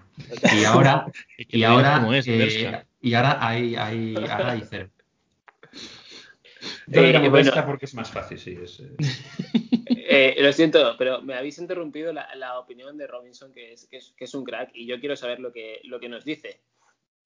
[0.52, 1.06] Y ahora,
[1.38, 4.90] y ahora, es, eh, y ahora hay, hay, ahora hay cero.
[6.88, 8.58] Yo eh, bueno, porque es más fácil, sí.
[8.60, 8.96] Es, eh...
[10.10, 14.34] eh, lo siento, pero me habéis interrumpido la, opinión de Robinson, que es, que es,
[14.34, 16.60] un crack, y yo quiero saber lo que, lo que nos dice.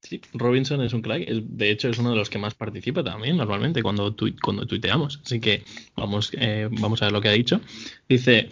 [0.00, 3.36] Sí, Robinson es un crack, de hecho es uno de los que más participa también
[3.36, 5.62] normalmente cuando, tu, cuando tuiteamos, así que
[5.94, 7.60] vamos, eh, vamos a ver lo que ha dicho.
[8.08, 8.50] Dice,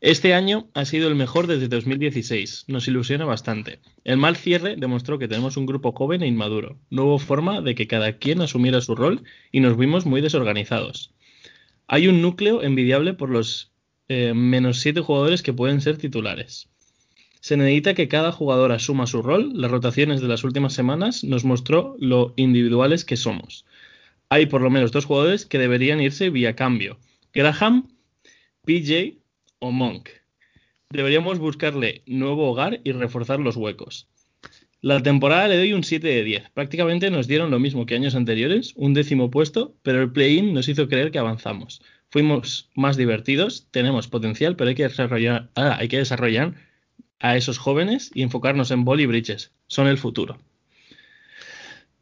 [0.00, 3.78] este año ha sido el mejor desde 2016, nos ilusiona bastante.
[4.02, 7.76] El mal cierre demostró que tenemos un grupo joven e inmaduro, no hubo forma de
[7.76, 9.22] que cada quien asumiera su rol
[9.52, 11.14] y nos vimos muy desorganizados.
[11.90, 13.72] Hay un núcleo envidiable por los
[14.08, 16.68] eh, menos siete jugadores que pueden ser titulares.
[17.40, 19.52] Se necesita que cada jugador asuma su rol.
[19.54, 23.64] Las rotaciones de las últimas semanas nos mostró lo individuales que somos.
[24.28, 26.98] Hay por lo menos dos jugadores que deberían irse vía cambio.
[27.32, 27.88] Graham,
[28.66, 29.18] PJ
[29.58, 30.10] o Monk.
[30.90, 34.08] deberíamos buscarle nuevo hogar y reforzar los huecos.
[34.80, 36.50] La temporada le doy un 7 de 10.
[36.50, 40.68] Prácticamente nos dieron lo mismo que años anteriores, un décimo puesto, pero el play-in nos
[40.68, 41.82] hizo creer que avanzamos.
[42.10, 46.54] Fuimos más divertidos, tenemos potencial, pero hay que desarrollar, ah, hay que desarrollar
[47.18, 49.52] a esos jóvenes y enfocarnos en y Bridges.
[49.66, 50.38] Son el futuro.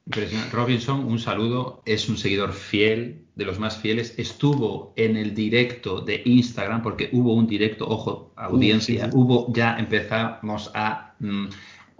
[0.05, 0.55] Impresionante.
[0.55, 4.15] Robinson, un saludo, es un seguidor fiel, de los más fieles.
[4.19, 9.17] Estuvo en el directo de Instagram, porque hubo un directo, ojo, audiencia, sí, sí.
[9.17, 11.47] hubo, ya empezamos a mm,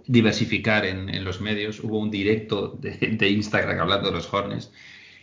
[0.07, 4.71] diversificar en, en los medios, hubo un directo de, de Instagram hablando de los Hornets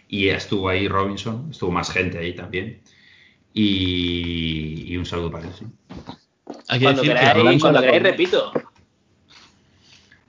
[0.08, 2.80] y estuvo ahí Robinson, estuvo más gente ahí también.
[3.52, 5.52] Y, y un saludo para él.
[5.58, 5.64] sí.
[6.68, 8.52] Hay que Cuando decir que Robinson- cuando queráis, repito.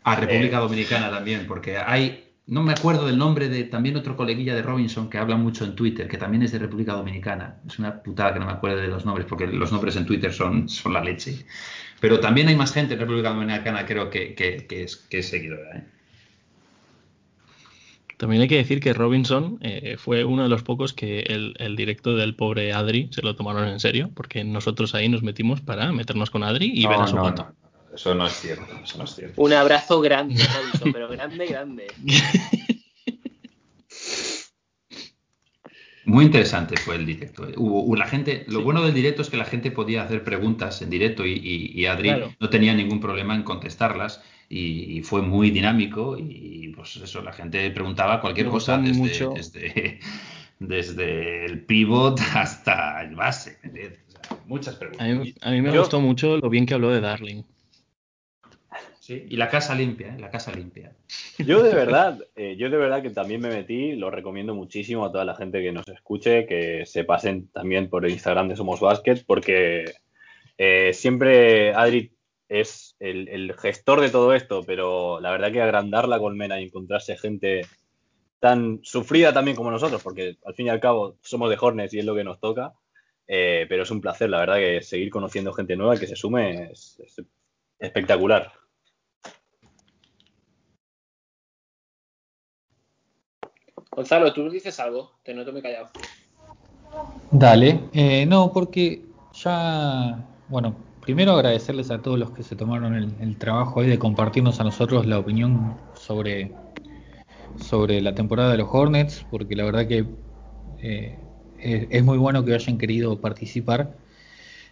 [0.03, 4.53] A República Dominicana también, porque hay, no me acuerdo del nombre de también otro coleguilla
[4.53, 7.57] de Robinson que habla mucho en Twitter, que también es de República Dominicana.
[7.67, 10.31] Es una putada que no me acuerdo de los nombres, porque los nombres en Twitter
[10.31, 11.45] son, son la leche.
[12.05, 15.27] Pero también hay más gente en República Dominicana, creo que, que, que es, que es
[15.27, 15.77] seguidora.
[15.77, 15.83] ¿eh?
[18.17, 21.75] También hay que decir que Robinson eh, fue uno de los pocos que el, el
[21.75, 25.91] directo del pobre Adri se lo tomaron en serio, porque nosotros ahí nos metimos para
[25.93, 27.47] meternos con Adri y ver a su gato.
[27.95, 29.41] eso no es cierto, eso no es cierto.
[29.41, 31.87] Un abrazo grande, Robinson, pero grande, grande.
[36.05, 37.47] Muy interesante fue el directo.
[37.49, 37.53] ¿eh?
[37.57, 40.89] Hubo, la gente, lo bueno del directo es que la gente podía hacer preguntas en
[40.89, 42.31] directo y, y- y Adri Claro.
[42.39, 47.33] no tenía ningún problema en contestarlas y, y fue muy dinámico y pues eso, la
[47.33, 49.33] gente preguntaba cualquier Me cosa desde, mucho.
[49.35, 49.99] desde,
[50.59, 53.57] desde el pivot hasta el base.
[54.47, 55.07] muchas A preguntas.
[55.07, 57.41] mí, a mí me Yo- gustó mucho lo bien que habló de Darling.
[59.05, 60.19] Sí, y la casa limpia, ¿eh?
[60.19, 60.91] la casa limpia.
[61.37, 65.11] Yo de verdad, eh, yo de verdad que también me metí, lo recomiendo muchísimo a
[65.11, 68.79] toda la gente que nos escuche, que se pasen también por el Instagram de Somos
[68.79, 69.85] Basket, porque
[70.57, 72.13] eh, siempre Adri
[72.49, 76.63] es el, el gestor de todo esto, pero la verdad que agrandar la colmena y
[76.63, 77.61] encontrarse gente
[78.39, 81.99] tan sufrida también como nosotros, porque al fin y al cabo somos de Hornets y
[81.99, 82.73] es lo que nos toca,
[83.27, 86.71] eh, pero es un placer, la verdad que seguir conociendo gente nueva que se sume
[86.71, 87.21] es- es
[87.77, 88.51] espectacular.
[93.95, 95.89] Gonzalo, tú dices algo, te noto muy callado.
[97.31, 103.37] Dale, eh, no, porque ya, bueno, primero agradecerles a todos los que se tomaron el,
[103.37, 106.51] trabajo hoy de compartirnos a nosotros la opinión sobre,
[107.57, 110.05] sobre la temporada de los Hornets, porque la verdad que
[110.81, 111.19] eh,
[111.57, 113.97] es, es muy bueno que hayan querido participar.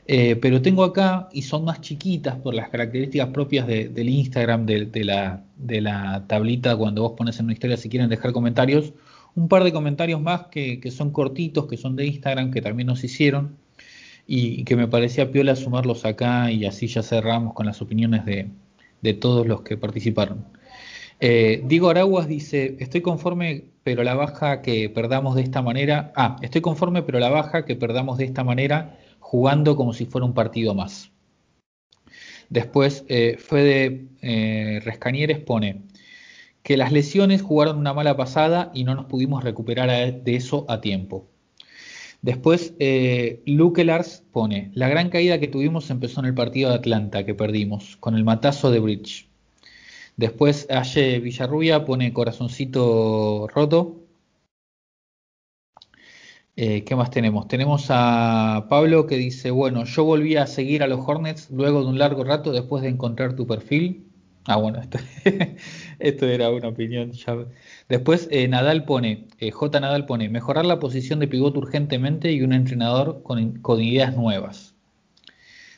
[0.06, 4.66] Eh, pero tengo acá, y son más chiquitas por las características propias de- del Instagram,
[4.66, 8.34] de, de la, de la tablita, cuando vos pones en una historia si quieren dejar
[8.34, 8.94] comentarios,
[9.36, 12.88] un par de comentarios más que, que son cortitos, que son de Instagram, que también
[12.88, 13.58] nos hicieron,
[14.28, 18.50] y, que me parecía piola sumarlos acá, y así ya cerramos con las opiniones de,
[19.02, 20.46] de todos los que participaron.
[21.20, 26.38] Eh, Diego Araguas dice, estoy conforme, pero la baja que perdamos de esta manera, ah,
[26.42, 30.34] estoy conforme, pero la baja que perdamos de esta manera, jugando como si fuera un
[30.34, 31.12] partido más.
[32.50, 35.84] Después, eh, Fede eh, Rescanieres pone
[36.64, 40.82] que las lesiones jugaron una mala pasada y no nos pudimos recuperar de eso a
[40.82, 41.28] tiempo.
[42.22, 46.78] Después, eh, Luke Lars pone, la gran caída que tuvimos empezó en el partido de
[46.78, 49.28] Atlanta que perdimos, con el matazo de Bridge.
[50.16, 54.00] Después, Aye Villarrubia pone corazoncito roto.
[56.56, 57.48] Eh, ¿qué más tenemos?
[57.48, 61.88] Tenemos a Pablo que dice, bueno, yo volví a seguir a los Hornets luego de
[61.88, 64.13] un largo rato después de encontrar tu perfil.
[64.46, 64.82] Ah, bueno,
[66.00, 67.12] esto, era una opinión.
[67.88, 69.80] Después eh, Nadal pone, eh, J.
[69.80, 74.76] Nadal pone, mejorar la posición de pivote urgentemente y un entrenador con, con ideas nuevas.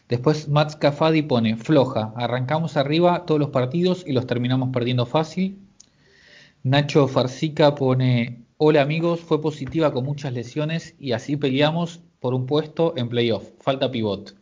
[0.10, 5.60] Después Mats Cafadi pone, floja, arrancamos arriba todos los partidos y los terminamos perdiendo fácil.
[6.64, 12.48] Nacho Farcica pone, hola amigos, fue positiva con muchas lesiones y así peleamos por un
[12.48, 14.36] puesto en playoff, falta pivot.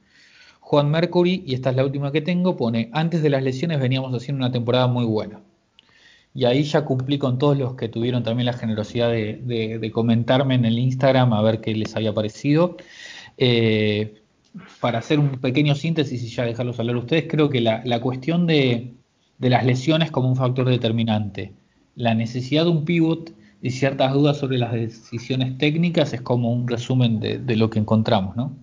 [0.65, 4.13] Juan Mercury, y esta es la última que tengo, pone, antes de las lesiones veníamos
[4.15, 5.41] haciendo una temporada muy buena.
[6.33, 10.65] Y ahí ya cumplí con todos los que tuvieron también la generosidad de, comentarme en
[10.65, 12.77] el Instagram a ver qué les había parecido.
[13.37, 14.21] Eh,
[14.79, 18.93] para hacer un pequeño síntesis y ya dejarlos hablar ustedes, creo que la, cuestión de,
[19.39, 21.51] de las lesiones como un factor determinante,
[21.95, 26.69] la necesidad de un pivot y ciertas dudas sobre las decisiones técnicas es como un
[26.69, 28.62] resumen de, de lo que encontramos, ¿no?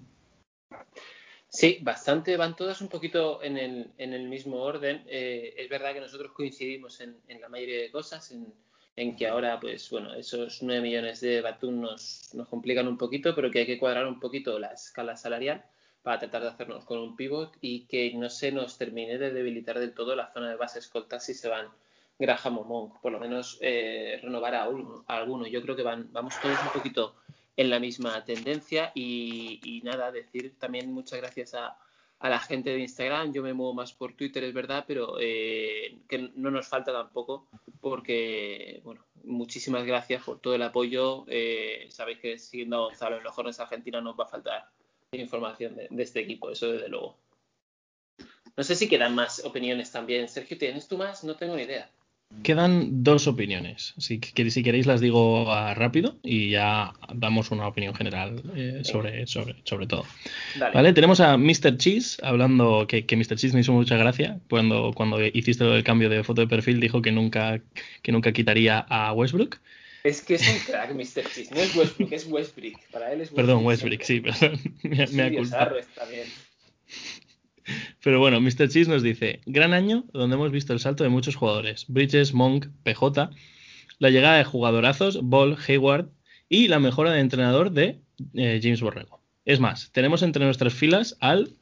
[1.53, 5.03] Sí, bastante, van todas un poquito en el, mismo orden.
[5.09, 8.55] Eh, es verdad que nosotros coincidimos en, la mayoría de cosas, en,
[8.95, 13.35] en que ahora, pues bueno, esos 9 millones de Batum nos, nos complican un poquito,
[13.35, 15.65] pero que hay que cuadrar un poquito la escala salarial.
[16.03, 19.79] para tratar de hacernos con un pivot y que no se nos termine de debilitar
[19.81, 21.67] del todo la zona de base escolta si se van
[22.19, 24.69] Graham o Monk, por lo menos eh, renovar a,
[25.09, 25.47] alguno.
[25.49, 27.17] Yo creo que van, vamos todos un poquito
[27.61, 31.77] en la misma tendencia y, nada, decir también muchas gracias a,
[32.23, 33.35] la gente de Instagram.
[33.35, 37.49] Yo me muevo más por Twitter, es verdad, pero eh, que no nos falta tampoco
[37.81, 41.24] porque, bueno, muchísimas gracias por todo el apoyo.
[41.28, 44.70] Eh, sabéis que siguiendo a Gonzalo en los Hornets Argentina nos va a faltar
[45.12, 47.19] información de, este equipo, eso desde luego.
[48.57, 50.28] No sé si quedan más opiniones también.
[50.28, 51.24] Sergio, ¿tienes tú más?
[51.24, 51.91] No tengo ni idea.
[52.43, 53.93] Quedan dos opiniones.
[53.98, 55.44] Si, si queréis las digo
[55.74, 60.07] rápido y ya damos una opinión general eh, sobre, sobre, sobre todo.
[60.73, 61.77] Vale, tenemos a Mr.
[61.77, 63.36] Cheese hablando, que, que Mr.
[63.36, 67.02] Cheese me hizo mucha gracia cuando, cuando hiciste el cambio de foto de perfil, dijo
[67.02, 67.61] que nunca,
[68.02, 69.59] que nunca quitaría a Westbrook.
[70.02, 71.31] Es que es un crack, Mr.
[71.31, 71.55] Cheese.
[71.55, 72.81] No es Westbrook, es Westbrook.
[72.90, 73.36] Para él es Westbrook.
[73.36, 74.59] Perdón, Westbrook, sí, perdón.
[74.82, 75.77] Me, me ha culpado.
[78.03, 78.69] Pero bueno, Mr.
[78.69, 82.66] Cheese nos dice, gran año donde hemos visto el salto de muchos jugadores, Bridges, Monk,
[82.82, 83.31] PJ,
[83.99, 86.09] la llegada de jugadorazos, Ball, Hayward
[86.49, 88.01] y la mejora de entrenador de
[88.35, 89.20] eh, James Borrego.
[89.45, 91.55] Es más, tenemos entre nuestras filas al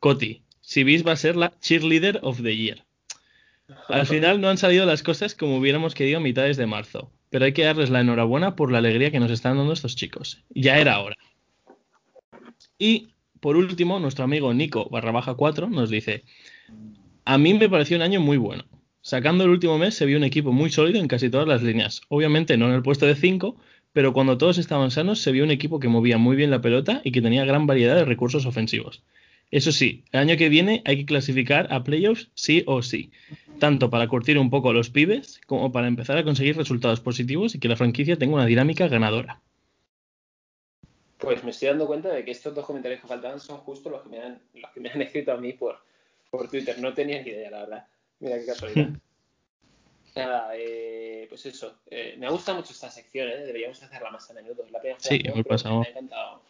[0.00, 0.42] Coti.
[0.60, 2.84] Sibis va a ser la cheerleader of the year.
[3.88, 7.44] Al final no han salido las cosas como hubiéramos querido a mitades de marzo, pero
[7.44, 10.42] hay que darles la enhorabuena por la alegría que nos están dando estos chicos.
[10.50, 11.16] Ya era hora.
[12.78, 13.08] Y
[13.44, 16.24] por último, nuestro amigo Nico barra baja 4 nos dice,
[17.26, 18.64] a mí me pareció un año muy bueno.
[19.02, 22.00] Sacando el último mes se vio un equipo muy sólido en casi todas las líneas.
[22.08, 23.54] Obviamente no en el puesto de 5,
[23.92, 27.02] pero cuando todos estaban sanos se vio un equipo que movía muy bien la pelota
[27.04, 29.02] y que tenía gran variedad de recursos ofensivos.
[29.50, 33.10] Eso sí, el año que viene hay que clasificar a playoffs sí o sí,
[33.58, 37.54] tanto para curtir un poco a los pibes como para empezar a conseguir resultados positivos
[37.54, 39.42] y que la franquicia tenga una dinámica ganadora.
[41.24, 44.02] Pues me estoy dando cuenta de que estos dos comentarios que faltaban son justo los
[44.02, 45.78] que me han, los que me han escrito a mí por,
[46.30, 46.78] por Twitter.
[46.78, 47.86] No tenía ni idea, la verdad.
[48.20, 48.88] Mira qué casualidad.
[50.16, 51.80] Nada, eh, pues eso.
[51.90, 53.38] Eh, me gusta mucho esta sección, ¿eh?
[53.38, 54.64] deberíamos hacerla más a menudo.
[54.70, 55.80] La sí, muy pasado.
[55.80, 56.42] Me ha encantado.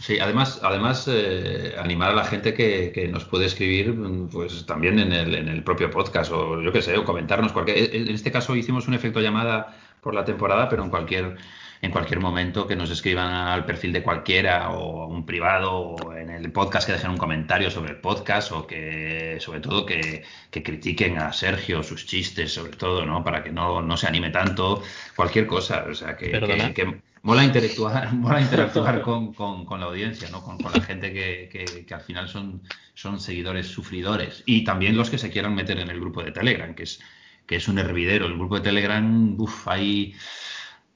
[0.00, 3.94] Sí, además, además eh, animar a la gente que, que, nos puede escribir,
[4.30, 7.94] pues también en el, en el propio podcast o yo qué sé, o comentarnos cualquier.
[7.94, 11.36] En este caso hicimos un efecto llamada por la temporada, pero en cualquier
[11.82, 16.30] en cualquier momento que nos escriban al perfil de cualquiera o un privado o en
[16.30, 21.18] el podcast que dejen un comentario sobre el podcast o que sobre todo que, critiquen
[21.18, 24.82] a Sergio sus chistes sobre todo no para que no, no se anime tanto
[25.14, 26.30] cualquier cosa o sea que,
[26.74, 32.00] que, mola interactuar mola interactuar con, con, la audiencia no con, la gente que, al
[32.00, 32.62] final son
[32.96, 34.42] son seguidores sufridores.
[34.46, 37.00] Y también los que se quieran meter en el grupo de Telegram que es
[37.46, 38.26] que es un hervidero.
[38.26, 40.14] El grupo de Telegram uff hay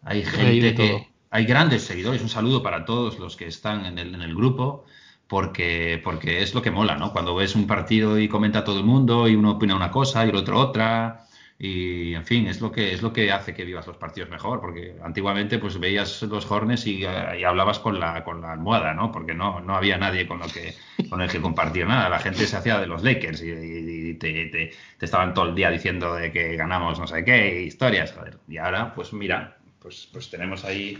[0.02, 1.10] hay gente que.
[1.32, 2.22] Hay grandes seguidores.
[2.22, 4.85] Un saludo para todos los que están en el, en el grupo.
[5.28, 7.12] Porque, porque es lo que mola, ¿no?
[7.12, 10.31] Cuando ves un partido y comenta todo el mundo y uno opina una cosa y
[10.31, 11.28] el otro otra,
[11.62, 14.62] y en fin es lo que es lo que hace que vivas los partidos mejor
[14.62, 19.35] porque antiguamente pues veías los Hornets y, hablabas con la con la almohada no porque
[19.35, 20.74] no no había nadie con lo que
[21.10, 24.72] con el que compartir nada la gente se hacía de los Lakers y, te, te,
[24.98, 28.56] te, estaban todo el día diciendo de que ganamos no sé qué historias joder y
[28.56, 30.97] ahora pues mira pues, pues tenemos ahí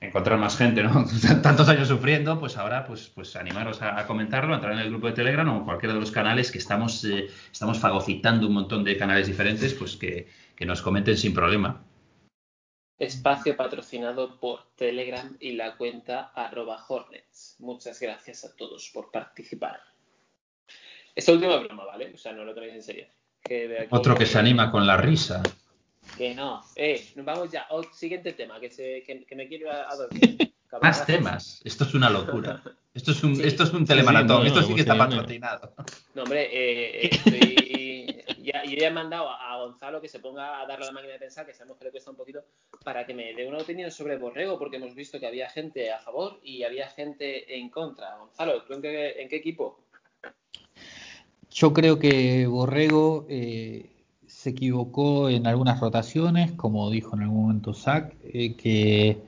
[0.00, 1.04] encontrar más gente, ¿no?
[1.42, 5.06] Tantos años sufriendo, pues ahora pues, pues animaros a, comentarlo, a entrar en el grupo
[5.06, 8.96] de Telegram o cualquiera de los canales que estamos, eh, estamos fagocitando un montón de
[8.96, 10.28] canales diferentes, pues que,
[10.64, 11.84] nos comenten sin problema.
[12.98, 17.56] Espacio patrocinado por Telegram y la cuenta arroba Hornets.
[17.58, 19.80] Muchas gracias a todos por participar.
[21.14, 22.12] Esta última broma, ¿vale?
[22.14, 23.06] O sea, no lo tenéis en serio.
[23.90, 25.42] Otro que se anima con la risa.
[26.16, 26.62] Que no.
[26.76, 27.66] Eh, vamos ya.
[27.92, 30.52] siguiente tema, que, se, que, me quiero a, dormir.
[30.82, 31.60] Más temas.
[31.64, 32.60] Esto es una locura.
[32.94, 34.46] Esto es un, esto es un telemaratón.
[34.46, 35.72] esto sí que está patrocinado.
[36.14, 40.66] No, hombre, eh, estoy, ya, yo ya he mandado a Gonzalo que se ponga a
[40.66, 42.44] darle a la máquina de pensar, que sabemos que le cuesta un poquito,
[42.84, 45.98] para que me dé una opinión sobre Borrego, porque hemos visto que había gente a
[46.00, 48.16] favor y había gente en contra.
[48.16, 49.80] Gonzalo, ¿tú en qué, en qué equipo?
[51.50, 53.93] Yo creo que Borrego eh,
[54.44, 59.22] se equivocó en algunas rotaciones, como dijo en algún momento Zach, eh, que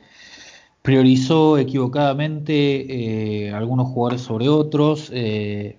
[0.82, 5.10] priorizó equivocadamente eh, algunos jugadores sobre otros.
[5.14, 5.78] Eh,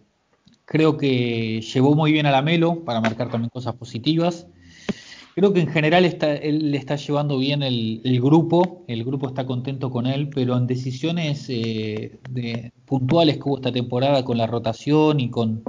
[0.66, 4.48] creo que llevó muy bien a la Melo para marcar también cosas positivas.
[5.36, 9.46] Creo que en general está, él le está llevando bien el, grupo, el grupo está
[9.46, 11.48] contento con él, pero en decisiones
[12.86, 15.62] puntuales que hubo esta temporada con la rotación y con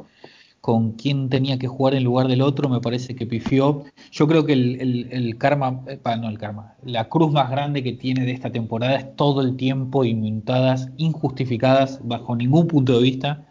[0.61, 3.85] con quién tenía que jugar en lugar del otro, me parece que pifió.
[4.11, 8.25] Yo creo que el, karma, eh, no el karma, la cruz más grande que tiene
[8.25, 13.47] de esta temporada es todo el tiempo inventadas, injustificadas, bajo ningún punto de vista,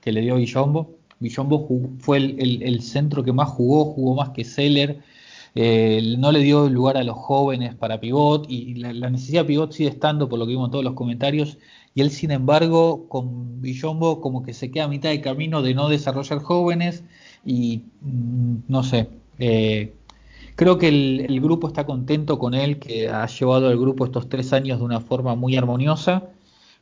[0.00, 0.96] que le dio Villombo.
[1.18, 1.66] Villombo
[1.98, 5.00] fue el, centro que más jugó, jugó más que Seller,
[5.54, 9.48] eh, no le dio lugar a los jóvenes para pivot y la, la, necesidad de
[9.48, 11.58] pivot sigue estando, por lo que vimos en todos los comentarios,
[11.94, 15.74] y él sin embargo con Villombo como que se queda a mitad de camino de
[15.74, 17.04] no desarrollar jóvenes
[17.44, 19.08] y mm, no sé,
[19.38, 19.94] eh,
[20.60, 24.52] creo que el, grupo está contento con él, que ha llevado al grupo estos tres
[24.52, 26.28] años de una forma muy armoniosa,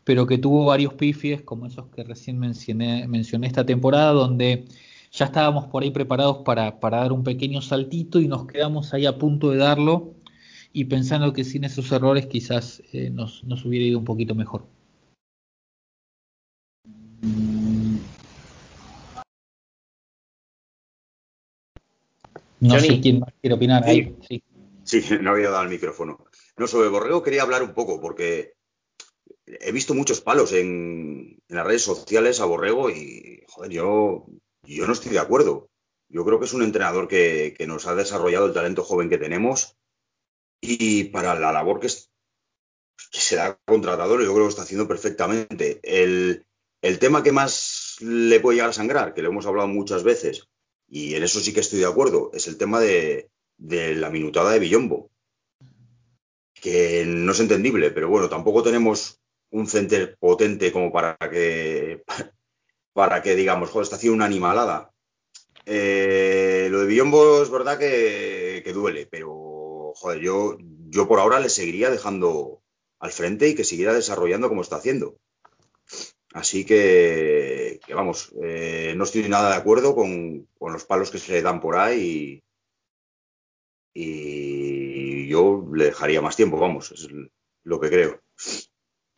[0.05, 4.65] pero que tuvo varios pifies como esos que recién mencioné, mencioné esta temporada, donde
[5.13, 9.07] ya estábamos por ahí preparados para, para dar un pequeño saltito y nos quedamos ahí
[9.07, 10.15] a punto de darlo
[10.73, 14.67] y pensando que sin esos errores quizás eh, nos, nos hubiera ido un poquito mejor.
[22.61, 24.17] No sé quién más quiere opinar ahí.
[24.29, 24.43] Sí.
[24.85, 25.03] sí.
[25.21, 26.25] no había dado el micrófono.
[26.57, 28.55] No, sobre Borrego quería hablar un poco porque
[29.47, 34.27] he visto muchos palos en, las redes sociales a Borrego y, joder, yo,
[34.65, 35.71] yo no estoy de acuerdo.
[36.09, 39.77] Yo creo que es un entrenador que, nos ha desarrollado el talento joven que tenemos
[40.61, 45.81] y para la labor que, que se da contratado, yo creo que está haciendo perfectamente.
[45.83, 46.47] El,
[46.83, 50.49] el tema que más le puede llegar a sangrar, que lo hemos hablado muchas veces,
[50.89, 54.59] y en eso sí que estoy de acuerdo, es el tema de, la minutada de
[54.59, 55.11] Billombo,
[56.55, 59.21] que no es entendible, pero bueno, tampoco tenemos
[59.51, 62.03] un center potente como para que,
[62.93, 64.91] para que digamos, joder, está haciendo una animalada.
[65.67, 70.57] Eh, lo de Billombo es verdad que, duele, pero joder, yo,
[70.89, 72.63] yo por ahora le seguiría dejando
[72.99, 75.19] al frente y que siguiera desarrollando como está haciendo.
[76.35, 81.61] Así que, vamos, eh, no estoy nada de acuerdo con, los palos que se dan
[81.61, 82.43] por ahí
[83.95, 87.09] y, yo le dejaría más tiempo, vamos, es
[87.65, 88.23] lo que creo.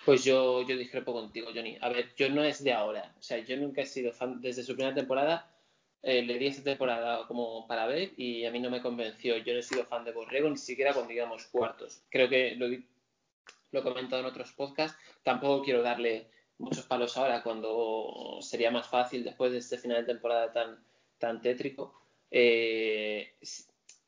[0.04, 1.76] Pues yo, discrepo contigo, Johnny.
[1.80, 3.14] A ver, yo no es de ahora.
[3.18, 4.40] O sea, yo nunca he sido fan.
[4.40, 5.54] Desde su primera temporada,
[6.02, 9.36] eh, le di esa temporada como para ver y a mí no me convenció.
[9.36, 12.02] Yo no he sido fan de Borrego, ni siquiera cuando digamos cuartos.
[12.08, 14.98] Creo que lo he comentado en otros podcasts.
[15.22, 16.30] Tampoco quiero darle
[16.60, 20.78] muchos palos ahora cuando sería más fácil después de este final de temporada tan,
[21.18, 21.94] tan tétrico.
[22.30, 23.34] Eh,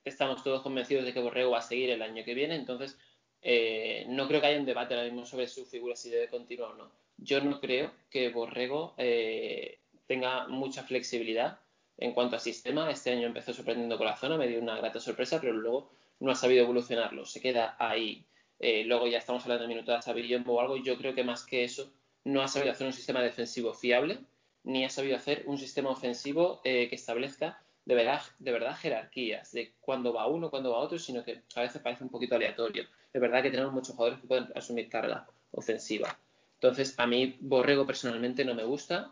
[0.05, 2.99] estamos todos convencidos de que Borrego va a seguir el año que viene, entonces
[3.41, 6.73] eh, no creo que haya un debate ahora mismo sobre su figura si debe continuar
[6.73, 6.93] o no.
[7.17, 11.59] Yo no creo que Borrego eh, tenga mucha flexibilidad
[11.97, 12.91] en cuanto a sistema.
[12.91, 16.31] Este año empezó sorprendiendo con la zona, me dio una grata sorpresa, pero luego no
[16.31, 18.27] ha sabido evolucionarlo, se queda ahí.
[18.61, 21.65] luego ya estamos hablando de minutos a Villombo o algo, yo creo que más que
[21.65, 21.93] eso,
[22.25, 24.21] no ha sabido hacer un sistema defensivo fiable,
[24.65, 29.53] ni ha sabido hacer un sistema ofensivo eh, que establezca de verdad, de verdad jerarquías
[29.53, 32.87] de cuándo va uno, cuándo va otro, sino que a veces parece un poquito aleatorio.
[33.13, 36.17] Es verdad que tenemos muchos jugadores que pueden asumir carga ofensiva.
[36.55, 39.11] Entonces, a mí Borrego personalmente no me gusta,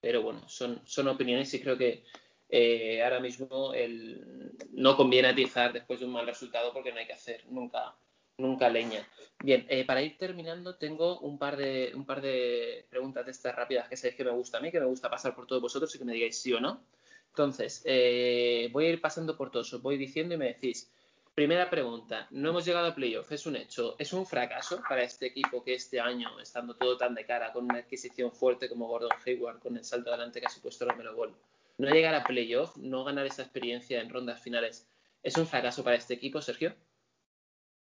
[0.00, 2.04] pero bueno, son, son opiniones y creo que
[2.48, 7.06] eh, ahora mismo el, no conviene atizar después de un mal resultado porque no hay
[7.06, 7.94] que hacer nunca
[8.38, 9.06] nunca leña.
[9.42, 13.54] Bien, eh, para ir terminando, tengo un par, de, un par de preguntas de estas
[13.54, 15.94] rápidas que sabéis que me gusta a mí, que me gusta pasar por todos vosotros
[15.94, 16.80] y que me digáis sí o no.
[17.28, 20.90] Entonces, eh, voy a ir pasando por todos, os voy diciendo y me decís.
[21.34, 25.26] Primera pregunta, no hemos llegado a playoff, es un hecho, es un fracaso para este
[25.26, 29.10] equipo que este año, estando todo tan de cara, con una adquisición fuerte como Gordon
[29.22, 31.36] Hayward, con el salto adelante que ha supuesto Romero Gol,
[31.76, 34.88] no llegar a playoff, no ganar esa experiencia en rondas finales,
[35.22, 36.74] ¿es un fracaso para este equipo, Sergio?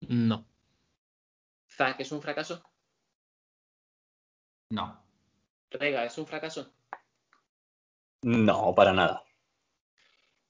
[0.09, 0.45] No.
[1.69, 2.63] Zack, ¿es un fracaso?
[4.69, 5.03] No.
[5.71, 6.73] Rega, ¿es un fracaso?
[8.21, 9.23] No, para nada.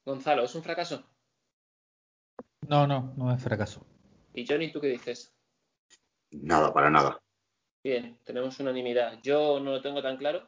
[0.06, 1.04] Gonzalo, ¿es un fracaso?
[2.68, 3.86] No, no, no es fracaso.
[4.34, 5.34] ¿Y Johnny, tú qué dices?
[6.32, 7.22] Nada, para nada.
[7.84, 9.20] Bien, tenemos unanimidad.
[9.22, 10.48] Yo no lo tengo tan claro.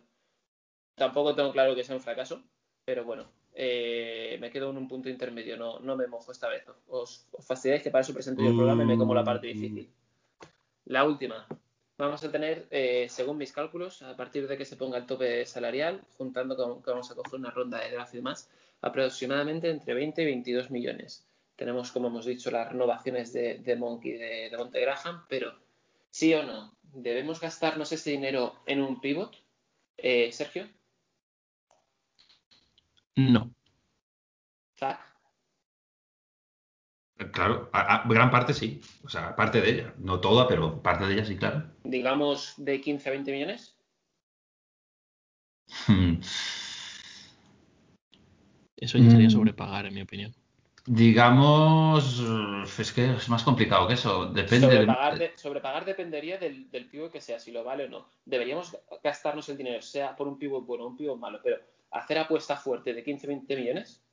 [0.96, 2.44] Tampoco tengo claro que sea un fracaso,
[2.86, 6.64] pero bueno, eh, me quedo en un punto intermedio, no, no me mojo esta vez.
[6.88, 9.48] Os, os fastidiáis que para eso presento yo el programa y me como la parte
[9.48, 9.90] difícil.
[10.86, 11.48] La última.
[11.98, 15.46] Vamos a tener, eh, según mis cálculos, a partir de que se ponga el tope
[15.46, 18.50] salarial, juntando con que vamos a coger una ronda de draft y demás,
[18.82, 21.26] aproximadamente entre 20 y 22 millones.
[21.56, 25.54] Tenemos, como hemos dicho, las renovaciones de, de Monkey de, de Monte Graham, pero
[26.10, 29.34] sí o no, ¿debemos gastarnos ese dinero en un pivot?
[29.98, 30.68] Eh, Sergio.
[33.16, 33.52] No.
[37.32, 37.70] Claro,
[38.06, 38.82] gran parte sí.
[39.04, 39.94] O sea, parte de ella.
[39.98, 41.64] No toda, pero parte de ella sí, claro.
[41.84, 43.78] Digamos de 15 a 20 millones.
[45.88, 46.16] Hmm.
[48.78, 49.32] Eso ya sería Mm.
[49.32, 50.36] sobrepagar, en mi opinión.
[50.86, 52.20] Digamos,
[52.78, 54.26] es que es más complicado que eso.
[54.28, 57.90] Depende de- Sobrepagar, de- sobrepagar dependería del, del pivot que sea, si lo vale o
[57.90, 58.10] no.
[58.26, 61.58] Deberíamos gastarnos el dinero, sea por un pivot bueno o un pivot malo, pero
[61.92, 64.06] hacer apuesta fuerte de 15-20 millones,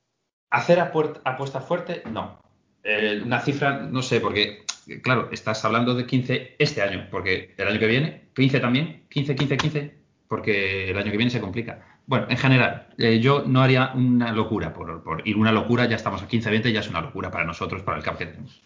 [0.53, 2.39] Hacer apuesta fuerte, no.
[2.85, 4.67] Eh, una cifra, no sé, porque,
[5.03, 9.35] claro, estás hablando de 15 este año, porque el año que viene, 15 también, 15,
[9.35, 9.95] 15, 15,
[10.29, 11.99] porque el año que viene se complica.
[12.05, 15.97] Bueno, en general, eh, yo no haría una locura por, por ir una locura, ya
[15.97, 18.61] estamos a 15, 20, ya es una locura para nosotros, para el cap que tenemos.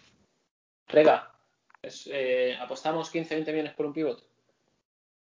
[0.89, 1.31] Rega,
[1.83, 4.27] eh, apostamos 15-20 millones por un pivot.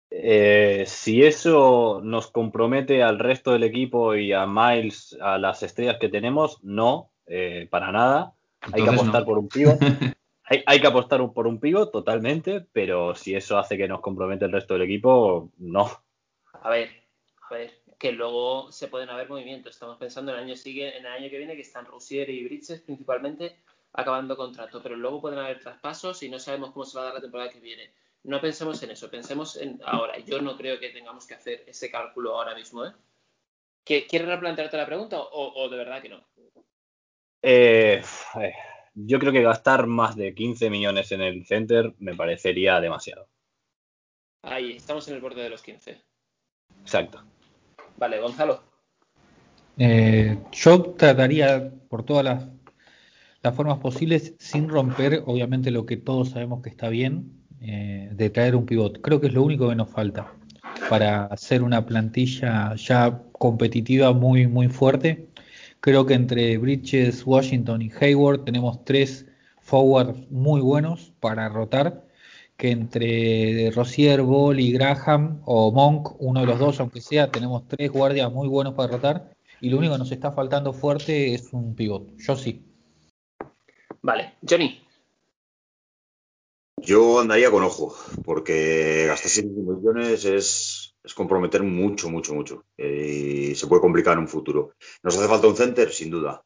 [0.09, 5.97] Eh, si eso nos compromete al resto del equipo y a Miles, a las estrellas
[5.99, 8.33] que tenemos, no, eh, para nada.
[8.61, 9.25] hay que apostar no.
[9.25, 9.77] por un pivot.
[10.43, 13.99] hay, hay que apostar un- por un pivot totalmente, pero si eso hace que nos
[13.99, 15.91] compromete el resto del equipo, no.
[16.61, 16.89] A ver,
[17.49, 19.73] a ver, que luego se pueden haber movimientos.
[19.73, 22.45] Estamos pensando en el año siguiente, en el año que viene, que están Rousier y
[22.45, 23.57] Bridges principalmente
[23.93, 27.15] acabando contrato, pero luego pueden haber traspasos y no sabemos cómo se va a dar
[27.15, 27.91] la temporada que viene.
[28.27, 30.17] No pensemos en eso, pensemos en ahora.
[30.19, 32.91] Yo no creo que tengamos que hacer ese cálculo ahora mismo, ¿eh?
[33.85, 36.27] ¿Qui- ¿Quieres replantearte la pregunta o, o de verdad que no?
[37.41, 38.01] Eh,
[38.41, 38.53] eh,
[38.95, 43.29] yo creo que gastar más de 15 millones en el center me parecería demasiado.
[44.41, 46.01] Ahí, estamos en el borde de los 15.
[46.81, 47.23] Exacto.
[47.95, 48.61] Vale, Gonzalo.
[49.77, 52.45] Eh, yo trataría por todas las,
[53.41, 58.29] las formas posibles, sin romper, obviamente, lo que todos sabemos que está bien, eh, de
[58.29, 59.01] traer un pivot.
[59.01, 60.33] Creo que es lo único que nos falta
[60.89, 65.27] para hacer una plantilla ya competitiva muy, muy fuerte.
[65.79, 69.25] Creo que entre Bridges, Washington y Hayward tenemos tres
[69.61, 72.03] forwards muy buenos para rotar.
[72.57, 77.67] Que entre Rosier, Ball y Graham o Monk, uno de los dos, aunque sea, tenemos
[77.67, 79.35] tres guardias muy buenos para rotar.
[79.61, 82.17] Y lo único que nos está faltando fuerte es un pivot.
[82.17, 82.63] Yo sí.
[84.01, 84.86] Vale, Johnny.
[86.89, 87.85] Yo andaría con ojo,
[88.23, 92.63] porque gastar 7 millones es, comprometer mucho, mucho, mucho.
[92.77, 94.73] Eh, y se puede complicar en un futuro.
[95.03, 95.91] ¿Nos hace falta un center?
[95.91, 96.43] Sin duda.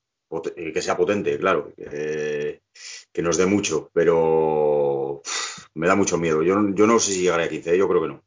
[0.55, 1.73] Eh, que sea potente, claro.
[1.77, 2.61] eh,
[3.13, 5.21] que nos dé mucho, pero
[5.75, 6.41] me da mucho miedo.
[6.43, 8.23] Yo, yo no sé si llegaré a 15, yo creo que no.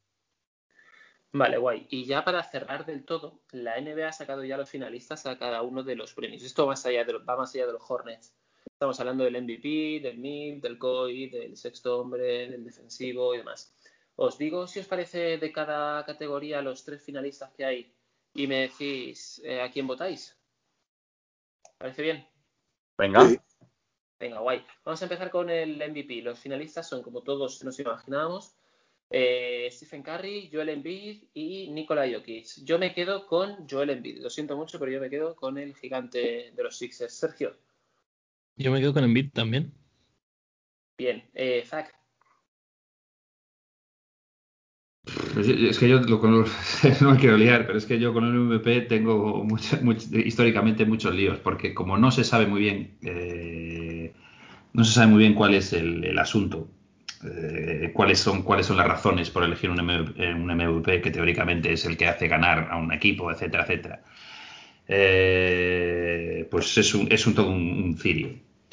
[1.32, 1.86] Vale, guay.
[1.90, 5.62] Y ya para cerrar del todo, la NBA ha sacado ya los finalistas a cada
[5.62, 6.42] uno de los premios.
[6.42, 8.34] Esto más allá de, lo- va más allá de los Hornets.
[8.66, 13.74] Estamos hablando del MVP, del MIP, del COI, del sexto hombre, del defensivo y demás.
[14.16, 17.94] Os digo si os parece de cada categoría los tres finalistas que hay
[18.34, 20.36] y me decís eh, a quién votáis.
[21.78, 22.26] ¿Parece bien?
[22.98, 23.28] Venga.
[23.28, 23.38] Sí.
[24.18, 24.64] Venga, guay.
[24.84, 26.22] Vamos a empezar con el MVP.
[26.22, 28.54] Los finalistas son, como todos nos imaginábamos,
[29.10, 32.64] eh, Stephen Curry, Joel Embiid y Nikola Jokic.
[32.64, 34.22] Yo me quedo con Joel Embiid.
[34.22, 37.14] Lo siento mucho, pero yo me quedo con el gigante de los Sixers.
[37.14, 37.56] Sergio.
[38.56, 39.72] Yo me quedo con Embiid también.
[40.98, 41.22] Bien.
[41.34, 41.92] Eh, Zach.
[45.34, 46.44] Pues yo- Es que yo lo con-
[47.00, 50.84] no me quiero liar, pero es que yo con el MVP tengo mucho- mucho- históricamente
[50.86, 54.12] muchos líos, porque como no se sabe muy bien, eh,
[54.72, 56.68] no se sabe muy bien cuál es el, el asunto,
[57.24, 61.72] eh, cuáles son cuáles son las razones por elegir un MVP, un MVP que teóricamente
[61.72, 64.02] es el que hace ganar a un equipo, etcétera, etcétera.
[64.88, 68.30] Eh, pues es un, es un todo un, un cirio.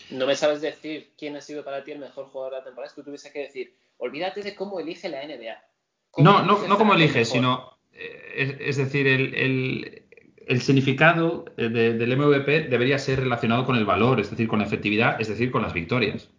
[0.09, 2.87] No me sabes decir quién ha sido para ti el mejor jugador de la temporada.
[2.89, 5.63] Es que tú tuviese que decir, olvídate de cómo elige la NBA.
[6.11, 10.03] ¿Cómo No, no, no el elige, sino, eh, es, es decir, el, el-
[10.47, 14.65] el significado de- del MVP debería ser relacionado con el valor, es decir, con la
[14.65, 16.29] efectividad, es decir, con las victorias.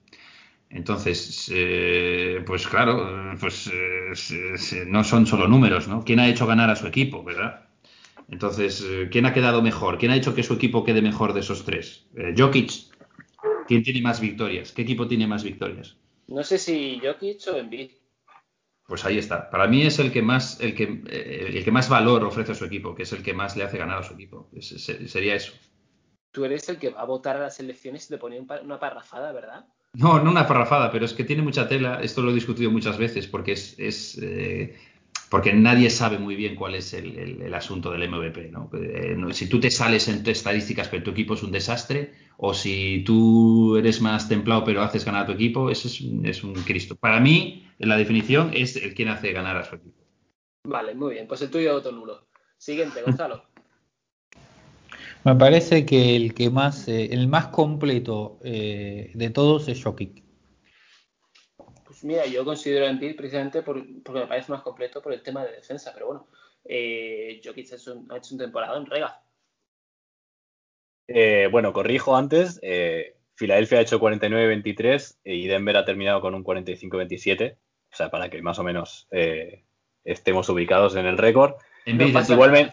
[0.71, 6.05] Entonces, eh, pues claro, pues eh, no son solo números, ¿no?
[6.05, 7.62] ¿Quién ha hecho ganar a su equipo, verdad?
[8.33, 9.99] Entonces, eh, ¿quién ha quedado mejor?
[9.99, 12.07] ¿Quién ha hecho que su equipo quede mejor de esos tres?
[12.17, 12.73] Eh, Jokic.
[13.69, 14.73] ¿Quién tiene más victorias?
[14.73, 15.97] ¿Qué equipo tiene más victorias?
[16.29, 17.91] No sé si Jokic o Embiid.
[18.89, 19.51] Pues ahí está.
[19.51, 22.55] Para mí es el que más, el que, eh, el que más valor ofrece a
[22.55, 24.49] su equipo, que es el que más le hace ganar a su equipo.
[24.57, 25.53] Es- es- sería eso.
[26.31, 29.31] Tú eres el que va a votar a las elecciones y te pa- una parrafada,
[29.33, 29.67] ¿verdad?
[29.93, 32.01] No, no una parrafada, pero es que tiene mucha tela.
[32.03, 34.75] Esto lo he discutido muchas veces porque es, es, eh,
[35.31, 38.51] porque nadie sabe muy bien cuál es el, el- el asunto del MVP.
[38.51, 38.71] ¿no?
[38.75, 42.53] Eh, no- si tú te sales en estadísticas pero tu equipo es un desastre, o
[42.55, 46.45] si tú eres más templado pero haces ganar a tu equipo, eso es, un- es
[46.45, 46.97] un Cristo.
[46.97, 50.03] Para mí, la definición es el quien hace ganar a su equipo.
[50.65, 51.27] Vale, muy bien.
[51.27, 52.27] Pues el tuyo voto nulo.
[52.59, 53.45] Siguiente, Gonzalo.
[55.25, 60.23] Me parece que el que más, eh, el más completo eh, de todos es Jokic.
[62.03, 65.45] Mira, yo considero a Embiid precisamente por- porque me parece más completo por el tema
[65.45, 66.29] de defensa, pero bueno,
[66.65, 69.21] eh, Jokic ha hecho, un- ha hecho un temporada en rega.
[71.09, 72.59] Eh, bueno, corrijo antes.
[72.63, 77.57] Eh, Filadelfia ha hecho 49-23 y Denver ha terminado con un 45-27.
[77.93, 79.65] O sea, para que más o menos eh,
[80.05, 81.55] estemos ubicados en el récord.
[82.35, 82.73] igualmente,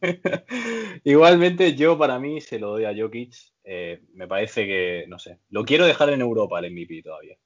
[1.04, 3.34] igualmente, yo para mí se lo doy a Jokic.
[3.64, 7.38] Me parece que, no sé, lo quiero dejar en Europa el MVP todavía.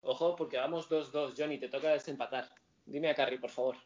[0.00, 2.48] Ojo, porque vamos 2-2, Johnny, te toca desempatar.
[2.84, 3.76] Dime a Carrie, por favor.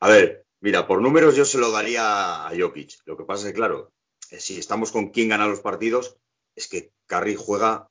[0.00, 3.02] a ver, mira, por números yo se lo daría a Jokic.
[3.04, 3.92] Lo que pasa es que, claro,
[4.30, 6.16] eh, si estamos con quién gana los partidos,
[6.56, 7.88] es que Carrie juega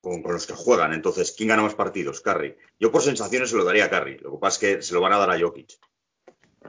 [0.00, 0.92] con, los que juegan.
[0.92, 2.20] Entonces, ¿quién gana más partidos?
[2.20, 2.58] Carrie.
[2.80, 4.18] Yo por sensaciones se lo daría a Carrie.
[4.18, 5.78] Lo que pasa es que se lo van a dar a Jokic.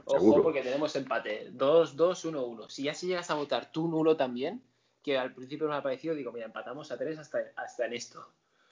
[0.04, 1.50] Ojo, porque tenemos empate.
[1.52, 2.68] 2-2-1-1.
[2.68, 4.62] Si ya si llegas a votar tú nulo también,
[5.02, 8.26] que al principio me ha parecido, digo, mira, empatamos a tres hasta, hasta en esto.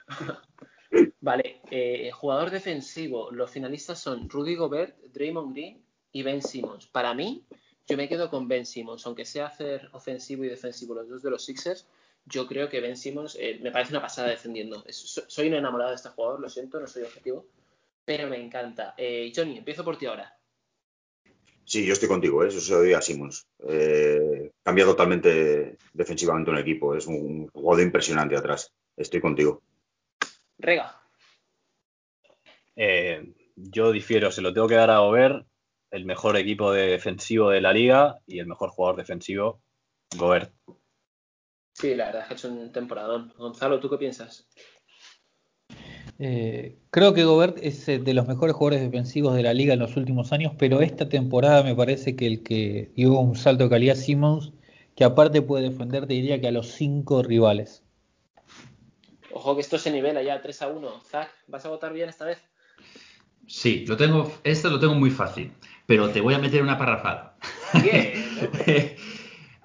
[1.21, 3.31] vale, eh, jugador defensivo.
[3.31, 6.87] Los finalistas son Rudy Gobert, Draymond Green y Ben Simmons.
[6.87, 7.45] Para mí,
[7.87, 11.31] yo me quedo con Ben Simmons, aunque sea hacer ofensivo y defensivo los dos de
[11.31, 11.87] los Sixers.
[12.25, 14.83] Yo creo que Ben Simmons eh, me parece una pasada defendiendo.
[14.89, 17.47] soy un enamorado de este jugador, lo siento, no soy objetivo,
[18.05, 18.93] pero me encanta.
[18.97, 20.38] Eh, Johnny, empiezo por ti ahora.
[21.69, 23.47] Sí, yo estoy contigo, eso se lo doy a Simmons.
[24.63, 28.73] cambia totalmente defensivamente un equipo, es un jugador impresionante atrás.
[28.97, 29.61] Estoy contigo.
[30.57, 30.99] Rega.
[32.75, 35.45] Eh, yo difiero, se lo tengo que dar a Gobert,
[35.91, 39.61] el mejor equipo defensivo de la liga y el mejor jugador defensivo,
[40.17, 40.51] Gobert.
[41.73, 43.31] Sí, la verdad es que es un temporadón.
[43.37, 44.49] Gonzalo, ¿tú qué piensas?
[46.21, 49.79] Eh, creo que Gobert es eh, de los mejores jugadores defensivos de la liga en
[49.79, 53.69] los últimos años, pero esta temporada me parece que el que dio un salto de
[53.69, 54.51] calidad Simmons,
[54.97, 57.83] que aparte puede defender, te diría que a los cinco rivales.
[59.31, 61.01] Ojo que esto se nivela ya 3 a 1.
[61.09, 62.39] Zach, ¿vas a votar bien esta vez?
[63.47, 65.53] Sí, lo tengo, esto lo tengo muy fácil,
[65.85, 67.37] pero te voy a meter una parrafada.
[67.81, 68.13] Bien,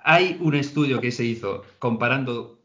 [0.07, 2.61] Hay un estudio que se hizo comparando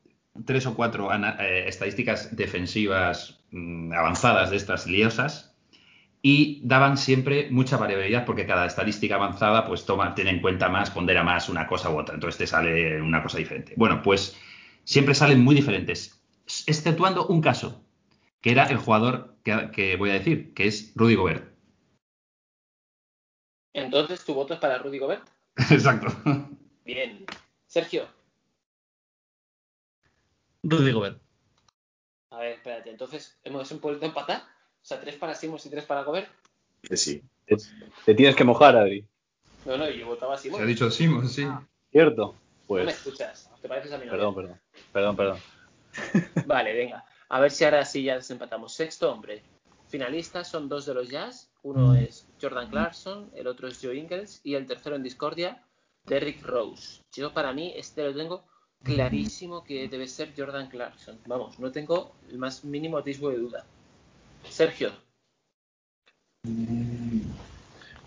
[0.45, 5.55] tres o cuatro eh, estadísticas defensivas mm, avanzadas de estas liosas
[6.21, 10.91] y daban siempre mucha variabilidad porque cada estadística avanzada pues toma, tiene en cuenta más,
[10.91, 13.73] pondera más una cosa u otra, entonces te sale una cosa diferente.
[13.77, 14.37] Bueno, pues
[14.83, 16.19] siempre salen muy diferentes
[16.67, 17.83] exceptuando un caso,
[18.41, 21.53] que era el jugador que, voy a decir, que es Rudy Gobert.
[23.73, 25.27] Entonces, ¿tu voto es para Rudy Gobert?
[25.69, 26.07] Exacto.
[26.85, 27.25] Bien.
[27.67, 28.07] Sergio.
[30.63, 31.21] Rudy Gobert.
[32.31, 32.89] A ver, espérate.
[32.89, 34.41] Entonces, ¿hemos vuelto a empatar?
[34.41, 36.29] O sea, tres para Simons y tres para Gobert.
[36.91, 37.23] Sí.
[37.45, 39.05] Te, tienes que mojar, Adri.
[39.65, 40.57] No, no, yo votaba a Simons.
[40.57, 41.43] Se ha dicho Simons, sí.
[41.43, 41.65] Ah.
[41.91, 42.35] Cierto.
[42.67, 42.83] Pues...
[42.83, 43.49] No me escuchas.
[43.61, 44.59] Te pareces a mi Perdón, perdón.
[44.93, 45.39] Perdón, perdón.
[46.45, 47.05] Vale, venga.
[47.29, 48.73] A ver si ahora sí ya desempatamos.
[48.73, 49.43] Sexto hombre.
[49.87, 51.49] Finalistas son dos de los Jazz.
[51.61, 55.61] Uno es Jordan Clarkson, el otro es Joe Ingles y el tercero en discordia,
[56.05, 57.01] Derrick Rose.
[57.11, 58.45] Yo para mí este lo tengo
[58.83, 61.19] clarísimo que debe ser Jordan Clarkson.
[61.25, 63.65] Vamos, no tengo el más mínimo atisbo de duda.
[64.49, 64.91] Sergio.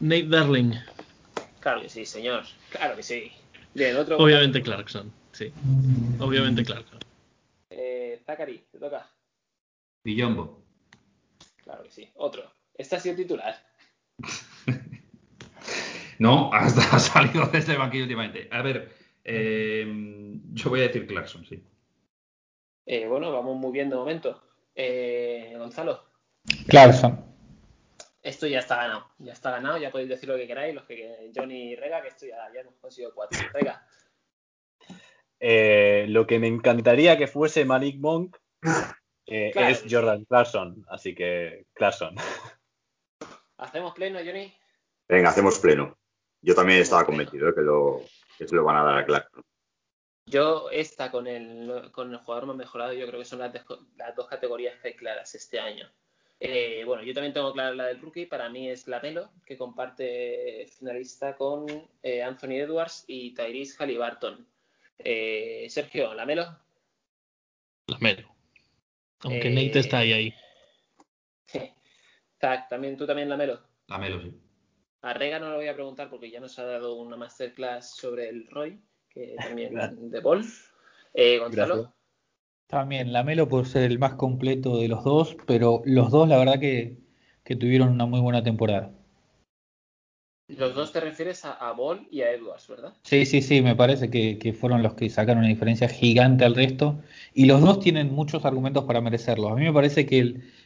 [0.01, 0.73] Nate Darling.
[1.61, 2.45] Claro que sí, señor.
[2.71, 3.33] Claro que sí.
[3.75, 4.19] Bien, otro.
[4.19, 5.53] Obviamente Clarkson, sí.
[6.19, 6.99] Obviamente Clarkson.
[7.71, 9.09] Eh, Zachary, te toca.
[10.05, 10.63] Villombo.
[11.63, 12.11] Claro que sí.
[12.17, 12.51] Otro.
[12.75, 13.55] Este ha sido titular.
[16.19, 18.49] no, hasta ha salido desde el banquillo últimamente.
[18.51, 19.87] A ver, eh,
[20.53, 21.63] yo voy a decir Clarkson, sí.
[22.87, 24.43] Eh, bueno, vamos muy bien de momento.
[24.75, 26.05] Eh, Gonzalo.
[26.69, 27.25] Clarkson.
[28.23, 29.09] Esto ya está ganado.
[29.19, 32.09] Ya está ganado, ya podéis decir lo que queráis, los que Johnny y Rega, que
[32.09, 33.39] esto ya, ya hemos conseguido cuatro.
[33.53, 33.87] Rega.
[35.45, 38.37] Eh, lo que me encantaría que fuese Malik Monk
[39.27, 42.15] eh, es Jordan Clarkson, así que Clarkson.
[43.57, 44.55] ¿Hacemos pleno, Johnny?
[45.09, 45.99] Venga, hacemos pleno.
[46.41, 48.03] Yo también estaba convencido de que, lo,
[48.39, 49.43] que se lo van a dar a Clarkson.
[50.27, 53.53] Yo, esta con el, con el jugador más mejorado, yo creo que son las,
[54.17, 55.91] dos categorías que hay claras este año.
[56.39, 58.27] Eh, bueno, yo también tengo clara la del rookie.
[58.27, 61.67] Para mí es Lamelo, que comparte finalista con
[62.25, 64.47] Anthony Edwards y Tyrese Halliburton.
[65.05, 66.59] Eh, Sergio, ¿Lamelo?
[67.89, 68.29] Lamelo.
[69.21, 70.13] Aunque Nate está ahí.
[70.13, 70.35] ahí.
[72.69, 73.61] ¿también, ¿tú también Lamelo?
[73.89, 74.33] Lamelo, sí.
[75.03, 78.29] A Rega no lo voy a preguntar porque ya nos ha dado una masterclass sobre
[78.29, 79.75] el Roy, que también
[80.11, 80.45] de Ball.
[81.15, 81.93] Eh, Gonzalo.
[82.69, 86.59] También Lamelo por ser el más completo de los dos, pero los dos la verdad
[86.59, 86.97] que
[87.45, 88.93] tuvieron una muy buena temporada.
[90.57, 92.93] Los dos te refieres a, Ball y a Edwards, ¿verdad?
[93.05, 97.01] Sí, sí, sí, me parece que, fueron los que sacaron una diferencia gigante al resto.
[97.33, 99.49] Y los dos tienen muchos argumentos para merecerlo.
[99.49, 100.19] A mí me parece que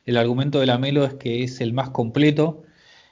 [0.05, 2.65] el, argumento de Lamelo es que es el más completo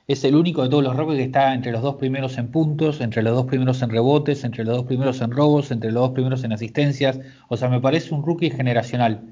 [0.06, 3.00] es el único de todos los rookies que está entre los dos primeros en puntos,
[3.00, 6.10] entre los dos primeros en rebotes, entre los dos primeros en robos, entre los dos
[6.12, 7.20] primeros en asistencias.
[7.48, 9.22] O sea, me parece un rookie generacional.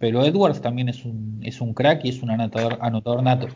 [0.00, 3.48] Pero Edwards también es un, es un crack y es un anotador, anotador nato.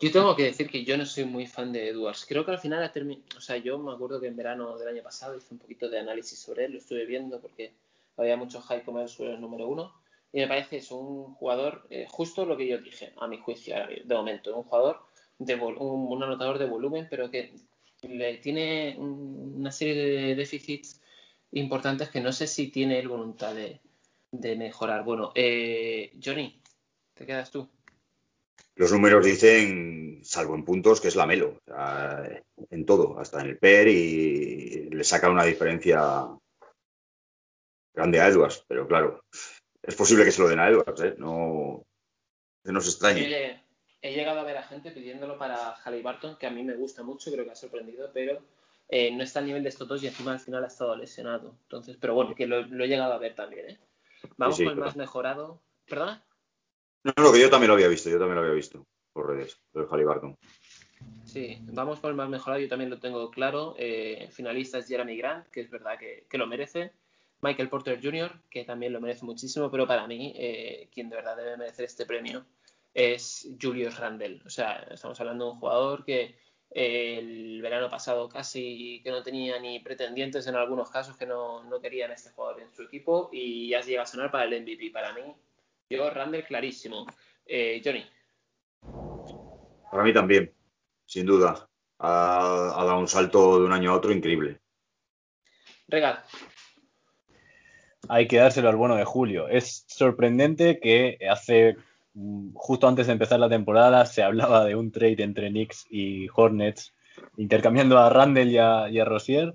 [0.00, 2.26] Yo tengo que decir que yo no soy muy fan de Edwards.
[2.28, 2.90] Creo que al final.
[3.36, 5.98] O sea, yo me acuerdo que en verano del año pasado hice un poquito de
[5.98, 7.72] análisis sobre él, lo estuve viendo porque
[8.18, 9.94] había mucho hype como sobre el número uno.
[10.30, 13.76] Y me parece es un jugador, eh, justo lo que yo dije, a mi juicio,
[14.04, 14.98] de momento, un jugador
[15.38, 17.54] de un, anotador de volumen, pero que
[18.02, 21.00] le tiene una serie de déficits
[21.52, 23.80] importantes que no sé si tiene el voluntad de,
[24.56, 25.04] mejorar.
[25.04, 26.60] Bueno, eh, Johnny,
[27.14, 27.68] ¿te quedas tú?
[28.76, 31.60] Los números dicen, salvo en puntos, que es la Melo.
[32.70, 36.28] en todo, hasta en el PER y le saca una diferencia
[37.94, 38.64] grande a Edwards.
[38.66, 39.24] Pero claro,
[39.80, 41.14] es posible que se lo den a Edwards, ¿eh?
[41.18, 41.86] No,
[42.64, 43.63] no se extrañe
[44.04, 47.32] he llegado a ver a gente pidiéndolo para Barton, que a mí me gusta mucho,
[47.32, 48.38] creo que ha sorprendido, pero
[48.90, 51.56] eh, no está al nivel de estos dos y encima al final ha estado lesionado.
[51.62, 53.78] Entonces, pero bueno, que lo, he llegado a ver también, ¿eh?
[54.36, 55.62] Vamos con el más mejorado.
[55.88, 56.22] ¿Perdona?
[57.02, 59.58] No, no, que yo también lo había visto, yo también lo había visto por redes,
[59.72, 60.36] lo de Barton.
[61.24, 63.74] Sí, vamos con el más mejorado, yo también lo tengo claro.
[63.78, 66.92] Eh, finalista es Jeremy Grant, que es verdad que, lo merece.
[67.40, 71.36] Michael Porter Jr., que también lo merece muchísimo, pero para mí, eh, quien de verdad
[71.38, 72.44] debe merecer este premio
[72.94, 74.40] es Julius Randle.
[74.46, 76.36] O sea, estamos hablando de un jugador que
[76.70, 81.62] eh, el verano pasado casi que no tenía ni pretendientes en algunos casos que no,
[81.82, 84.90] querían a este jugador en su equipo y ya llega a sonar para el MVP.
[84.92, 85.22] Para mí,
[85.90, 87.06] yo Randle clarísimo.
[87.44, 88.06] Eh, Johnny.
[89.90, 90.52] Para mí también,
[91.04, 91.68] sin duda.
[91.98, 94.60] Ha, dado un salto de un año a otro increíble.
[95.88, 96.22] Regal.
[98.08, 99.48] Hay que dárselo al bueno de Julio.
[99.48, 101.76] Es sorprendente que hace
[102.54, 106.94] justo antes de empezar la temporada se hablaba de un trade entre Knicks y Hornets,
[107.36, 109.54] intercambiando a Randall y a, y Rosier.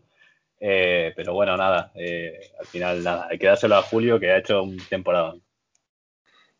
[0.60, 4.38] Eh, pero bueno, nada, eh, al final nada, hay que dárselo a Julio que ha
[4.38, 5.36] hecho un temporada.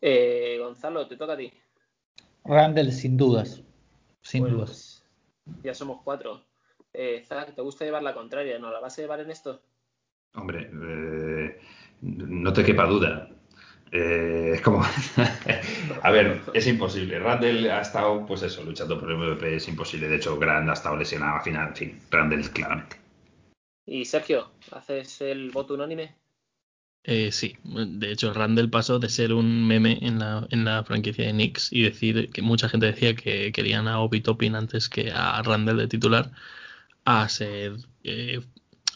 [0.00, 1.52] Eh, Gonzalo, te toca a ti.
[2.44, 3.62] Randall, sin dudas.
[4.22, 5.04] Sin dudas.
[5.44, 6.46] Pues, ya somos cuatro.
[7.24, 8.58] Zach, ¿te gusta llevar la contraria?
[8.58, 9.60] ¿No la vas a llevar en esto?
[10.34, 10.70] Hombre,
[12.00, 13.28] no te quepa duda.
[13.92, 14.82] Eh, es como.
[16.02, 17.18] a ver, es imposible.
[17.18, 20.08] Randall ha estado, pues eso, luchando por el MVP, es imposible.
[20.08, 21.68] De hecho, Grant ha estado lesionado al final.
[21.68, 22.96] En fin, Randall, claramente.
[23.86, 26.14] ¿Y Sergio, haces el voto unánime?
[27.02, 31.26] Eh, sí, de hecho, Randall pasó de ser un meme en la, en la franquicia
[31.26, 35.10] de Knicks y decir que mucha gente decía que querían a Obi Toppin antes que
[35.10, 36.30] a Randall de titular,
[37.04, 38.40] a ser eh,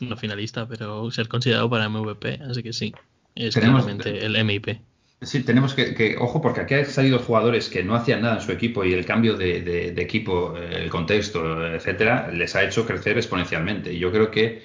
[0.01, 2.41] no finalista, pero ser considerado para MVP.
[2.49, 2.95] Así que sí,
[3.35, 4.79] es claramente el MIP.
[5.23, 8.53] Sí, tenemos que, ojo, porque aquí han salido jugadores que no hacían nada en su
[8.53, 13.93] equipo y el cambio de, equipo, el contexto, etcétera, les ha hecho crecer exponencialmente.
[13.93, 14.63] Y yo creo que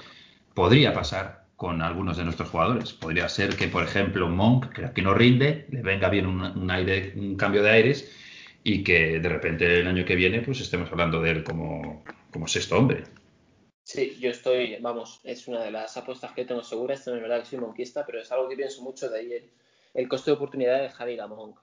[0.54, 2.94] podría pasar con algunos de nuestros jugadores.
[2.94, 7.14] Podría ser que, por ejemplo, Monk, que aquí no rinde, le venga bien un, aire,
[7.16, 8.12] un cambio de aires
[8.64, 12.48] y que de repente el año que viene pues estemos hablando de él como, como
[12.48, 13.04] sexto hombre.
[13.92, 17.24] Sí, yo estoy, vamos, es una de las apuestas que tengo seguras, esto no es
[17.24, 19.50] verdad que soy monquista, pero es algo que pienso mucho de ahí
[19.96, 21.56] el, coste de oportunidad de Javi Gamón.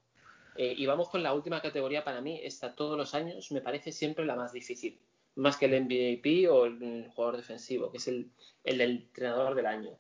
[0.57, 3.93] Eh, y vamos con la última categoría para mí, esta todos los años me parece
[3.93, 4.99] siempre la más difícil,
[5.37, 8.29] más que el MVP o el jugador defensivo, que es el,
[8.65, 9.97] el entrenador del año.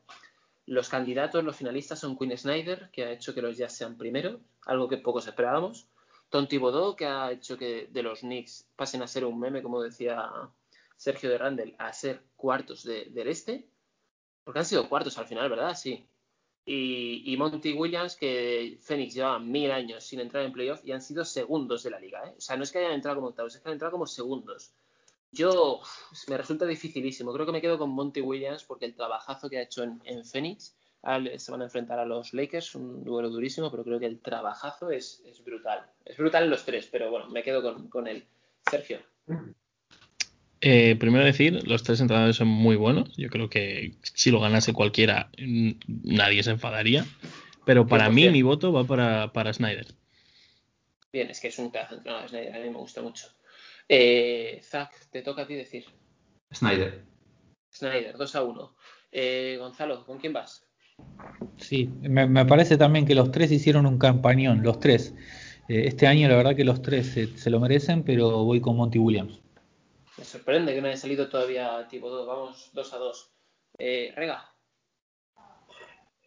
[0.64, 4.40] Los candidatos, los finalistas son Quinn Snyder, que ha hecho que los Jazz sean primeros,
[4.64, 5.86] algo que pocos esperábamos.
[6.30, 9.80] Tom Thibodeau, que ha hecho que de los Knicks pasen a ser un meme, como
[9.80, 10.28] decía
[10.96, 13.68] Sergio de Randall a ser cuartos del este,
[14.44, 15.74] porque han sido cuartos al final, ¿verdad?
[15.74, 16.08] Sí.
[16.68, 21.24] Y, Monty Williams, que Phoenix lleva mil años sin entrar en playoff y han sido
[21.24, 22.26] segundos de la liga.
[22.26, 22.34] ¿eh?
[22.36, 24.72] O sea, no es que hayan entrado como octavos, es que han entrado como segundos.
[25.30, 25.80] Yo
[26.28, 27.32] me resulta dificilísimo.
[27.32, 30.24] Creo que me quedo con Monty Williams porque el trabajazo que ha hecho en, en
[30.24, 30.76] Phoenix,
[31.36, 34.90] se van a enfrentar a los Lakers, un duelo durísimo, pero creo que el trabajazo
[34.90, 35.86] es, brutal.
[36.04, 38.26] Es brutal en los tres, pero bueno, me quedo con, con él.
[38.68, 39.00] Sergio.
[40.60, 43.14] Eh, primero decir, los tres entrenadores son muy buenos.
[43.16, 47.06] Yo creo que si lo ganase cualquiera, nadie se enfadaría.
[47.64, 49.86] Pero para mí, mi voto va para, para Snyder.
[51.12, 53.26] Bien, es que es un pedazo entrenador Snyder, a mí me gusta mucho.
[53.88, 55.84] Eh, Zach, te toca a ti decir.
[56.52, 57.04] Snyder.
[57.72, 58.76] Snyder, 2 a 1.
[59.12, 60.64] Eh, Gonzalo, ¿con quién vas?
[61.58, 65.14] Sí, me, parece también que los tres hicieron un campañón, los tres.
[65.68, 68.98] Eh, este año la verdad que los tres se lo merecen, pero voy con Monty
[68.98, 69.40] Williams.
[70.26, 72.26] Me sorprende que no haya salido todavía tipo 2.
[72.26, 73.30] Vamos 2 a 2.
[73.78, 74.52] Eh, Rega.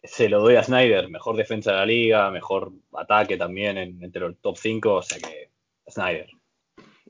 [0.02, 1.10] Se lo doy a Snyder.
[1.10, 4.94] Mejor defensa de la liga, mejor ataque también entre el top 5.
[4.94, 5.50] O sea que
[5.86, 6.30] Snyder.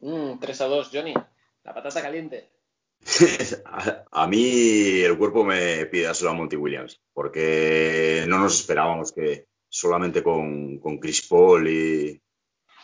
[0.01, 1.15] Mm, 3 a 2, Johnny.
[1.63, 2.51] La patata caliente.
[4.11, 10.25] a, mí el cuerpo me pide a Monty Williams, porque no nos esperábamos que solamente
[10.25, 12.21] con, con Chris Paul y,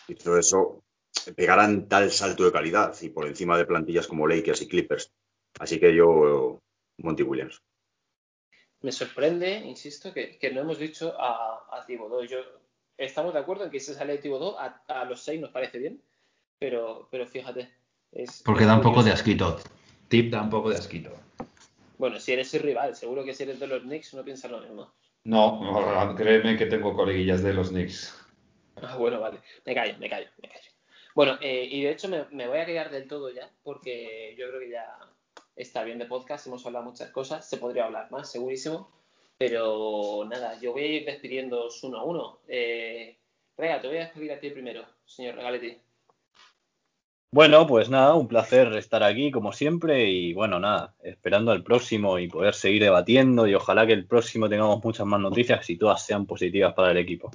[0.07, 0.86] y todo eso
[1.35, 5.13] pegaran tal salto de calidad y por encima de plantillas como Lakers y Clippers.
[5.59, 6.61] Así que yo,
[6.99, 7.63] Monty Williams.
[8.83, 12.25] Me sorprende, insisto, que, no hemos dicho a, a Thibodeau.
[12.25, 12.39] Yo,
[12.97, 16.01] estamos de acuerdo en que si sale Thibodeau, a, a los seis nos parece bien,
[16.59, 17.71] pero, pero fíjate.
[18.13, 19.59] Es, Porque da un poco de asquito.
[20.09, 21.11] Tip da un poco de asquito.
[21.99, 24.61] Bueno, si eres el rival, seguro que si eres de los Knicks no piensas lo
[24.61, 24.93] mismo.
[25.25, 28.15] No, créeme que tengo coleguillas de los Knicks.
[28.77, 29.41] Ah, bueno, vale.
[29.65, 30.76] Me callo, me callo, me callo.
[31.17, 34.61] Bueno, eh, y de hecho me, voy a quedar del todo ya, porque yo creo
[34.61, 34.99] que ya
[35.57, 38.91] está bien de podcast, hemos hablado muchas cosas, se podría hablar más, segurísimo.
[39.39, 42.39] Pero nada, yo voy a ir despidiendo uno a uno.
[42.49, 43.17] Eh,
[43.57, 45.79] Rega, te voy a despedir a ti primero, señor Regaletti.
[47.33, 52.19] Bueno, pues nada, un placer estar aquí como siempre y bueno, nada, esperando al próximo
[52.19, 56.05] y poder seguir debatiendo y ojalá que el próximo tengamos muchas más noticias y todas
[56.05, 57.31] sean positivas para el equipo.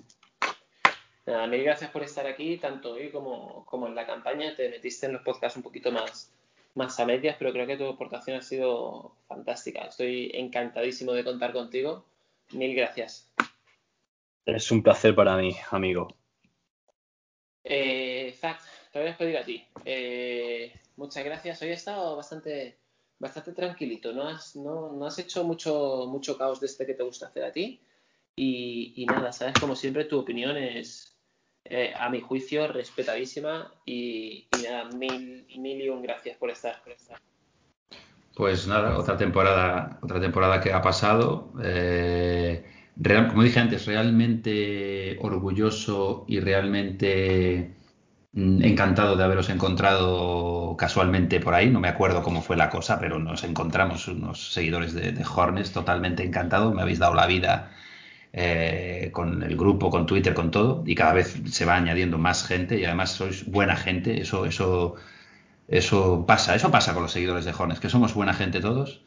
[1.32, 4.54] Nada, mil gracias por estar aquí, tanto hoy como, como en la campaña.
[4.54, 6.30] Te metiste en los podcasts un poquito más,
[6.76, 9.86] más a medias, pero creo que tu aportación ha sido fantástica.
[9.86, 12.04] Estoy encantadísimo de contar contigo.
[12.52, 13.32] Mil gracias.
[14.46, 16.10] Es un placer para mí, amigo.
[17.64, 18.60] Eh, Zach,
[18.92, 19.66] te voy a despedir a ti.
[19.86, 21.62] Eh, muchas gracias.
[21.62, 22.76] Hoy he estado bastante,
[23.20, 24.12] bastante tranquilito.
[24.12, 27.46] No has, no, no has hecho mucho, mucho caos de este que te gusta hacer
[27.46, 27.80] a ti.
[28.36, 31.11] Y, y nada, sabes, como siempre, tu opinión es,
[31.66, 36.94] eh, a mi juicio, respetadísima y, nada, mil, mil y un gracias por estar, por
[36.94, 37.20] estar.
[38.36, 41.54] Pues nada, otra temporada, otra temporada que ha pasado.
[41.64, 42.66] Eh,
[43.30, 47.76] como dije antes, realmente orgulloso y realmente
[48.34, 51.70] mm, encantado de haberos encontrado casualmente por ahí.
[51.70, 55.72] No me acuerdo cómo fue la cosa, pero nos encontramos unos seguidores de, de Hornes
[55.72, 56.74] totalmente encantados.
[56.74, 57.72] Me habéis dado la vida
[58.34, 62.46] eh, con el grupo, con Twitter, con todo, y cada vez se va añadiendo más
[62.46, 64.96] gente y además sois buena gente, eso, eso,
[65.68, 69.02] eso pasa, eso pasa con los seguidores de Jones, que somos buena gente todos.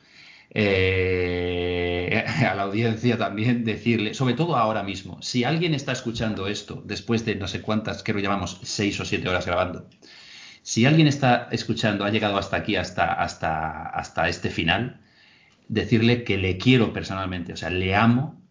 [0.50, 6.82] Eh, a la audiencia también decirle, sobre todo ahora mismo, si alguien está escuchando esto
[6.84, 9.88] después de no sé cuántas, creo que llevamos seis o siete horas grabando,
[10.62, 15.00] si alguien está escuchando, ha llegado hasta aquí, hasta, hasta, hasta este final,
[15.68, 18.43] decirle que le quiero personalmente, o sea, le amo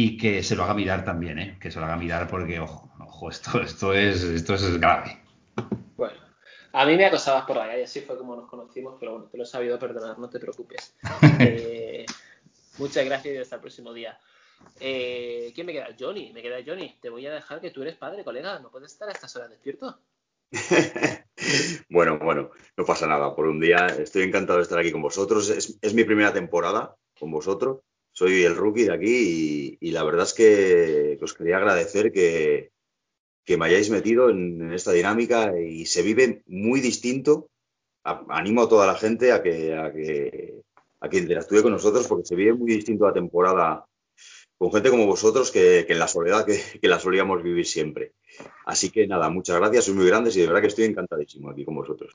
[0.00, 1.58] y que se lo haga mirar también, ¿eh?
[1.60, 5.20] que se lo haga mirar porque, ojo, ojo esto, esto, es, esto es grave.
[5.96, 6.20] Bueno,
[6.72, 9.36] a mí me acosabas por la calle, así fue como nos conocimos, pero bueno, te
[9.36, 10.94] lo he sabido perdonar, no te preocupes.
[11.40, 12.06] Eh,
[12.78, 14.16] muchas gracias y hasta el próximo día.
[14.78, 15.88] Eh, ¿Quién me queda?
[15.98, 16.96] Johnny, me queda Johnny.
[17.00, 19.50] Te voy a dejar que tú eres padre, colega, no puedes estar a estas horas
[19.50, 19.98] despierto.
[21.90, 23.34] bueno, bueno, no pasa nada.
[23.34, 25.50] Por un día estoy encantado de estar aquí con vosotros.
[25.50, 27.80] es mi primera temporada con vosotros
[28.18, 32.72] soy el rookie de aquí y, la verdad es que, os quería agradecer que,
[33.56, 37.48] me hayáis metido en, esta dinámica y se vive muy distinto.
[38.02, 40.62] animo a toda la gente a que, a que,
[41.00, 43.86] a que interactúe con nosotros porque se vive muy distinto la temporada
[44.58, 48.14] con gente como vosotros que, en la soledad que, la solíamos vivir siempre.
[48.66, 51.64] Así que nada, muchas gracias, sois muy grandes y de verdad que estoy encantadísimo aquí
[51.64, 52.12] con vosotros.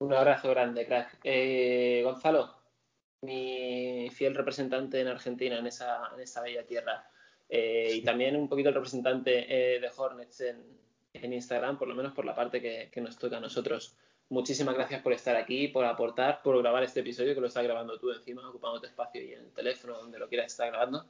[0.00, 1.18] Un abrazo grande, crack.
[1.24, 2.57] Eh, Gonzalo,
[3.22, 7.08] mi fiel representante en Argentina, en esa, en esa bella tierra.
[7.48, 10.78] Eh, y también un poquito el representante eh, de Hornets en,
[11.20, 13.96] Instagram, por lo menos por la parte que, que, nos toca a nosotros.
[14.28, 17.98] Muchísimas gracias por estar aquí, por aportar, por grabar este episodio que lo estás grabando
[17.98, 21.06] tú encima, ocupando tu espacio y en el teléfono, donde lo quieras estar grabando.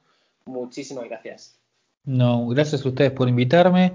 [0.46, 1.58] Muchísimas gracias.
[2.04, 3.92] No, gracias a ustedes por invitarme.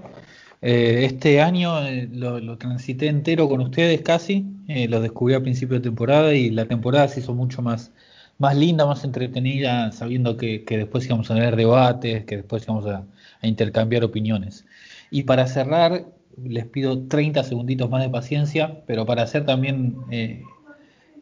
[0.62, 1.74] Eh, este año
[2.12, 4.46] lo, lo, transité entero con ustedes casi,
[4.88, 7.92] lo descubrí a principio de temporada y la temporada se hizo mucho más,
[8.38, 13.04] más linda, más entretenida, sabiendo que, después íbamos a tener debates, que después íbamos a,
[13.42, 14.64] intercambiar opiniones.
[15.10, 16.06] Y para cerrar,
[16.42, 20.42] les pido 30 segunditos más de paciencia, pero para hacer también, eh,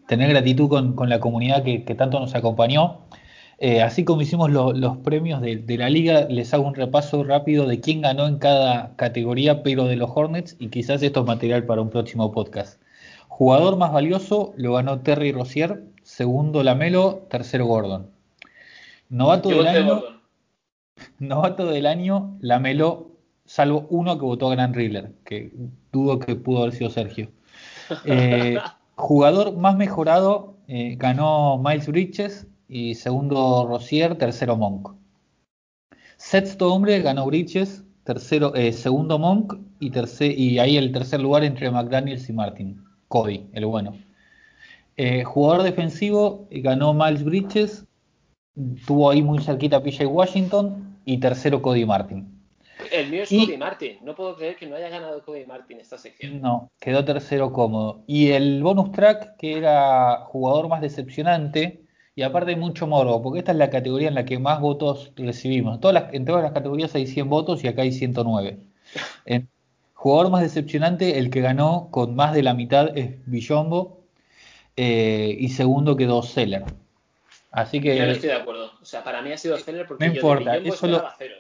[0.07, 3.01] tener gratitud con, la comunidad que, tanto nos acompañó.
[3.65, 7.69] Eh, así como hicimos los premios de, de, la liga, les hago un repaso rápido
[7.69, 11.65] de quién ganó en cada categoría, pero de los Hornets, y quizás esto es material
[11.65, 12.83] para un próximo podcast.
[13.29, 18.11] Jugador más valioso lo ganó Terry Rozier segundo Lamelo, tercero Gordon.
[19.09, 20.03] Novato del año.
[21.21, 23.13] Novato del año, Lamelo,
[23.45, 25.53] salvo uno que votó a Gran Riddler, que
[25.93, 27.31] dudo que pudo haber sido Sergio.
[28.07, 28.59] Eh,
[28.95, 34.95] jugador más mejorado eh, ganó Miles Bridges y segundo Rosier, tercero Monk.
[36.17, 41.45] Sexto hombre ganó Bridges, tercero, eh, segundo Monk y, tercer, y ahí el tercer lugar
[41.45, 42.83] entre McDaniels y Martin.
[43.09, 43.99] Cody, el bueno.
[44.97, 47.85] Eh, jugador defensivo, ganó Miles Bridges,
[48.87, 52.27] tuvo ahí muy cerquita PJ Washington y tercero Cody Martin.
[52.91, 53.99] El mío es Cody Martin.
[54.03, 56.41] No puedo creer que no haya ganado Cody Martin esta sección.
[56.41, 58.03] No, quedó tercero cómodo.
[58.07, 61.82] Y el bonus track, que era jugador más decepcionante,
[62.15, 65.13] y aparte hay mucho morbo, porque esta es la categoría en la que más votos
[65.17, 65.81] recibimos.
[65.81, 68.59] Todas las, en todas las categorías hay 100 votos y acá hay 109.
[69.25, 69.49] En
[69.95, 74.03] jugador más decepcionante, el que ganó con más de la mitad es Billombo,
[74.77, 76.65] eh, y segundo quedó Seller.
[77.51, 77.97] Así que.
[77.97, 78.73] Yo no estoy de acuerdo.
[78.81, 81.35] O sea, para mí ha sido Seller porque no importa, eso lo, cero.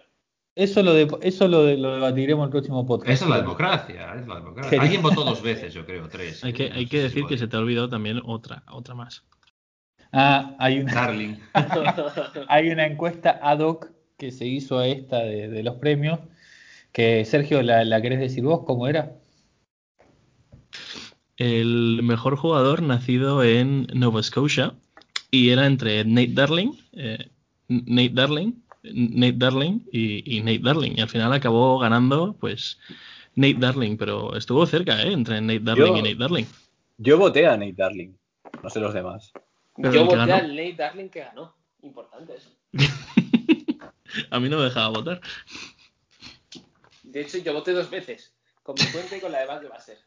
[0.55, 3.11] Eso lo, de, eso lo, de, lo debatiremos en el próximo podcast.
[3.11, 4.81] Esa es la democracia, es la democracia.
[4.83, 6.45] Alguien votó dos veces, yo creo, tres.
[6.45, 9.25] Hay que, hay que decir que se te ha olvidado también otra, otra más.
[10.13, 11.37] Ah, hay una, Darling.
[12.49, 16.21] hay una encuesta ad hoc que se hizo a esta de, de los premios.
[16.93, 19.17] Que Sergio, ¿la, ¿la, querés decir vos cómo era?
[21.39, 24.75] El mejor jugador nacido en Nova Scotia
[25.31, 27.31] y era entre Nate Darling, eh,
[27.69, 28.53] Nate Darling,
[28.83, 30.93] Nate Darling y, y, Nate Darling.
[30.97, 32.79] Y al final acabó ganando, pues,
[33.35, 35.13] Nate Darling, pero estuvo cerca, ¿eh?
[35.13, 36.45] Entre Nate Darling Yo- y Nate Darling.
[36.99, 38.11] Yo voté a Nate Darling,
[38.63, 39.33] no sé los demás.
[39.77, 41.57] Pero Yo voté al Nate Darling que ganó.
[41.83, 42.51] Importante eso.
[44.31, 45.21] A mí no me dejaba votar.
[47.03, 48.35] De hecho, yo voté dos veces.
[48.63, 49.99] Con mi cuenta y con la de Bad ser.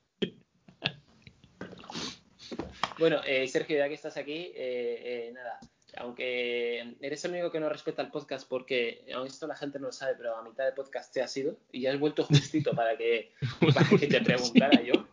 [2.98, 5.60] Bueno, eh, Sergio, ya que estás aquí, eh, eh, nada.
[5.98, 9.88] Aunque eres el único que no respeta el podcast porque, aunque esto la gente no
[9.88, 12.74] lo sabe, pero a mitad de podcast te has ido y ya has vuelto justito
[12.74, 13.34] para que,
[13.74, 15.08] para que te preguntara yo.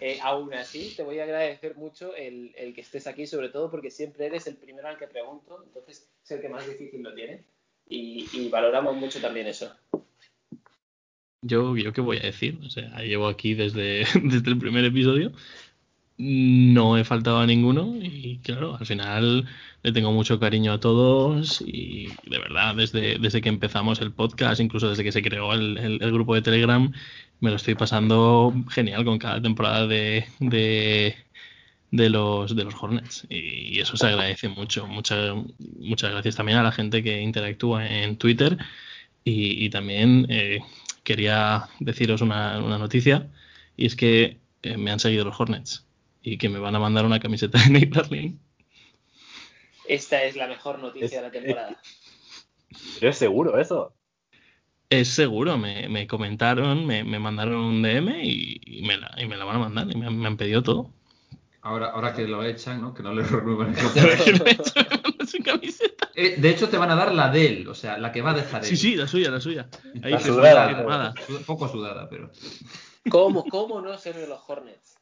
[0.00, 3.70] Eh, aún así, te voy a agradecer mucho el, el que estés aquí, sobre todo
[3.70, 7.14] porque siempre eres el primero al que pregunto, entonces es el que más difícil lo
[7.14, 7.44] tiene
[7.88, 9.72] y, y valoramos mucho también eso.
[11.42, 15.32] Yo, yo qué voy a decir, o sea, llevo aquí desde, desde el primer episodio,
[16.18, 19.46] no he faltado a ninguno y claro, al final
[19.82, 24.60] le tengo mucho cariño a todos y de verdad, desde, desde que empezamos el podcast,
[24.60, 26.92] incluso desde que se creó el, el- el grupo de Telegram,
[27.40, 31.16] me lo estoy pasando genial con cada temporada de, de,
[31.90, 34.86] de los, de los Hornets y eso se agradece mucho.
[34.86, 35.34] Muchas,
[35.78, 38.56] muchas gracias también a la gente que interactúa en Twitter
[39.24, 40.60] y, y también eh,
[41.04, 43.28] quería deciros una, una noticia
[43.76, 45.84] y es que eh, me han seguido los Hornets
[46.22, 48.36] y que me van a mandar una camiseta de Nate Darling.
[49.88, 51.80] Esta es la mejor noticia de la temporada.
[52.98, 53.94] ¿Pero es seguro eso?
[54.88, 59.26] Es seguro, me, me comentaron, me, me mandaron un DM y, y me la, y
[59.26, 60.90] me la van a mandar y me, han- me han pedido todo.
[61.62, 62.94] Ahora, ahora que lo echan, ¿no?
[62.94, 66.08] Que no le renuevan el camiseta.
[66.14, 68.30] Eh, de hecho, te van a dar la de él, o sea, la que va
[68.30, 68.68] a dejar él.
[68.68, 69.68] Sí, sí, la suya, la suya.
[70.02, 70.68] Ahí La sudada.
[70.76, 71.14] firmada.
[71.44, 72.30] Poco sudada, pero.
[73.10, 74.98] ¿Cómo, cómo no ser de los Hornets?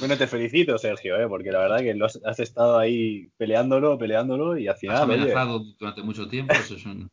[0.00, 1.28] Bueno, te felicito, Sergio, ¿eh?
[1.28, 5.04] porque la verdad que lo has, has estado ahí peleándolo, peleándolo y al Has final,
[5.10, 7.10] oye, amenazado durante mucho tiempo, eso es, un-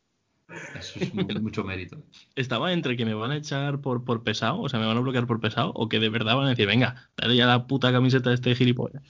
[0.78, 2.02] eso es mu- mucho mérito.
[2.34, 5.00] Estaba entre que me van a echar por, por pesado, o sea, me van a
[5.00, 7.92] bloquear por pesado, o que de verdad van a decir, venga, dale ya la puta
[7.92, 9.02] camiseta a este gilipollas.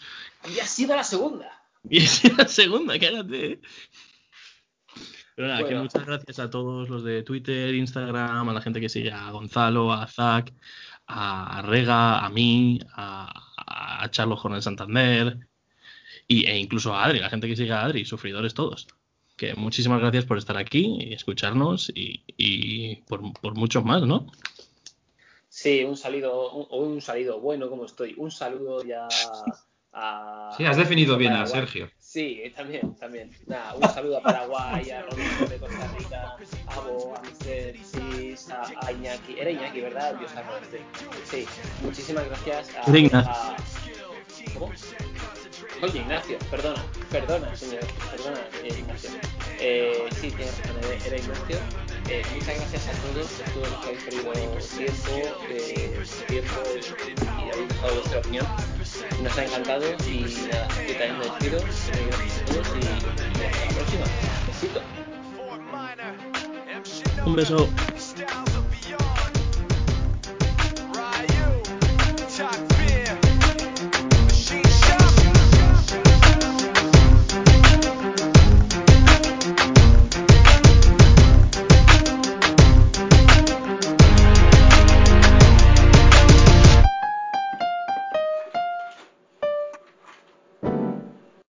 [0.55, 1.47] Y ha sido la segunda.
[1.89, 3.61] Y esa es la segunda, cállate.
[5.35, 8.91] Pero nada, que muchas gracias a todos los de Twitter, Instagram, a la gente que
[8.91, 10.53] sigue a Gonzalo, a Zach,
[11.07, 13.33] a Rega, a mí, a,
[14.03, 15.39] a Charlo Jornal Santander
[16.29, 18.87] y, e incluso a Adri, la gente que sigue a Adri, sufridores todos.
[19.41, 24.27] Que muchísimas gracias por estar aquí y escucharnos y, y por, por muchos más, ¿no?
[25.49, 28.13] Sí, un salido, un, o un salido bueno como estoy.
[28.19, 29.09] Un saludo ya
[29.95, 30.53] a.
[30.59, 31.47] Sí, has definido bien a.
[31.47, 31.89] Sergio.
[31.99, 33.31] Sí, también, también.
[33.47, 36.37] Nada, un saludo a Paraguay, a Rodrigo de Costa Rica,
[36.67, 37.83] a Bo, a Mr.
[37.83, 39.39] Sis, a, a Iñaki.
[39.39, 40.17] Era Iñaki, ¿verdad?
[40.19, 40.49] Dios sabe.
[41.25, 41.47] Sí,
[41.83, 43.57] muchísimas gracias a-
[44.53, 44.71] ¿Cómo?
[45.83, 47.81] Oye, Ignacio, perdona, perdona, señor,
[48.11, 49.11] perdona, eh, Ignacio.
[49.59, 50.77] Eh, sí, tienes razón,
[51.07, 51.59] era- Ignacio.
[52.09, 54.33] Eh, muchas gracias a todos, todos los que habéis perdido
[54.77, 56.61] tiempo, eh, tiempo
[57.39, 58.47] y habéis dejado vuestra opinión.
[59.23, 61.61] Nos ha encantado y nada, yo también me despido.
[61.61, 64.05] Gracias a todos y hasta la próxima.
[64.47, 64.81] Besito.
[67.27, 67.69] Un beso.